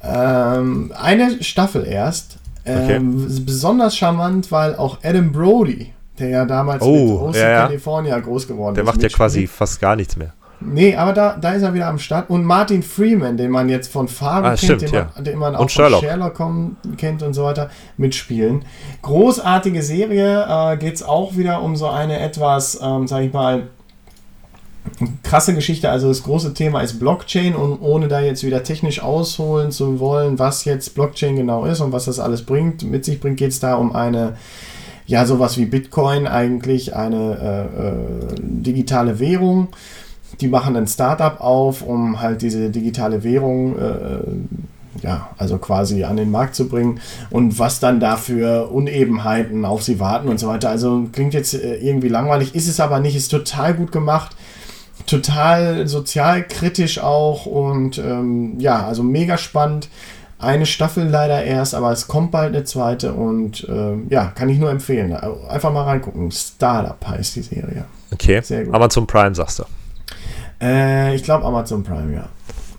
[0.04, 2.38] Ähm, eine Staffel erst.
[2.66, 3.42] Ähm, okay.
[3.42, 7.62] Besonders charmant, weil auch Adam Brody, der ja damals oh, mit ja, ja.
[7.64, 8.88] California groß geworden der ist.
[8.88, 10.34] Der macht ja quasi fast gar nichts mehr.
[10.60, 12.30] Nee, aber da, da ist er wieder am Start.
[12.30, 15.10] Und Martin Freeman, den man jetzt von Fargo ah, kennt, stimmt, den, ja.
[15.14, 16.00] man, den man auch und Sherlock.
[16.00, 18.66] von Sherlock kommen, kennt und so weiter, mitspielen.
[19.04, 23.68] Großartige Serie, äh, geht es auch wieder um so eine etwas, ähm, sag ich mal,
[25.24, 25.90] krasse Geschichte.
[25.90, 30.40] Also das große Thema ist Blockchain und ohne da jetzt wieder technisch ausholen zu wollen,
[30.40, 33.60] was jetzt Blockchain genau ist und was das alles bringt, mit sich bringt, geht es
[33.60, 34.38] da um eine,
[35.06, 39.70] ja, sowas wie Bitcoin eigentlich, eine äh, äh, digitale Währung.
[40.42, 46.18] Die machen ein Startup auf, um halt diese digitale Währung äh, ja, also quasi an
[46.18, 50.48] den Markt zu bringen und was dann da für Unebenheiten auf sie warten und so
[50.48, 50.70] weiter.
[50.70, 54.36] Also klingt jetzt äh, irgendwie langweilig, ist es aber nicht, ist total gut gemacht
[55.08, 59.90] total sozialkritisch auch und ähm, ja, also mega spannend.
[60.40, 64.60] Eine Staffel leider erst, aber es kommt bald eine zweite und äh, ja, kann ich
[64.60, 65.12] nur empfehlen.
[65.14, 66.30] Einfach mal reingucken.
[66.30, 67.86] Startup heißt die Serie.
[68.12, 68.42] Okay.
[68.44, 68.76] Sehr gut.
[68.76, 69.64] Amazon Prime sagst du.
[70.62, 72.30] Äh, ich glaube Amazon Prime, ja.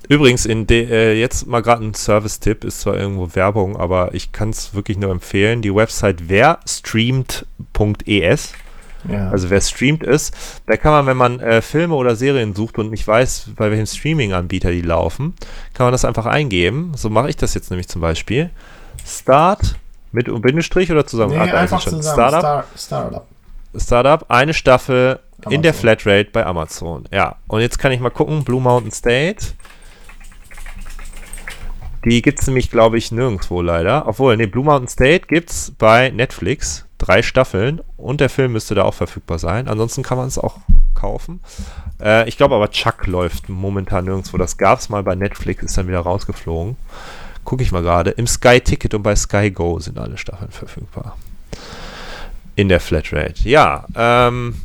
[0.08, 4.32] Übrigens, in de, äh, jetzt mal gerade ein Service-Tipp, ist zwar irgendwo Werbung, aber ich
[4.32, 5.60] kann es wirklich nur empfehlen.
[5.60, 8.54] Die Website werstreamt.es
[9.08, 9.30] ja.
[9.30, 10.34] Also wer streamt ist,
[10.66, 13.86] da kann man, wenn man äh, Filme oder Serien sucht und nicht weiß, bei welchem
[13.86, 15.34] Streaming-Anbieter die laufen,
[15.74, 16.92] kann man das einfach eingeben.
[16.96, 18.50] So mache ich das jetzt nämlich zum Beispiel.
[19.06, 19.76] Start
[20.12, 21.34] mit Bindestrich oder zusammen?
[21.34, 22.02] Nee, einfach zusammen.
[22.02, 22.40] Startup.
[22.40, 23.26] Star Startup.
[23.76, 25.52] Startup, eine Staffel Amazon.
[25.52, 27.04] in der Flatrate bei Amazon.
[27.12, 29.46] Ja, und jetzt kann ich mal gucken, Blue Mountain State.
[32.04, 34.06] Die gibt es nämlich, glaube ich, nirgendwo leider.
[34.06, 38.74] Obwohl, nee, Blue Mountain State gibt es bei Netflix drei Staffeln und der Film müsste
[38.74, 39.68] da auch verfügbar sein.
[39.68, 40.58] Ansonsten kann man es auch
[40.94, 41.40] kaufen.
[42.02, 44.36] Äh, ich glaube aber Chuck läuft momentan nirgendwo.
[44.36, 46.76] Das gab es mal bei Netflix, ist dann wieder rausgeflogen.
[47.44, 48.10] Gucke ich mal gerade.
[48.10, 51.16] Im Sky Ticket und bei Sky Go sind alle Staffeln verfügbar.
[52.56, 53.48] In der Flatrate.
[53.48, 54.56] Ja, ähm,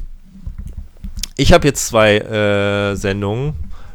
[1.35, 3.53] ich habe jetzt zwei äh, Sendungen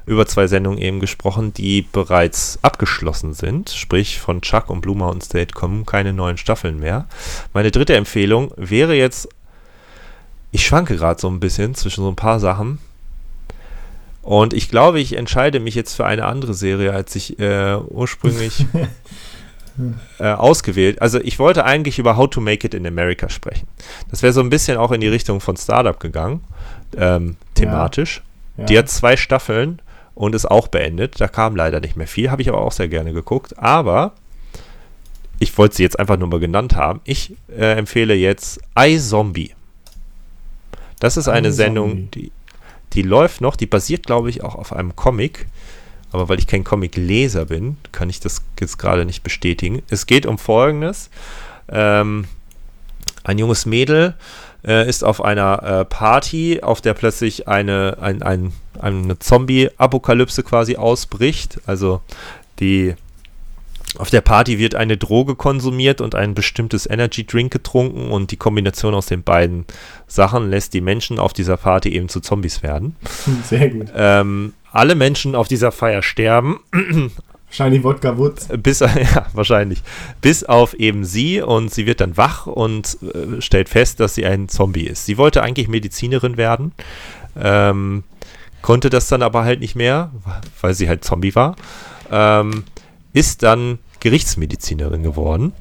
[0.09, 3.69] über zwei Sendungen eben gesprochen, die bereits abgeschlossen sind.
[3.69, 7.07] Sprich, von Chuck und Blue Mountain State kommen keine neuen Staffeln mehr.
[7.53, 9.29] Meine dritte Empfehlung wäre jetzt,
[10.51, 12.79] ich schwanke gerade so ein bisschen zwischen so ein paar Sachen.
[14.23, 18.65] Und ich glaube, ich entscheide mich jetzt für eine andere Serie, als ich äh, ursprünglich
[20.19, 21.03] äh, ausgewählt.
[21.03, 23.69] Also ich wollte eigentlich über How to Make It in America sprechen.
[24.11, 26.43] Das wäre so ein bisschen auch in die Richtung von Startup gegangen,
[26.97, 28.23] ähm, thematisch.
[28.57, 28.63] Ja.
[28.63, 28.67] Ja.
[28.67, 29.81] Die hat zwei Staffeln
[30.15, 31.21] und ist auch beendet.
[31.21, 33.59] Da kam leider nicht mehr viel, habe ich aber auch sehr gerne geguckt.
[33.59, 34.13] Aber
[35.39, 37.01] ich wollte sie jetzt einfach nur mal genannt haben.
[37.05, 39.55] Ich äh, empfehle jetzt iZombie.
[40.99, 42.33] Das ist eine Sendung, die,
[42.93, 45.47] die läuft noch, die basiert, glaube ich, auch auf einem Comic.
[46.11, 49.83] Aber weil ich kein Comic-Leser bin, kann ich das jetzt gerade nicht bestätigen.
[49.91, 51.11] Es geht um Folgendes.
[51.69, 52.25] Ähm,
[53.25, 54.15] ein junges Mädel
[54.67, 60.77] äh, ist auf einer äh, Party, auf der plötzlich eine, ein, ein eine Zombie-Apokalypse quasi
[60.77, 61.61] ausbricht.
[61.67, 62.01] Also
[62.61, 62.95] die
[63.97, 68.37] auf der Party wird eine Droge konsumiert und ein bestimmtes Energy Drink getrunken und die
[68.37, 69.65] Kombination aus den beiden
[70.07, 72.97] Sachen lässt die Menschen auf dieser Party eben zu Zombies werden.
[73.45, 73.89] Sehr gut.
[73.97, 76.61] Ähm, alle Menschen auf dieser Feier sterben.
[77.49, 78.49] Wahrscheinlich Wodka Wutz.
[78.63, 79.83] Bis, ja, wahrscheinlich.
[80.21, 84.27] Bis auf eben sie und sie wird dann wach und äh, stellt fest, dass sie
[84.27, 85.07] ein Zombie ist.
[85.07, 86.73] Sie wollte eigentlich Medizinerin werden.
[87.37, 88.05] Ähm,
[88.61, 90.13] konnte das dann aber halt nicht mehr,
[90.61, 91.57] weil sie halt Zombie war.
[92.11, 92.65] Ähm,
[93.13, 95.53] ist dann Gerichtsmedizinerin geworden.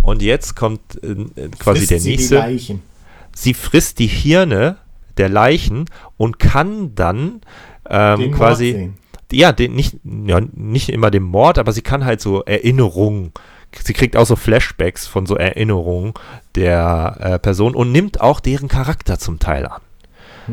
[0.00, 2.34] Und jetzt kommt äh, quasi frisst der sie nächste.
[2.36, 2.82] Die Leichen.
[3.34, 4.78] Sie frisst die Hirne
[5.16, 5.86] der Leichen
[6.16, 7.40] und kann dann
[7.88, 8.92] ähm, quasi.
[9.34, 13.32] Ja, den, nicht, ja, nicht immer den Mord, aber sie kann halt so Erinnerungen
[13.82, 16.14] sie kriegt auch so Flashbacks von so Erinnerungen
[16.54, 19.80] der äh, Person und nimmt auch deren Charakter zum Teil an.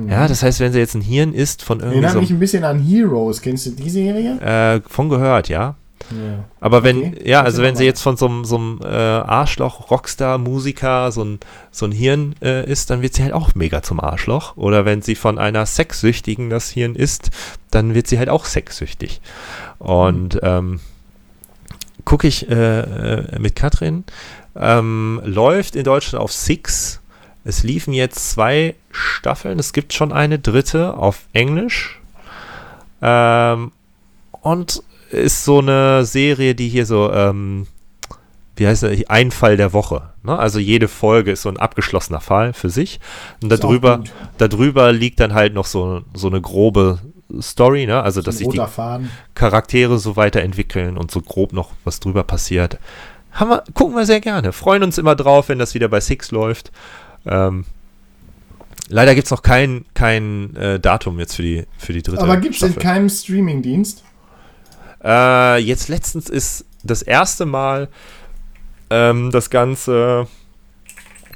[0.08, 1.98] Ja, das heißt, wenn sie jetzt ein Hirn isst von irgendwie.
[1.98, 3.42] Erinnert so, mich ein bisschen an Heroes.
[3.42, 4.40] Kennst du die Serie?
[4.40, 5.76] Äh, von gehört, ja.
[6.12, 6.44] Ja.
[6.60, 7.30] Aber wenn, okay.
[7.30, 11.24] ja, also wenn sie jetzt von so einem, so einem äh, Arschloch, Rockstar, Musiker, so
[11.24, 11.40] ein,
[11.72, 14.58] so ein Hirn äh, ist, dann wird sie halt auch mega zum Arschloch.
[14.58, 17.32] Oder wenn sie von einer Sexsüchtigen das Hirn isst,
[17.72, 19.22] dann wird sie halt auch sexsüchtig.
[19.80, 20.40] Und mhm.
[20.44, 20.80] ähm,
[22.06, 24.04] gucke ich äh, äh, mit Katrin,
[24.56, 27.02] ähm, läuft in Deutschland auf Six
[27.44, 29.58] es liefen jetzt zwei Staffeln.
[29.58, 32.00] Es gibt schon eine dritte auf Englisch.
[33.02, 33.72] Ähm,
[34.42, 37.68] und ist so eine Serie, die hier so, ähm,
[38.56, 40.10] wie heißt das, ein Fall der Woche.
[40.24, 40.38] Ne?
[40.38, 43.00] Also jede Folge ist so ein abgeschlossener Fall für sich.
[43.42, 44.04] Und darüber,
[44.38, 47.00] darüber liegt dann halt noch so, so eine grobe
[47.40, 48.02] Story, ne?
[48.02, 49.10] Also, so dass sich die Faden.
[49.36, 52.78] Charaktere so weiterentwickeln und so grob noch was drüber passiert.
[53.32, 54.52] Haben wir, gucken wir sehr gerne.
[54.52, 56.72] Freuen uns immer drauf, wenn das wieder bei Six läuft.
[57.26, 57.66] Ähm,
[58.90, 62.38] leider gibt es noch kein, kein äh, Datum jetzt für die, für die dritte Aber
[62.38, 64.04] gibt es in keinem Streamingdienst?
[65.04, 67.90] Äh, jetzt letztens ist das erste Mal
[68.90, 70.28] ähm, das Ganze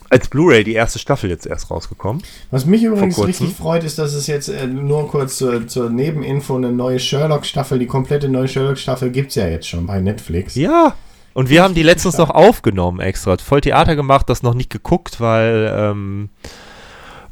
[0.10, 2.22] als Blu-ray die erste Staffel jetzt erst rausgekommen.
[2.52, 6.56] Was mich übrigens richtig freut, ist, dass es jetzt äh, nur kurz zur, zur, Nebeninfo
[6.56, 10.56] eine neue Sherlock-Staffel, die komplette neue Sherlock-Staffel gibt es ja jetzt schon bei Netflix.
[10.56, 10.94] Ja,
[11.34, 13.36] und wir haben die letztens noch aufgenommen extra.
[13.38, 16.30] Voll Theater gemacht, das noch nicht geguckt, weil ähm,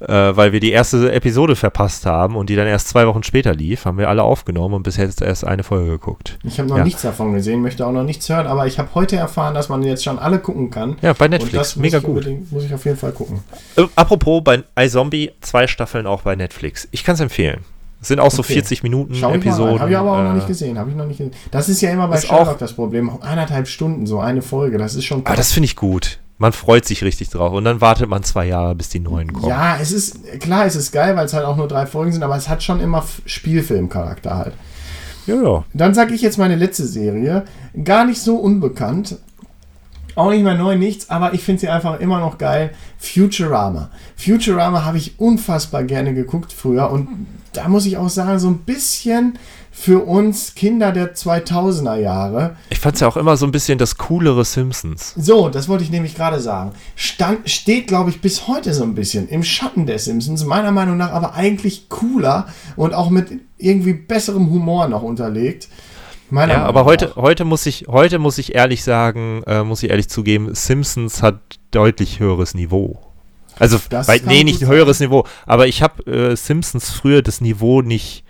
[0.07, 3.53] äh, weil wir die erste Episode verpasst haben und die dann erst zwei Wochen später
[3.53, 6.37] lief, haben wir alle aufgenommen und bis jetzt erst eine Folge geguckt.
[6.43, 6.83] Ich habe noch ja.
[6.83, 9.83] nichts davon gesehen, möchte auch noch nichts hören, aber ich habe heute erfahren, dass man
[9.83, 10.97] jetzt schon alle gucken kann.
[11.01, 11.53] Ja, bei Netflix.
[11.53, 12.27] Und das Mega gut.
[12.51, 13.39] Muss ich auf jeden Fall gucken.
[13.75, 16.87] Äh, apropos, bei iZombie zwei Staffeln auch bei Netflix.
[16.91, 17.61] Ich kann es empfehlen.
[18.01, 18.35] Es sind auch okay.
[18.35, 19.79] so 40 Minuten Schau Episoden.
[19.79, 20.77] Habe ich aber auch äh, noch nicht gesehen.
[20.77, 21.33] Habe ich noch nicht gesehen.
[21.51, 23.09] Das ist ja immer bei Sherlock das Problem.
[23.21, 24.77] Eineinhalb Stunden, so eine Folge.
[24.77, 25.19] Das ist schon.
[25.21, 27.53] Aber ah, das finde ich gut man freut sich richtig drauf.
[27.53, 29.47] Und dann wartet man zwei Jahre, bis die neuen kommen.
[29.47, 32.21] Ja, es ist, klar, es ist geil, weil es halt auch nur drei Folgen sind,
[32.21, 34.53] aber es hat schon immer Spielfilmcharakter halt.
[35.25, 35.63] Ja, ja.
[35.73, 37.45] Dann sage ich jetzt meine letzte Serie.
[37.81, 39.19] Gar nicht so unbekannt.
[40.15, 42.71] Auch nicht mehr neu, nichts, aber ich finde sie einfach immer noch geil.
[42.97, 43.89] Futurama.
[44.17, 47.07] Futurama habe ich unfassbar gerne geguckt früher und
[47.53, 49.37] da muss ich auch sagen, so ein bisschen
[49.71, 52.55] für uns Kinder der 2000er Jahre.
[52.69, 55.13] Ich fand es ja auch immer so ein bisschen das coolere Simpsons.
[55.17, 56.73] So, das wollte ich nämlich gerade sagen.
[56.95, 60.45] Stand, steht, glaube ich, bis heute so ein bisschen im Schatten der Simpsons.
[60.45, 65.69] Meiner Meinung nach aber eigentlich cooler und auch mit irgendwie besserem Humor noch unterlegt.
[66.29, 69.81] Meiner ja, Meinung aber heute, heute, muss ich, heute muss ich ehrlich sagen, äh, muss
[69.83, 71.39] ich ehrlich zugeben, Simpsons hat
[71.71, 72.99] deutlich höheres Niveau.
[73.59, 75.07] Also, bei, nee, nicht ein höheres sein.
[75.07, 78.23] Niveau, aber ich habe äh, Simpsons früher das Niveau nicht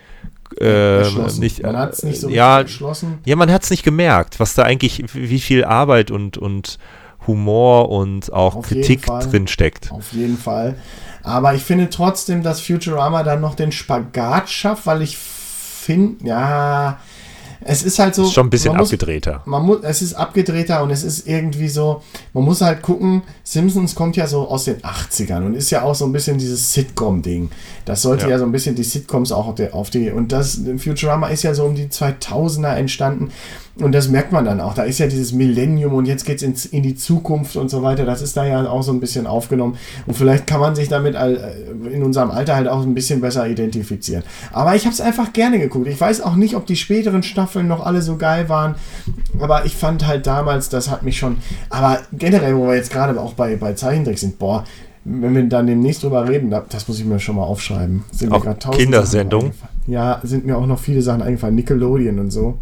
[0.60, 1.10] äh,
[1.40, 3.20] nicht, man hat es nicht so ja, erschlossen.
[3.26, 6.78] Ja, man hat es nicht gemerkt, was da eigentlich, wie viel Arbeit und, und
[7.26, 9.92] Humor und auch Auf Kritik drin steckt.
[9.92, 10.76] Auf jeden Fall.
[11.24, 17.00] Aber ich finde trotzdem, dass Futurama dann noch den Spagat schafft, weil ich finde, ja,
[17.66, 18.24] es ist halt so.
[18.24, 19.42] Ist schon ein bisschen muss, abgedrehter.
[19.46, 22.02] Man muss, es ist abgedrehter und es ist irgendwie so,
[22.34, 25.96] man muss halt gucken, Simpsons kommt ja so aus den 80ern und ist ja auch
[25.96, 27.50] so ein bisschen dieses Sitcom-Ding.
[27.86, 28.32] Das sollte ja.
[28.32, 28.40] ja.
[28.40, 31.54] so ein bisschen die Sitcoms auch auf die, auf die, und das Futurama ist ja
[31.54, 33.32] so um die 2000er entstanden
[33.76, 34.76] und das merkt man dann auch.
[34.76, 38.06] Da ist ja dieses Millennium und jetzt geht es in die Zukunft und so weiter.
[38.06, 39.78] Das ist da ja auch so ein bisschen aufgenommen.
[40.06, 44.24] Und vielleicht kann man sich damit in unserem Alter halt auch ein bisschen besser identifizieren.
[44.52, 45.88] Aber ich habe es einfach gerne geguckt.
[45.88, 48.76] Ich weiß auch nicht, ob die späteren Staffeln noch alle so geil waren.
[49.40, 51.38] Aber ich fand halt damals, das hat mich schon.
[51.72, 54.66] Aber generell, wo wir jetzt gerade auch bei, bei Zeichentrick sind, boah,
[55.04, 58.04] wenn wir dann demnächst drüber reden, das muss ich mir schon mal aufschreiben.
[58.12, 59.52] Sind auch Kindersendung.
[59.88, 61.56] Ja, sind mir auch noch viele Sachen eingefallen.
[61.56, 62.60] Nickelodeon und so.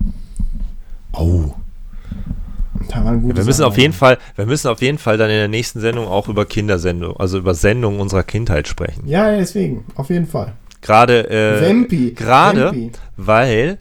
[1.13, 1.53] Oh.
[2.89, 5.79] Ja, wir müssen auf jeden Fall, wir müssen auf jeden Fall dann in der nächsten
[5.79, 9.07] Sendung auch über Kindersendung, also über Sendungen unserer Kindheit sprechen.
[9.07, 10.53] Ja, deswegen, auf jeden Fall.
[10.81, 13.77] Gerade, äh, gerade, weil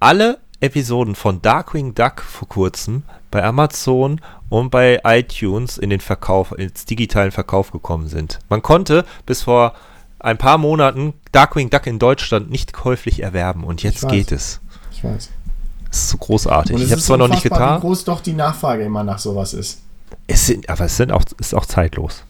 [0.00, 6.52] alle Episoden von Darkwing Duck vor kurzem bei Amazon und bei iTunes in den Verkauf,
[6.56, 8.40] ins digitalen Verkauf gekommen sind.
[8.48, 9.74] Man konnte bis vor
[10.18, 14.60] ein paar Monaten Darkwing Duck in Deutschland nicht käuflich erwerben und jetzt geht es.
[14.92, 15.30] Ich weiß.
[15.92, 16.74] Das ist so großartig.
[16.76, 17.76] ich habe es zwar noch nicht getan.
[17.76, 19.82] Wie groß doch die Nachfrage immer nach sowas ist.
[20.26, 22.22] Es sind, aber es sind auch, ist auch zeitlos.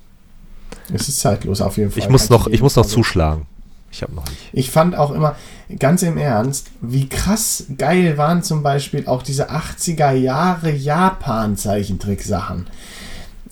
[0.93, 2.01] Es ist zeitlos auf jeden Fall.
[2.01, 3.47] Ich muss noch, ich muss noch zuschlagen.
[3.93, 4.51] Ich habe noch nicht.
[4.53, 5.37] Ich fand auch immer,
[5.79, 12.67] ganz im Ernst, wie krass geil waren zum Beispiel auch diese 80er Jahre Japan-Zeichentrick-Sachen.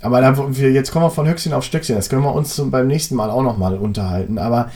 [0.01, 1.95] Aber da, jetzt kommen wir von Höchstchen auf Stöckchen.
[1.95, 4.39] Das können wir uns zum, beim nächsten Mal auch nochmal unterhalten.
[4.39, 4.73] Aber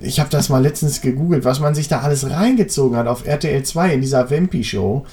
[0.00, 3.62] ich habe das mal letztens gegoogelt, was man sich da alles reingezogen hat auf RTL
[3.62, 5.04] 2 in dieser Vampi-Show.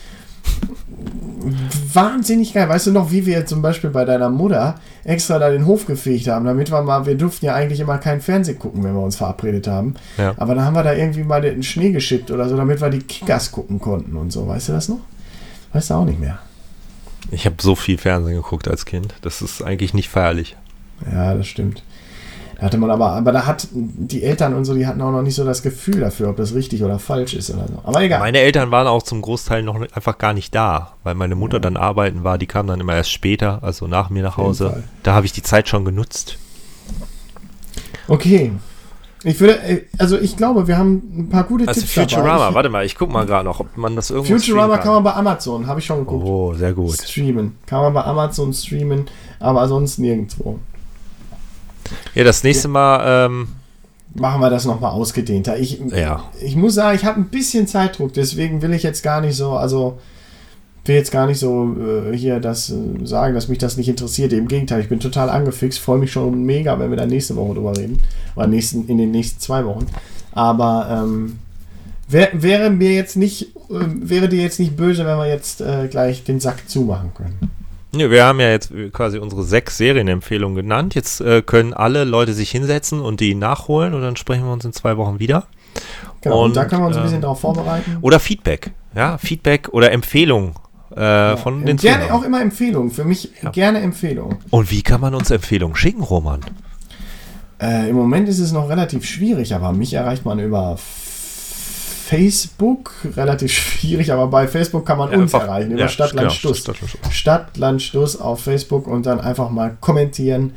[1.93, 2.67] Wahnsinnig geil.
[2.69, 6.27] Weißt du noch, wie wir zum Beispiel bei deiner Mutter extra da den Hof gefegt
[6.27, 9.15] haben, damit wir mal, wir durften ja eigentlich immer kein Fernsehen gucken, wenn wir uns
[9.15, 9.95] verabredet haben.
[10.17, 10.33] Ja.
[10.37, 12.99] Aber dann haben wir da irgendwie mal den Schnee geschippt oder so, damit wir die
[12.99, 14.47] Kickers gucken konnten und so.
[14.47, 14.99] Weißt du das noch?
[15.73, 16.39] Weißt du auch nicht mehr.
[17.31, 19.13] Ich habe so viel Fernsehen geguckt als Kind.
[19.21, 20.55] Das ist eigentlich nicht feierlich.
[21.11, 21.83] Ja, das stimmt.
[22.59, 25.21] Da hatte man aber, aber da hat die Eltern und so, die hatten auch noch
[25.21, 27.81] nicht so das Gefühl dafür, ob das richtig oder falsch ist oder so.
[27.85, 28.19] Aber egal.
[28.19, 31.61] Meine Eltern waren auch zum Großteil noch einfach gar nicht da, weil meine Mutter ja.
[31.61, 32.37] dann arbeiten war.
[32.37, 34.83] Die kam dann immer erst später, also nach mir nach Hause.
[35.03, 36.37] Da habe ich die Zeit schon genutzt.
[38.09, 38.51] Okay.
[39.23, 42.55] Ich würde, äh, also ich glaube, wir haben ein paar gute also Tipps Futurama, dabei.
[42.55, 44.83] warte mal, ich guck mal gerade noch, ob man das irgendwo Futurama kann.
[44.83, 46.25] kann man bei Amazon, habe ich schon geguckt.
[46.25, 46.93] Oh, sehr gut.
[46.93, 47.57] Streamen.
[47.65, 49.05] Kann man bei Amazon streamen,
[49.39, 50.59] aber sonst nirgendwo.
[52.15, 53.25] Ja, das nächste Mal.
[53.25, 53.47] Ähm,
[54.15, 55.57] Machen wir das nochmal ausgedehnter.
[55.59, 56.23] Ich, ja.
[56.41, 59.51] ich muss sagen, ich habe ein bisschen Zeitdruck, deswegen will ich jetzt gar nicht so,
[59.51, 59.99] also
[60.85, 64.33] will jetzt gar nicht so äh, hier das äh, sagen, dass mich das nicht interessiert.
[64.33, 67.53] Im Gegenteil, ich bin total angefixt, freue mich schon mega, wenn wir da nächste Woche
[67.53, 68.01] drüber reden.
[68.35, 69.85] Oder nächsten, in den nächsten zwei Wochen.
[70.31, 71.39] Aber ähm,
[72.07, 75.87] wär, wäre mir jetzt nicht, äh, wäre dir jetzt nicht böse, wenn wir jetzt äh,
[75.87, 77.51] gleich den Sack zumachen können.
[77.91, 80.93] Ja, wir haben ja jetzt quasi unsere sechs Serienempfehlungen genannt.
[80.93, 84.63] Jetzt äh, können alle Leute sich hinsetzen und die nachholen und dann sprechen wir uns
[84.65, 85.45] in zwei Wochen wieder.
[86.21, 87.97] Genau, und, und da können wir uns ein bisschen ähm, darauf vorbereiten.
[88.01, 90.55] Oder Feedback, ja, Feedback oder Empfehlung
[90.95, 92.21] äh, ja, von den Gerne Zuhörern.
[92.21, 93.49] auch immer Empfehlungen, für mich ja.
[93.51, 94.37] gerne Empfehlungen.
[94.49, 96.41] Und wie kann man uns Empfehlungen schicken, Roman?
[97.61, 100.77] Äh, Im Moment ist es noch relativ schwierig, aber mich erreicht man über
[102.09, 106.29] Facebook relativ schwierig, aber bei Facebook kann man ja, uns einfach, erreichen über ja, Stadtland
[106.41, 106.63] genau, Stuss.
[107.11, 110.53] Stadtland Stuss auf Facebook und dann einfach mal kommentieren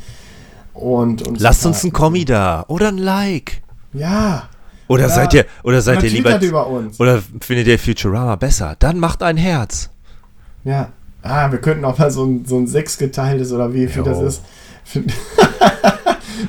[0.73, 3.61] und uns lasst uns ein Kommi da oder ein Like.
[3.93, 4.49] Ja.
[4.89, 6.99] Oder ja, seid ihr oder seid ihr lieber über uns.
[6.99, 8.74] oder findet ihr Futurama besser?
[8.79, 9.91] Dann macht ein Herz.
[10.65, 10.89] Ja.
[11.20, 14.43] Ah, wir könnten auch mal so ein, so ein sechsgeteiltes oder wie viel das ist.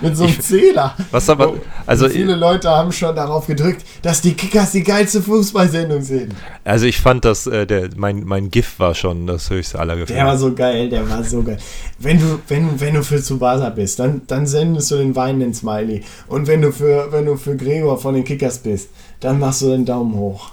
[0.01, 0.95] mit so einem ich, Zähler.
[1.11, 1.53] Was aber,
[1.85, 6.34] also viele Leute haben schon darauf gedrückt, dass die Kickers die geilste Fußballsendung sind.
[6.64, 10.18] Also ich fand das, äh, der, mein, mein GIF war schon das höchste aller Gefühle.
[10.18, 11.57] Der war so geil, der war so geil.
[11.99, 16.03] Wenn du, wenn, wenn du für Tsubasa bist, dann, dann sendest du den weinenden Smiley.
[16.27, 18.89] Und wenn du für, wenn du für Gregor von den Kickers bist,
[19.19, 20.51] dann machst du den Daumen hoch.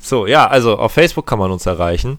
[0.00, 2.18] So, ja, also auf Facebook kann man uns erreichen.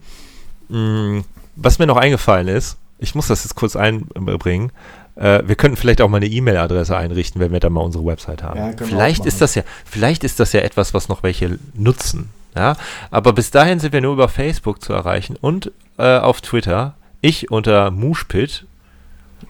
[0.69, 1.23] Hm,
[1.55, 4.71] was mir noch eingefallen ist, ich muss das jetzt kurz einbringen.
[5.19, 8.41] Äh, wir könnten vielleicht auch mal eine E-Mail-Adresse einrichten, wenn wir dann mal unsere Website
[8.41, 8.57] haben.
[8.57, 12.29] Ja, vielleicht ist das ja, vielleicht ist das ja etwas, was noch welche nutzen.
[12.55, 12.77] Ja,
[13.11, 16.95] aber bis dahin sind wir nur über Facebook zu erreichen und äh, auf Twitter.
[17.21, 18.65] Ich unter Mushpit.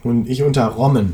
[0.04, 1.14] Und ich unter Rommen.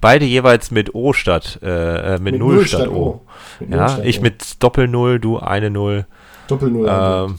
[0.00, 2.96] Beide jeweils mit O statt, äh, äh mit, mit Null, Null statt, statt O.
[2.96, 3.20] o.
[3.60, 4.22] Mit ja, statt ich o.
[4.22, 6.06] mit Doppel Null, du eine Null.
[6.48, 6.88] Doppel Null.
[6.90, 7.38] Ähm,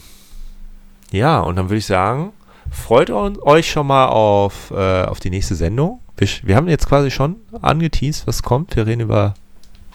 [1.12, 2.32] ja, und dann würde ich sagen,
[2.70, 7.10] freut euch schon mal auf, äh, auf die nächste Sendung wir, wir haben jetzt quasi
[7.10, 8.76] schon angeteased, was kommt.
[8.76, 9.34] Wir reden über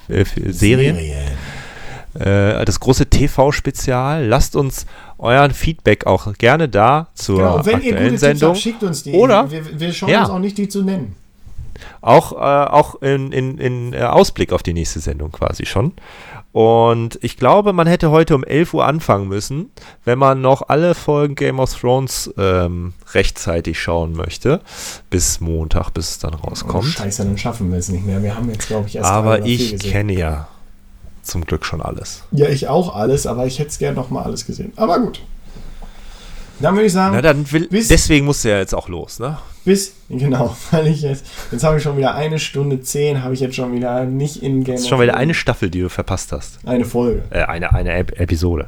[0.07, 0.95] äh, Serien.
[0.95, 1.27] Serien.
[2.13, 4.25] Äh, das große TV-Spezial.
[4.25, 4.85] Lasst uns
[5.17, 8.53] euren Feedback auch gerne da zur genau, und wenn aktuellen ihr gute Sendung.
[8.53, 9.13] Tipps habt, schickt uns die.
[9.13, 10.21] Oder wir, wir schauen ja.
[10.21, 11.15] uns auch nicht, die zu nennen.
[12.01, 15.93] Auch, äh, auch in, in, in äh, Ausblick auf die nächste Sendung quasi schon.
[16.51, 19.71] Und ich glaube, man hätte heute um 11 Uhr anfangen müssen,
[20.03, 24.59] wenn man noch alle Folgen Game of Thrones ähm, rechtzeitig schauen möchte.
[25.09, 26.85] Bis Montag, bis es dann rauskommt.
[26.85, 28.21] Oh, scheiße, dann schaffen wir es nicht mehr.
[28.21, 30.47] Wir haben jetzt, glaube ich, erst Aber ich kenne ja
[31.21, 32.23] zum Glück schon alles.
[32.31, 34.73] Ja, ich auch alles, aber ich hätte es gerne noch mal alles gesehen.
[34.75, 35.21] Aber gut.
[36.61, 37.15] Dann würde ich sagen.
[37.15, 39.37] Na, dann will, deswegen musst du ja jetzt auch los, ne?
[39.63, 43.39] Bis, genau, weil ich jetzt, jetzt habe ich schon wieder eine Stunde zehn, habe ich
[43.39, 46.31] jetzt schon wieder nicht in Game Das ist schon wieder eine Staffel, die du verpasst
[46.31, 46.59] hast.
[46.65, 47.23] Eine Folge.
[47.29, 48.67] Äh, eine, eine Ep Episode.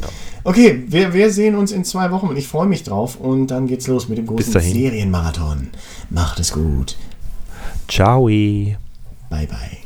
[0.00, 0.08] Ja.
[0.44, 3.66] Okay, wir, wir sehen uns in zwei Wochen und ich freue mich drauf und dann
[3.66, 5.68] geht's los mit dem großen Serienmarathon.
[6.10, 6.96] Macht es gut.
[7.88, 8.26] Ciao.
[8.26, 8.76] Bye,
[9.30, 9.85] bye.